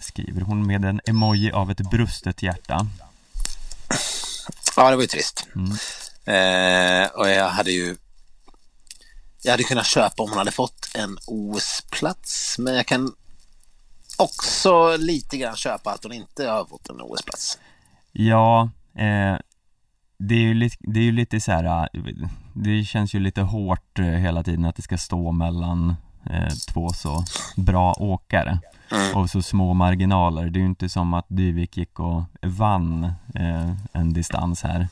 Skriver 0.00 0.40
hon 0.40 0.66
med 0.66 0.84
en 0.84 1.00
emoji 1.06 1.52
av 1.52 1.70
ett 1.70 1.90
brustet 1.90 2.42
hjärta. 2.42 2.86
ja, 4.76 4.90
det 4.90 4.96
var 4.96 5.02
ju 5.02 5.08
trist. 5.08 5.48
Eh, 6.24 7.06
och 7.14 7.28
jag 7.28 7.48
hade 7.48 7.70
ju 7.70 7.96
jag 9.42 9.50
hade 9.50 9.62
kunnat 9.62 9.86
köpa 9.86 10.22
om 10.22 10.28
hon 10.28 10.38
hade 10.38 10.50
fått 10.50 10.88
en 10.94 11.18
OS-plats, 11.26 12.58
men 12.58 12.74
jag 12.74 12.86
kan 12.86 13.12
också 14.16 14.96
lite 14.96 15.36
grann 15.36 15.56
köpa 15.56 15.90
att 15.90 16.04
hon 16.04 16.12
inte 16.12 16.46
har 16.46 16.64
fått 16.64 16.88
en 16.88 17.00
OS-plats. 17.00 17.58
Ja, 18.12 18.70
eh, 18.96 19.36
det 20.18 20.34
är 20.34 20.40
ju 20.40 20.54
lite, 20.54 20.76
det 20.80 21.00
är 21.00 21.04
ju 21.04 21.12
lite 21.12 21.40
så 21.40 21.52
här, 21.52 21.88
eh, 21.92 22.28
det 22.52 22.84
känns 22.84 23.14
ju 23.14 23.18
lite 23.18 23.40
hårt 23.40 23.98
eh, 23.98 24.04
hela 24.04 24.42
tiden 24.42 24.64
att 24.64 24.76
det 24.76 24.82
ska 24.82 24.98
stå 24.98 25.32
mellan 25.32 25.96
eh, 26.30 26.48
två 26.72 26.88
så 26.88 27.24
bra 27.56 27.92
åkare 27.92 28.58
och 29.14 29.30
så 29.30 29.42
små 29.42 29.74
marginaler. 29.74 30.44
Det 30.50 30.58
är 30.58 30.60
ju 30.60 30.66
inte 30.66 30.88
som 30.88 31.14
att 31.14 31.26
Dyvik 31.28 31.76
gick 31.76 32.00
och 32.00 32.22
vann 32.42 33.04
eh, 33.34 33.72
en 33.92 34.12
distans 34.12 34.62
här 34.62 34.88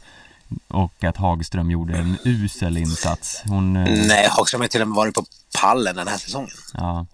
och 0.69 1.05
att 1.05 1.17
Hagström 1.17 1.71
gjorde 1.71 1.99
en 1.99 2.19
usel 2.25 2.77
insats. 2.77 3.43
Hon, 3.47 3.77
eh, 3.77 4.07
Nej, 4.09 4.29
Hagström 4.31 4.61
har 4.61 4.69
till 4.69 4.83
och 4.83 4.89
med 4.89 4.97
varit 4.97 5.15
på 5.15 5.25
pallen 5.61 5.97
den 5.97 6.09
här 6.09 6.17
säsongen. 6.17 6.51
Ja 6.75 7.07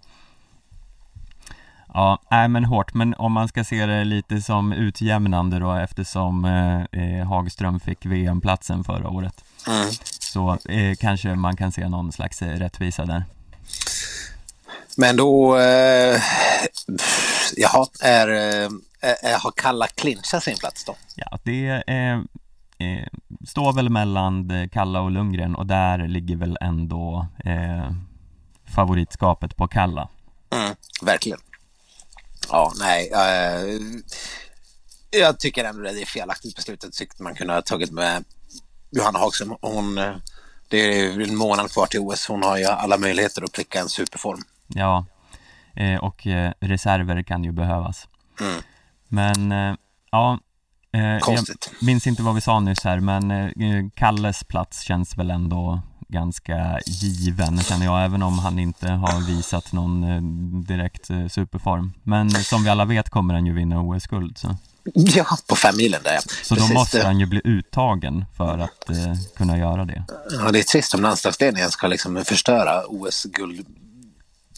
Ja, 1.95 2.18
nej 2.30 2.49
men 2.49 2.64
hårt, 2.64 2.95
men 2.95 3.14
om 3.14 3.32
man 3.32 3.49
ska 3.49 3.64
se 3.64 3.86
det 3.86 4.05
lite 4.05 4.43
som 4.43 4.72
utjämnande 4.72 5.59
då 5.59 5.72
eftersom 5.72 6.45
eh, 6.45 7.03
eh, 7.03 7.26
Hagström 7.26 7.80
fick 7.80 8.07
VM-platsen 8.07 8.84
förra 8.84 9.09
året 9.09 9.45
Mm. 9.68 9.91
Så 10.20 10.59
eh, 10.68 10.97
kanske 11.01 11.34
man 11.34 11.57
kan 11.57 11.72
se 11.72 11.88
någon 11.88 12.12
slags 12.12 12.43
eh, 12.43 12.59
rättvisa 12.59 13.05
där 13.05 13.24
Men 14.97 15.16
då, 15.16 15.59
eh, 15.59 16.20
jaha, 17.57 17.86
är, 18.03 18.28
eh, 18.28 18.70
är, 19.01 19.38
har 19.38 19.53
Kalla 19.57 19.86
clinchat 19.86 20.43
sin 20.43 20.57
plats 20.57 20.84
då? 20.84 20.97
Ja, 21.14 21.38
det 21.43 21.66
eh, 21.86 22.20
står 23.49 23.72
väl 23.72 23.88
mellan 23.88 24.68
Kalla 24.72 25.01
och 25.01 25.11
Lundgren 25.11 25.55
och 25.55 25.66
där 25.66 26.09
ligger 26.09 26.36
väl 26.36 26.59
ändå 26.61 27.26
eh, 27.45 27.91
favoritskapet 28.64 29.57
på 29.57 29.68
Kalla 29.68 30.09
Mm, 30.51 30.74
verkligen. 31.03 31.38
Ja, 32.49 32.72
nej. 32.78 33.11
eh, 33.12 33.80
jag 35.20 35.38
tycker 35.41 35.64
ändå 35.64 35.82
det 35.82 36.03
är 36.03 36.07
felaktigt 36.07 36.57
beslut. 36.57 36.82
Jag 36.82 36.93
tyckte 36.93 37.22
man 37.22 37.34
kunde 37.34 37.55
ha 37.55 37.62
tagit 37.62 37.91
med 37.91 38.24
Johanna 38.91 39.18
Hagström. 39.18 39.55
Hon, 39.61 39.95
det 40.68 40.78
är 40.78 41.20
en 41.20 41.36
månad 41.36 41.72
kvar 41.72 41.86
till 41.86 42.01
OS. 42.01 42.26
Hon 42.26 42.43
har 42.43 42.57
ju 42.59 42.64
alla 42.64 42.99
möjligheter 42.99 43.43
att 43.45 43.53
pricka 43.53 43.80
en 43.80 43.88
superform. 43.88 44.41
Ja, 44.66 45.05
eh, 45.76 46.05
och 46.05 46.26
eh, 46.26 46.53
reserver 46.61 47.22
kan 47.22 47.45
ju 47.45 47.53
behövas 47.53 48.07
Mm. 48.41 48.62
Men, 49.09 49.51
ja 50.11 50.38
eh, 50.93 51.05
jag 51.05 51.22
Konstigt. 51.22 51.72
minns 51.80 52.07
inte 52.07 52.22
vad 52.22 52.34
vi 52.34 52.41
sa 52.41 52.61
nyss 52.61 52.84
här 52.84 53.01
men 53.01 53.91
Kalles 53.91 54.45
plats 54.45 54.80
känns 54.80 55.16
väl 55.16 55.30
ändå 55.30 55.80
ganska 56.11 56.78
given 56.86 57.61
känner 57.61 57.86
jag 57.86 58.04
även 58.04 58.22
om 58.22 58.38
han 58.38 58.58
inte 58.58 58.88
har 58.88 59.20
visat 59.26 59.72
någon 59.72 60.04
eh, 60.04 60.22
direkt 60.66 61.11
eh, 61.11 61.28
superform 61.28 61.92
Men 62.02 62.30
som 62.30 62.64
vi 62.64 62.68
alla 62.70 62.84
vet 62.84 63.11
kommer 63.11 63.34
han 63.34 63.46
ju 63.46 63.52
vinna 63.52 63.80
OS-guld 63.80 64.38
så 64.38 64.56
Ja, 64.94 65.24
på 65.46 65.56
fem 65.56 65.76
milen 65.76 66.00
där 66.04 66.12
ja. 66.14 66.20
Så 66.42 66.54
då 66.54 66.61
Precis, 66.61 66.74
måste 66.74 66.98
det- 66.98 67.04
han 67.04 67.20
ju 67.20 67.26
bli 67.26 67.40
uttagen 67.44 68.24
för 68.36 68.58
att 68.58 68.90
eh, 68.90 68.96
kunna 69.36 69.58
göra 69.58 69.84
det. 69.84 70.04
Ja, 70.30 70.50
det 70.52 70.58
är 70.58 70.62
trist 70.62 70.94
om 70.94 71.02
landslagsledningen 71.02 71.70
ska 71.70 71.86
liksom 71.86 72.24
förstöra 72.24 72.82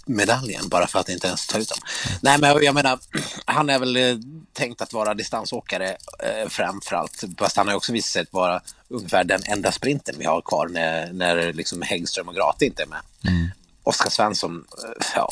OS-guldmedaljen 0.07 0.69
bara 0.69 0.87
för 0.87 0.99
att 0.99 1.09
inte 1.09 1.27
ens 1.27 1.47
ta 1.47 1.59
ut 1.59 1.69
dem. 1.69 1.79
Nej, 2.21 2.39
men 2.41 2.65
jag 2.65 2.75
menar, 2.75 2.99
han 3.45 3.71
är 3.71 3.79
väl 3.79 3.97
eh, 3.97 4.17
tänkt 4.53 4.83
att 4.83 4.93
vara 4.93 5.15
distansåkare 5.15 5.97
eh, 6.19 6.49
framförallt. 6.49 7.25
Fast 7.39 7.57
han 7.57 7.69
har 7.69 7.75
också 7.75 7.93
visat 7.93 8.13
sig 8.13 8.27
vara 8.31 8.63
ungefär 8.89 9.25
den 9.25 9.43
enda 9.45 9.73
sprinten 9.73 10.15
vi 10.19 10.25
har 10.25 10.41
kvar 10.41 10.69
när, 10.69 11.13
när 11.13 11.53
liksom 11.53 11.83
Häggström 11.83 12.29
och 12.29 12.35
Grate 12.35 12.67
inte 12.67 12.83
är 12.83 12.87
med. 12.87 13.01
Oskar 13.83 14.11
Svensson, 14.11 14.65
eh, 14.85 15.07
ja. 15.17 15.29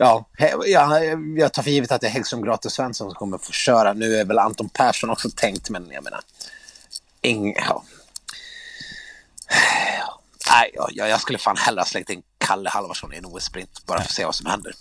Ja, 0.00 0.26
ja, 0.66 1.00
jag 1.36 1.52
tar 1.52 1.62
för 1.62 1.70
givet 1.70 1.92
att 1.92 2.00
det 2.00 2.06
är 2.06 2.10
Häggström, 2.10 2.42
Grate 2.42 2.68
och 2.68 2.72
Svensson 2.72 3.10
som 3.10 3.14
kommer 3.14 3.38
få 3.38 3.52
köra. 3.52 3.92
Nu 3.92 4.16
är 4.16 4.24
väl 4.24 4.38
Anton 4.38 4.68
Persson 4.68 5.10
också 5.10 5.30
tänkt, 5.30 5.70
men 5.70 5.90
jag 5.90 6.04
menar, 6.04 6.20
ing, 7.22 7.54
ja. 7.56 7.84
Nej, 10.50 10.70
jag, 10.94 11.08
jag 11.08 11.20
skulle 11.20 11.38
fan 11.38 11.56
hellre 11.56 11.80
ha 11.80 11.86
slängt 11.86 12.10
in 12.10 12.22
Kalle 12.38 12.70
Halvarsson 12.70 13.14
i 13.14 13.16
en 13.16 13.26
OS-sprint 13.26 13.86
bara 13.86 13.98
för 13.98 14.04
att 14.04 14.10
se 14.10 14.24
vad 14.24 14.34
som 14.34 14.46
händer. 14.46 14.72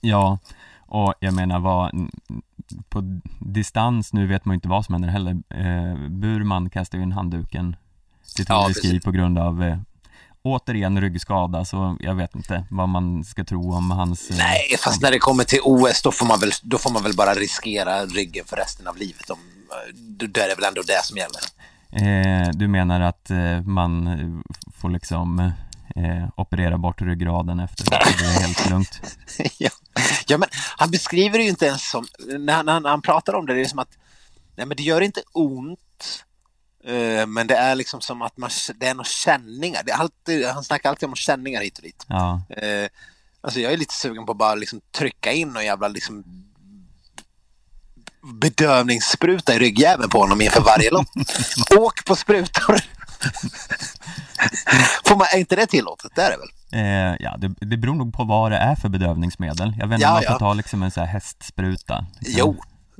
Ja, 0.00 0.38
och 0.86 1.14
jag 1.20 1.34
menar 1.34 1.58
vad 1.60 2.10
på 2.88 3.20
distans, 3.40 4.12
nu 4.12 4.26
vet 4.26 4.44
man 4.44 4.52
ju 4.52 4.54
inte 4.54 4.68
vad 4.68 4.84
som 4.84 4.94
händer 4.94 5.08
heller. 5.08 5.30
Eh, 5.30 6.08
Burman 6.10 6.70
kastar 6.70 6.98
ju 6.98 7.04
in 7.04 7.12
handduken 7.12 7.76
till 8.36 8.44
Ja, 8.48 8.64
Tour 8.64 8.74
de 8.74 8.80
Ski 8.80 9.00
på 9.00 9.10
grund 9.10 9.38
av 9.38 9.62
eh, 9.62 9.78
återigen 10.42 11.00
ryggskada, 11.00 11.64
så 11.64 11.96
jag 12.00 12.14
vet 12.14 12.34
inte 12.34 12.64
vad 12.70 12.88
man 12.88 13.24
ska 13.24 13.44
tro 13.44 13.74
om 13.74 13.90
hans... 13.90 14.30
Eh, 14.30 14.36
Nej, 14.36 14.76
fast 14.78 15.02
när 15.02 15.10
det 15.10 15.18
kommer 15.18 15.44
till 15.44 15.60
OS 15.62 16.02
då 16.02 16.12
får 16.12 16.26
man 16.26 16.40
väl, 16.40 16.50
då 16.62 16.78
får 16.78 16.90
man 16.90 17.02
väl 17.02 17.14
bara 17.14 17.34
riskera 17.34 18.06
ryggen 18.06 18.44
för 18.44 18.56
resten 18.56 18.86
av 18.86 18.96
livet. 18.96 19.30
Om, 19.30 19.38
eh, 19.70 19.94
då 19.94 20.40
är 20.40 20.48
det 20.48 20.54
väl 20.54 20.64
ändå 20.64 20.82
det 20.82 21.04
som 21.04 21.16
gäller. 21.16 21.40
Eh, 21.94 22.48
du 22.54 22.68
menar 22.68 23.00
att 23.00 23.30
eh, 23.30 23.62
man 23.62 24.06
eh, 24.06 24.56
får 24.80 24.90
liksom 24.90 25.38
eh, 25.96 26.28
operera 26.36 26.78
bort 26.78 27.02
ryggraden 27.02 27.60
efter 27.60 27.84
det, 27.90 27.96
är 27.96 28.40
helt 28.46 28.70
lugnt? 28.70 29.00
ja. 29.58 29.70
ja, 30.26 30.38
men 30.38 30.48
han 30.76 30.90
beskriver 30.90 31.38
det 31.38 31.44
ju 31.44 31.50
inte 31.50 31.66
ens 31.66 31.90
som, 31.90 32.06
när 32.38 32.52
han, 32.52 32.66
när 32.82 32.90
han 32.90 33.02
pratar 33.02 33.34
om 33.34 33.46
det, 33.46 33.54
det 33.54 33.60
är 33.60 33.64
som 33.64 33.78
att 33.78 33.98
nej, 34.56 34.66
men 34.66 34.76
det 34.76 34.82
gör 34.82 35.00
inte 35.00 35.22
ont. 35.32 36.24
eh, 36.84 37.26
Men 37.26 37.46
det 37.46 37.54
är 37.56 37.74
liksom 37.74 38.00
som 38.00 38.22
att 38.22 38.36
man, 38.36 38.50
det 38.76 38.86
är 38.86 38.94
några 38.94 39.04
känningar. 39.04 39.82
Det 39.86 39.92
är 39.92 39.96
alltid, 39.96 40.46
han 40.46 40.64
snackar 40.64 40.90
alltid 40.90 41.08
om 41.08 41.14
känningar 41.14 41.60
hit 41.62 41.76
och 41.78 41.84
dit. 41.84 42.04
Ja, 42.08 42.42
Eh, 42.48 42.88
alltså 43.40 43.60
jag 43.60 43.72
är 43.72 43.76
lite 43.76 43.94
sugen 43.94 44.26
på 44.26 44.32
att 44.32 44.38
bara 44.38 44.54
liksom 44.54 44.80
trycka 44.98 45.32
in 45.32 45.48
någon 45.48 45.64
jävla 45.64 45.88
liksom 45.88 46.24
bedövningsspruta 48.34 49.54
i 49.54 49.58
ryggjäveln 49.58 50.10
på 50.10 50.18
honom 50.18 50.40
inför 50.40 50.60
varje 50.60 50.90
lopp. 50.90 51.06
Åk 51.78 52.04
på 52.04 52.16
sprutor! 52.16 52.80
Får 55.04 55.16
man, 55.16 55.26
är 55.34 55.38
inte 55.38 55.56
det 55.56 55.66
tillåtet? 55.66 56.12
Det 56.14 56.22
är 56.22 56.30
det 56.30 56.36
väl? 56.36 56.48
eh, 56.72 57.16
ja 57.20 57.36
det, 57.38 57.54
det 57.60 57.76
beror 57.76 57.94
nog 57.94 58.14
på 58.14 58.24
vad 58.24 58.50
det 58.52 58.56
är 58.58 58.74
för 58.76 58.88
bedövningsmedel. 58.88 59.74
Jag 59.78 59.86
vet 59.86 59.94
inte 59.98 60.06
om 60.08 60.12
man 60.14 60.22
får 60.22 60.38
ta 60.38 60.54
liksom 60.54 60.82
en 60.82 60.90
sån 60.90 61.00
här 61.00 61.12
hästspruta. 61.12 62.06
liksom. 62.18 62.38
Jo, 62.38 62.56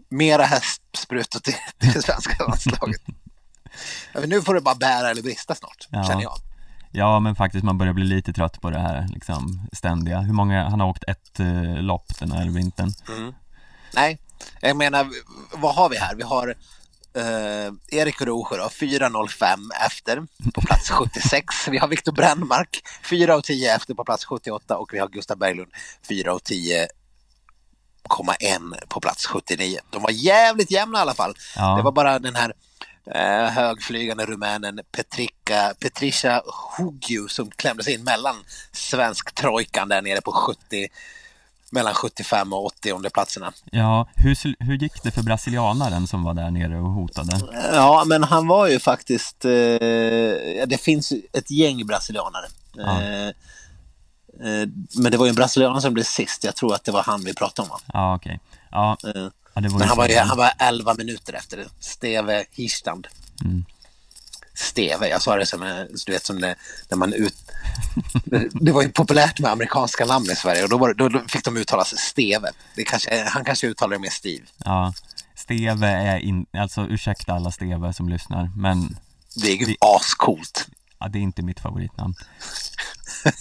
mera 0.08 0.44
hästsprutor 0.44 1.40
till, 1.40 1.54
till 1.78 1.92
det 1.92 2.02
svenska 2.02 2.44
landslaget. 2.44 3.00
Nu 4.26 4.42
får 4.42 4.54
det 4.54 4.60
bara 4.60 4.74
bära 4.74 5.10
eller 5.10 5.22
brista 5.22 5.54
snart, 5.54 5.88
Ja. 5.90 6.04
känner 6.04 6.22
jag. 6.22 6.34
Ja, 6.90 7.20
men 7.20 7.36
faktiskt 7.36 7.64
man 7.64 7.78
börjar 7.78 7.92
bli 7.92 8.04
lite 8.04 8.32
trött 8.32 8.60
på 8.60 8.70
det 8.70 8.78
här 8.78 9.06
liksom 9.08 9.68
ständiga. 9.72 10.20
Hur 10.20 10.32
många, 10.32 10.68
han 10.68 10.80
har 10.80 10.88
åkt 10.88 11.04
ett 11.08 11.40
eh, 11.40 11.74
lopp 11.82 12.18
den 12.18 12.32
här 12.32 12.44
vintern. 12.48 12.92
Nej, 13.94 14.18
jag 14.60 14.76
menar, 14.76 15.10
vad 15.52 15.74
har 15.74 15.88
vi 15.88 15.96
här? 15.96 16.14
Vi 16.14 16.22
har 16.22 16.54
eh, 17.16 17.72
Erik 17.98 18.20
Rosjö 18.20 18.56
då, 18.56 18.64
4.05 18.64 19.58
efter 19.86 20.26
på 20.54 20.60
plats 20.60 20.90
76. 20.90 21.68
Vi 21.68 21.78
har 21.78 21.88
Viktor 21.88 22.12
Brännmark 22.12 22.82
4.10 23.04 23.74
efter 23.74 23.94
på 23.94 24.04
plats 24.04 24.24
78 24.24 24.76
och 24.76 24.94
vi 24.94 24.98
har 24.98 25.08
Gustav 25.08 25.38
Berglund 25.38 25.72
4.10,1 26.08 28.86
på 28.88 29.00
plats 29.00 29.26
79. 29.26 29.78
De 29.90 30.02
var 30.02 30.10
jävligt 30.10 30.70
jämna 30.70 30.98
i 30.98 31.02
alla 31.02 31.14
fall. 31.14 31.34
Ja. 31.56 31.76
Det 31.76 31.82
var 31.82 31.92
bara 31.92 32.18
den 32.18 32.36
här 32.36 32.52
eh, 33.10 33.50
högflygande 33.50 34.26
rumänen 34.26 34.80
Petrika, 34.92 35.74
Petricia 35.80 36.42
Hugiu 36.76 37.28
som 37.28 37.50
klämdes 37.50 37.88
in 37.88 38.04
mellan 38.04 38.36
svensk 38.72 39.34
trojkan 39.34 39.88
där 39.88 40.02
nere 40.02 40.20
på 40.20 40.32
70 40.32 40.88
mellan 41.74 41.94
75 41.94 42.52
och 42.52 42.66
80 42.66 43.10
platserna. 43.10 43.52
Ja, 43.70 44.08
hur, 44.14 44.64
hur 44.64 44.76
gick 44.76 45.02
det 45.02 45.10
för 45.10 45.22
brasilianaren 45.22 46.06
som 46.06 46.24
var 46.24 46.34
där 46.34 46.50
nere 46.50 46.80
och 46.80 46.90
hotade? 46.90 47.40
Ja, 47.72 48.04
men 48.06 48.24
han 48.24 48.46
var 48.46 48.66
ju 48.68 48.78
faktiskt... 48.78 49.44
Eh, 49.44 49.50
det 50.66 50.80
finns 50.80 51.12
ett 51.32 51.50
gäng 51.50 51.86
brasilianare. 51.86 52.46
Ja. 52.76 53.02
Eh, 53.02 53.28
eh, 53.28 54.68
men 54.96 55.12
det 55.12 55.16
var 55.16 55.26
ju 55.26 55.30
en 55.30 55.34
brasilianare 55.34 55.80
som 55.80 55.94
blev 55.94 56.04
sist. 56.04 56.44
Jag 56.44 56.56
tror 56.56 56.74
att 56.74 56.84
det 56.84 56.92
var 56.92 57.02
han 57.02 57.24
vi 57.24 57.34
pratade 57.34 57.68
om. 57.68 57.70
Va? 57.70 57.80
Ja, 57.92 58.14
okej. 58.14 58.40
Ja, 58.70 58.96
Eh, 59.04 59.28
ja, 59.54 59.60
men 59.60 59.82
han 59.82 59.96
var, 59.96 60.08
ju, 60.08 60.16
han 60.18 60.36
var 60.36 60.52
11 60.58 60.94
minuter 60.94 61.32
efter 61.32 61.56
det. 61.56 61.66
Steve 61.80 62.44
Hirstand. 62.50 63.06
Mm. 63.44 63.64
Steve, 64.54 65.08
jag 65.08 65.22
sa 65.22 65.36
det 65.36 65.46
som, 65.46 65.62
eh, 65.62 65.82
du 66.06 66.12
vet, 66.12 66.26
som 66.26 66.40
det, 66.40 66.54
när 66.88 66.96
man 66.96 67.12
ut... 67.12 67.34
det, 68.52 68.72
var 68.72 68.82
ju 68.82 68.88
populärt 68.88 69.40
med 69.40 69.50
amerikanska 69.50 70.04
namn 70.04 70.30
i 70.30 70.36
Sverige 70.36 70.62
och 70.62 70.68
då, 70.68 70.78
var, 70.78 70.94
då, 70.94 71.22
fick 71.28 71.44
de 71.44 71.56
uttala 71.56 71.84
sig 71.84 71.98
Steve. 71.98 72.50
Det 72.76 72.84
kanske, 72.84 73.24
han 73.28 73.44
kanske 73.44 73.66
uttalar 73.66 73.96
det 73.96 74.00
med 74.00 74.12
Steve. 74.12 74.44
Ja, 74.64 74.94
Steve 75.36 75.86
är 75.88 76.18
in, 76.18 76.46
alltså 76.52 76.86
ursäkta 76.86 77.32
alla 77.32 77.50
Steve 77.50 77.92
som 77.92 78.08
lyssnar, 78.08 78.50
men 78.56 78.96
Det 79.36 79.48
är 79.52 79.56
ju 79.56 79.64
Det- 79.64 79.76
ascoolt. 79.80 80.66
ja, 80.98 81.08
det 81.08 81.18
är 81.18 81.22
inte 81.22 81.42
mitt 81.42 81.60
favoritnamn. 81.60 82.14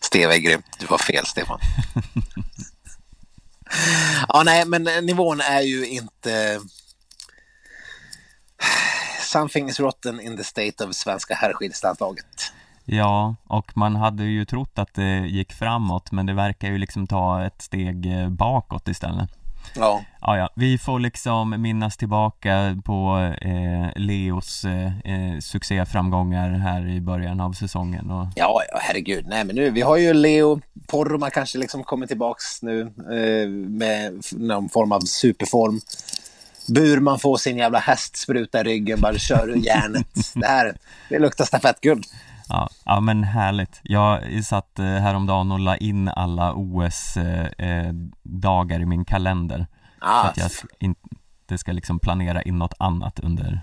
Steve 0.00 0.34
är 0.34 0.38
grym. 0.38 0.62
Du 0.78 0.86
har 0.86 0.98
fel, 0.98 1.26
Stefan. 1.26 1.60
ja, 4.28 4.42
nej, 4.42 4.64
men 4.66 4.82
nivån 5.06 5.40
är 5.40 5.60
ju 5.60 5.86
inte... 5.86 6.60
Something 9.32 9.68
is 9.68 9.80
rotten 9.80 10.20
in 10.20 10.36
the 10.36 10.44
state 10.44 10.84
of 10.84 10.94
svenska 10.94 11.34
herrskidlandslaget. 11.34 12.52
Ja, 12.84 13.34
och 13.46 13.76
man 13.76 13.96
hade 13.96 14.24
ju 14.24 14.44
trott 14.44 14.78
att 14.78 14.94
det 14.94 15.26
gick 15.26 15.52
framåt, 15.52 16.12
men 16.12 16.26
det 16.26 16.32
verkar 16.32 16.68
ju 16.68 16.78
liksom 16.78 17.06
ta 17.06 17.44
ett 17.44 17.62
steg 17.62 18.06
eh, 18.06 18.28
bakåt 18.28 18.88
istället. 18.88 19.30
Ja, 19.74 20.04
Ja, 20.22 20.38
ja, 20.38 20.48
vi 20.56 20.78
får 20.78 21.00
liksom 21.00 21.62
minnas 21.62 21.96
tillbaka 21.96 22.78
på 22.84 23.30
eh, 23.40 23.88
Leos 23.96 24.64
eh, 24.64 24.98
eh, 24.98 25.38
succéframgångar 25.40 26.50
här 26.50 26.88
i 26.88 27.00
början 27.00 27.40
av 27.40 27.52
säsongen 27.52 28.10
och 28.10 28.26
ja, 28.36 28.62
ja 28.72 28.78
herregud. 28.82 29.26
Nej, 29.28 29.44
men 29.44 29.56
nu, 29.56 29.70
vi 29.70 29.80
har 29.80 29.96
ju 29.96 30.12
Leo 30.12 30.60
Porma 30.86 31.30
kanske 31.30 31.58
liksom 31.58 31.84
kommit 31.84 32.08
tillbaks 32.08 32.62
nu 32.62 32.80
eh, 32.80 33.48
med 33.48 34.22
någon 34.32 34.68
form 34.68 34.92
av 34.92 35.00
superform. 35.00 35.80
Burman 36.68 37.18
får 37.18 37.36
sin 37.36 37.56
jävla 37.56 37.78
hästspruta 37.78 38.60
i 38.60 38.64
ryggen, 38.64 39.00
bara 39.00 39.18
kör 39.18 39.48
ur 39.50 39.56
järnet. 39.66 40.06
Det 40.34 40.46
här, 40.46 40.76
det 41.08 41.18
luktar 41.18 41.44
stafettguld. 41.44 42.04
Ja, 42.48 42.68
ja 42.84 43.00
men 43.00 43.24
härligt. 43.24 43.80
Jag 43.82 44.44
satt 44.44 44.78
eh, 44.78 44.84
häromdagen 44.84 45.52
och 45.52 45.60
la 45.60 45.76
in 45.76 46.08
alla 46.08 46.52
OS-dagar 47.54 48.80
i 48.80 48.86
min 48.86 49.04
kalender. 49.04 49.66
Så 49.98 50.06
Ah, 50.06 50.22
att 50.22 50.36
jag 50.36 50.50
inte 50.78 51.58
ska 51.58 51.72
liksom 51.72 51.98
planera 51.98 52.42
in 52.42 52.58
något 52.58 52.74
annat 52.78 53.20
under, 53.20 53.60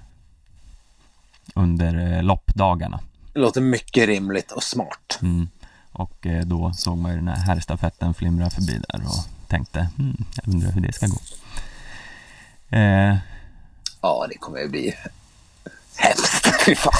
under 1.56 2.14
eh, 2.18 2.24
loppdagarna. 2.24 3.00
det 3.34 3.39
låter 3.39 3.62
mycket 3.62 4.08
rimligt 4.08 4.52
och 4.52 4.64
smart. 4.64 5.20
Mm. 5.22 5.50
Och 5.91 6.28
eh, 6.28 6.45
då 6.45 6.74
såg 6.74 6.98
man 6.98 7.12
ju 7.12 7.18
den 7.18 7.28
här 7.28 7.36
herrstafetten 7.38 8.14
flimra 8.14 8.50
förbi 8.50 8.82
där 8.89 9.02
och 9.06 9.48
tänkte, 9.48 9.89
hmm, 9.98 10.26
jag 10.36 10.54
undrar 10.54 10.72
hur 10.72 10.82
det 10.82 10.93
ska 10.93 11.08
gå. 11.08 11.18
Eh, 12.72 13.15
Ja, 14.01 14.26
det 14.30 14.38
kommer 14.38 14.59
ju 14.59 14.68
bli 14.70 14.95
hemskt. 15.97 16.47
Fy 16.65 16.76
fan. 16.76 16.93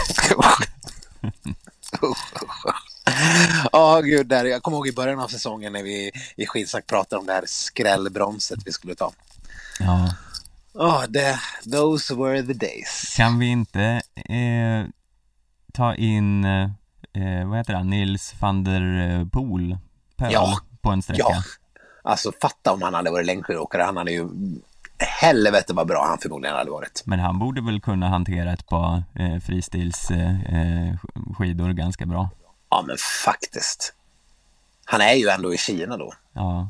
Ja, 3.72 4.02
gud. 4.02 4.28
Där, 4.28 4.46
jag 4.46 4.64
kommer 4.64 4.78
ihåg 4.78 4.88
i 4.88 4.92
början 4.94 5.20
av 5.20 5.28
säsongen 5.28 5.74
när 5.74 5.84
vi 5.84 6.12
i 6.36 6.46
skidsnack 6.46 6.88
pratade 6.88 7.20
om 7.20 7.26
det 7.26 7.34
här 7.34 7.44
skrällbronset 7.48 8.60
vi 8.66 8.72
skulle 8.72 8.96
ta. 8.96 9.12
ja, 9.80 10.14
Ja, 10.74 11.06
det, 11.10 11.40
those 11.72 12.16
were 12.16 12.44
the 12.44 12.54
days. 12.54 13.14
kan 13.18 13.40
vi 13.40 13.46
inte 13.46 13.82
eh, 14.16 14.86
ta 15.74 15.96
in, 15.96 16.46
eh, 16.46 16.70
vad 17.48 17.58
heter 17.58 17.74
han, 17.74 17.90
Nils 17.90 18.34
van 18.40 18.64
der 18.64 19.10
eh, 19.20 19.28
Poel, 19.28 19.78
Pöl, 20.18 20.34
Ja. 20.34 20.60
på 20.82 20.90
en 20.90 21.02
sträcka? 21.02 21.24
Ja, 21.30 21.44
alltså 22.04 22.32
fatta 22.42 22.72
om 22.72 22.82
han 22.82 22.94
hade 22.94 23.12
varit 23.12 23.26
längdskidåkare. 23.26 23.84
Han 23.84 23.98
hade 23.98 24.12
ju 24.12 24.28
helvete 25.00 25.74
vad 25.74 25.88
bra 25.88 26.06
han 26.08 26.18
förmodligen 26.18 26.56
hade 26.56 26.72
varit. 26.72 27.04
Men 27.06 27.20
han 27.20 27.40
borde 27.40 27.62
väl 27.62 27.82
kunna 27.82 28.10
hantera 28.10 28.54
ett 28.54 28.68
par 28.68 29.04
eh, 29.16 29.40
fristilsskidor 29.40 30.30
eh, 30.50 31.36
skidor 31.38 31.70
ganska 31.70 32.06
bra. 32.06 32.30
Ja, 32.70 32.84
men 32.88 32.98
faktiskt. 33.26 33.94
Han 34.86 35.02
är 35.02 35.14
ju 35.14 35.28
ändå 35.28 35.54
i 35.54 35.58
Kina 35.58 35.98
då. 35.98 36.14
Ja. 36.34 36.70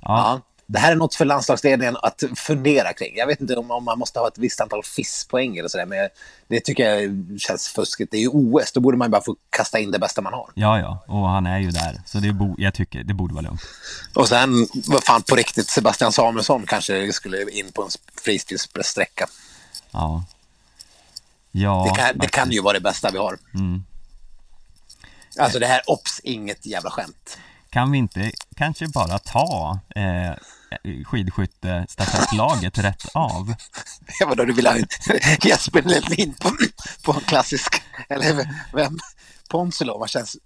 Ja. 0.00 0.40
Det 0.72 0.78
här 0.78 0.92
är 0.92 0.96
något 0.96 1.14
för 1.14 1.24
landslagsledningen 1.24 1.96
att 2.02 2.22
fundera 2.36 2.92
kring. 2.92 3.16
Jag 3.16 3.26
vet 3.26 3.40
inte 3.40 3.56
om, 3.56 3.70
om 3.70 3.84
man 3.84 3.98
måste 3.98 4.18
ha 4.18 4.28
ett 4.28 4.38
visst 4.38 4.60
antal 4.60 4.82
FIS-poäng 4.82 5.56
eller 5.56 5.68
sådär, 5.68 5.86
men 5.86 6.08
det 6.48 6.60
tycker 6.60 6.90
jag 6.90 7.40
känns 7.40 7.68
fuskigt. 7.68 8.10
Det 8.10 8.16
är 8.16 8.20
ju 8.20 8.28
OS, 8.28 8.72
då 8.72 8.80
borde 8.80 8.96
man 8.98 9.10
bara 9.10 9.22
få 9.22 9.36
kasta 9.50 9.78
in 9.78 9.90
det 9.90 9.98
bästa 9.98 10.20
man 10.22 10.32
har. 10.32 10.50
Ja, 10.54 10.78
ja, 10.78 11.04
och 11.06 11.28
han 11.28 11.46
är 11.46 11.58
ju 11.58 11.70
där. 11.70 12.00
Så 12.06 12.18
det 12.18 12.32
bo, 12.32 12.54
jag 12.58 12.74
tycker 12.74 13.04
det 13.04 13.14
borde 13.14 13.34
vara 13.34 13.42
lugnt. 13.42 13.62
Och 14.14 14.28
sen, 14.28 14.68
vad 14.86 15.04
fan, 15.04 15.22
på 15.22 15.36
riktigt, 15.36 15.68
Sebastian 15.68 16.12
Samuelsson 16.12 16.66
kanske 16.66 17.12
skulle 17.12 17.50
in 17.50 17.72
på 17.72 17.82
en 17.82 17.90
fristilssträcka. 18.24 19.26
Ja. 19.90 20.24
Ja, 21.50 21.86
Det 21.90 22.02
kan, 22.02 22.18
det 22.18 22.28
kan 22.28 22.50
ju 22.50 22.62
vara 22.62 22.74
det 22.74 22.80
bästa 22.80 23.10
vi 23.10 23.18
har. 23.18 23.38
Mm. 23.54 23.84
Alltså 25.38 25.58
det 25.58 25.66
här, 25.66 25.82
ops, 25.86 26.20
inget 26.24 26.66
jävla 26.66 26.90
skämt. 26.90 27.38
Kan 27.70 27.90
vi 27.90 27.98
inte 27.98 28.30
kanske 28.56 28.88
bara 28.88 29.18
ta 29.18 29.78
eh, 29.94 30.32
skidskyttestafettlaget 31.04 32.78
rätt 32.78 33.04
av? 33.14 33.54
Ja, 34.20 34.26
vadå, 34.26 34.44
du 34.44 34.52
vill 34.52 34.66
ha 34.66 34.74
Jesper 35.42 35.82
Lelin 35.82 36.34
på, 36.34 36.50
på 37.04 37.12
en 37.12 37.20
klassisk, 37.20 37.82
eller 38.08 38.48
vem? 38.72 38.98
Ponsiloma 39.50 40.06
känns... 40.08 40.36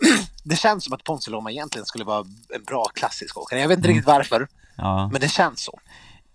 Det 0.44 0.56
känns 0.56 0.84
som 0.84 0.92
att 0.92 1.04
Ponsiloma 1.04 1.50
egentligen 1.50 1.86
skulle 1.86 2.04
vara 2.04 2.26
en 2.54 2.64
bra 2.66 2.84
klassisk 2.94 3.38
åkare. 3.38 3.60
Jag 3.60 3.68
vet 3.68 3.76
inte 3.78 3.88
riktigt 3.88 4.06
varför, 4.06 4.48
Ja, 4.76 5.08
men 5.12 5.20
det 5.20 5.28
känns 5.28 5.60
så. 5.60 5.78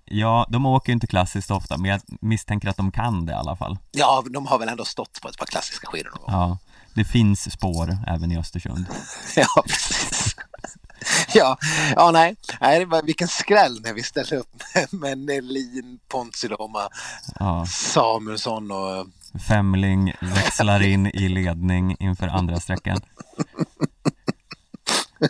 ja, 0.06 0.48
de 0.50 0.66
åker 0.66 0.90
ju 0.90 0.94
inte 0.94 1.08
klassiskt 1.08 1.52
ofta, 1.52 1.78
men 1.78 1.92
jag 1.92 2.02
misstänker 2.22 2.70
att 2.70 2.78
de 2.78 2.92
kan 2.92 3.26
det 3.26 3.32
i 3.32 3.36
alla 3.36 3.56
fall. 3.56 3.78
Ja, 3.92 4.24
de 4.30 4.48
har 4.48 4.60
väl 4.60 4.70
ändå 4.70 4.86
stått 4.86 5.22
på 5.22 5.30
ett 5.30 5.38
par 5.38 5.46
klassiska 5.46 5.88
skidor 5.88 6.10
någon 6.10 6.20
gång. 6.22 6.32
Ja, 6.42 6.58
det 6.94 7.06
finns 7.06 7.52
spår 7.52 7.98
även 8.08 8.32
i 8.32 8.38
Östersund. 8.38 8.86
Ja, 9.36 9.64
precis. 9.68 10.31
Ja, 11.34 11.58
ja 11.96 12.12
nej. 12.12 12.36
nej 12.62 12.80
det 12.80 12.86
var, 12.86 13.02
vilken 13.02 13.28
skräll 13.28 13.82
när 13.82 13.94
vi 13.94 14.04
ställde 14.04 14.38
upp 14.38 14.64
med, 14.92 15.18
Nelin, 15.18 16.00
Ponsiloma, 16.08 16.90
Ja, 17.40 17.66
Samuelsson 17.66 18.72
och... 18.72 19.08
Femling 19.48 20.14
växlar 20.22 20.84
in 20.84 21.08
i 21.08 21.30
ledning 21.30 21.96
inför 22.00 22.28
andra 22.28 22.60
sträckan. 22.60 23.00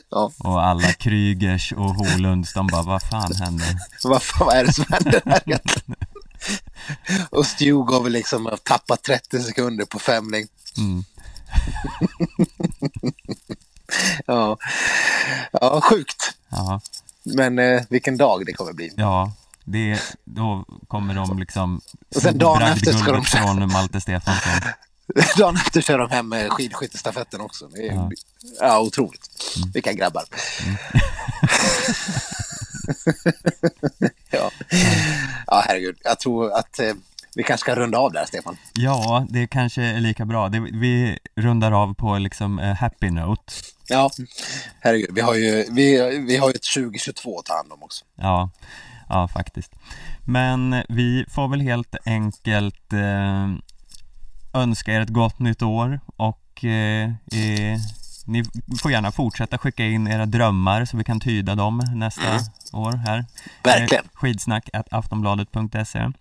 Ja, 0.10 0.32
Och 0.40 0.64
alla 0.64 0.94
Krygers 0.94 1.72
och 1.72 1.96
Holunds, 1.96 2.54
de 2.54 2.68
bara, 2.68 2.82
vad 2.82 3.02
fan 3.02 3.34
händer? 3.36 3.78
vad, 4.04 4.24
fan, 4.24 4.48
vad 4.48 4.56
är 4.56 4.66
det 4.66 4.74
som 4.74 4.86
händer 4.90 5.22
här? 5.26 5.60
Och 7.30 7.46
liksom 8.12 8.46
har 8.46 8.58
tappat 8.58 9.04
30 9.04 9.40
sekunder 9.40 9.86
på 9.86 10.00
femling. 10.00 10.48
Mm. 10.78 11.04
Ja, 14.26 14.58
ja 15.52 15.82
sjukt. 15.82 16.34
Ja, 16.50 16.82
Men 17.24 17.60
eh, 17.60 17.82
vilken 17.90 18.18
dag 18.18 18.46
det 18.46 18.54
kommer 18.54 18.74
bli. 18.74 18.94
ja, 18.96 19.32
det, 19.64 20.00
då 20.24 20.66
kommer 20.88 21.14
de 21.14 21.40
liksom 21.40 21.82
Och 22.16 22.22
sen 22.22 22.38
dagen 22.38 22.62
efter 22.62 22.94
ska 22.94 23.12
de- 23.12 23.26
från 23.26 23.72
Malte 23.72 24.02
Stefansson. 24.02 24.52
Dagen 25.38 25.56
efter 25.56 25.82
kör 25.82 25.98
de 25.98 26.10
hem 26.12 26.36
skidskyttestafetten 26.50 27.42
också. 27.42 27.68
Det 27.68 27.88
är, 27.88 27.94
ja. 27.94 28.10
Ja. 28.60 28.80
otroligt. 28.80 29.30
Vilka 29.74 29.94
grabbar. 29.94 30.24
ja. 34.30 34.52
ja, 35.48 35.64
herregud. 35.68 35.98
Jag 36.04 36.20
tror 36.20 36.52
att 36.54 36.80
eh, 36.80 36.94
vi 37.36 37.44
kanske 37.44 37.64
ska 37.64 37.76
runda 37.76 37.98
av 37.98 38.12
där, 38.12 38.26
Stefan. 38.26 38.58
Ja, 38.74 39.26
det 39.30 39.48
kanske 39.48 39.82
är 39.82 40.00
lika 40.00 40.26
bra. 40.26 40.50
Det, 40.50 40.60
vi 40.60 41.18
rundar 41.36 41.72
av 41.72 41.94
på 41.94 42.18
liksom 42.18 42.60
a 42.60 42.74
happy 42.80 43.10
note. 43.10 43.54
Ja, 43.88 44.10
herregud. 44.80 45.10
Vi 45.16 45.22
har 45.22 45.36
ju, 45.36 45.66
vi, 45.70 46.18
vi 46.28 46.38
har 46.38 46.48
ju 46.48 46.54
ett 46.54 46.74
2022 46.76 47.40
att 47.40 47.46
ta 47.46 47.56
hand 47.56 47.72
om 47.72 47.84
också. 47.84 48.06
Ja, 48.16 48.50
ja 49.10 49.28
faktiskt. 49.28 49.72
Men 50.26 50.84
vi 50.90 51.26
får 51.30 51.48
väl 51.48 51.62
helt 51.62 51.96
enkelt 52.06 52.94
eh, 52.94 53.50
önska 54.54 54.94
er 54.94 55.02
ett 55.02 55.10
gott 55.10 55.40
nytt 55.40 55.62
år 55.62 56.00
och 56.16 56.66
eh, 56.66 57.10
ni 58.26 58.44
får 58.82 58.92
gärna 58.92 59.12
fortsätta 59.12 59.58
skicka 59.58 59.86
in 59.86 60.08
era 60.08 60.26
drömmar 60.26 60.86
så 60.86 60.98
vi 60.98 61.04
kan 61.04 61.20
tyda 61.20 61.56
dem 61.56 61.82
nästa 61.96 62.40
år 62.74 62.92
här. 62.92 63.26
Verkligen. 63.64 64.06
Skidsnack 64.14 64.70
aftonbladet.se 64.92 66.12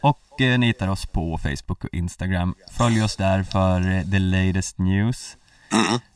Och 0.00 0.40
eh, 0.40 0.58
ni 0.58 0.66
hittar 0.66 0.88
oss 0.88 1.06
på 1.06 1.38
Facebook 1.38 1.84
och 1.84 1.94
Instagram. 1.94 2.54
Följ 2.70 3.02
oss 3.02 3.16
där 3.16 3.42
för 3.42 3.96
eh, 3.96 4.02
the 4.10 4.18
latest 4.18 4.78
news. 4.78 5.36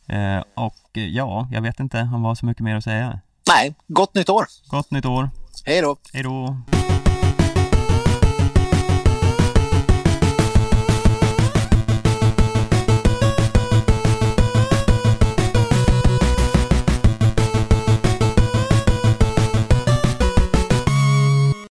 Eh, 0.09 0.43
och 0.55 0.99
eh, 0.99 1.07
ja, 1.07 1.49
jag 1.53 1.63
vet 1.63 1.81
inte 1.81 2.01
om 2.15 2.25
har 2.25 2.35
så 2.35 2.47
mycket 2.47 2.65
mer 2.65 2.77
att 2.77 2.85
säga. 2.85 3.21
Nej, 3.49 3.75
gott 3.89 4.15
nytt 4.15 4.29
år. 4.29 4.47
Gott 4.69 4.91
nytt 4.91 5.05
år! 5.05 5.31
Hej 5.65 5.81
då. 5.81 5.97
Hej 6.13 6.23
då! 6.23 6.57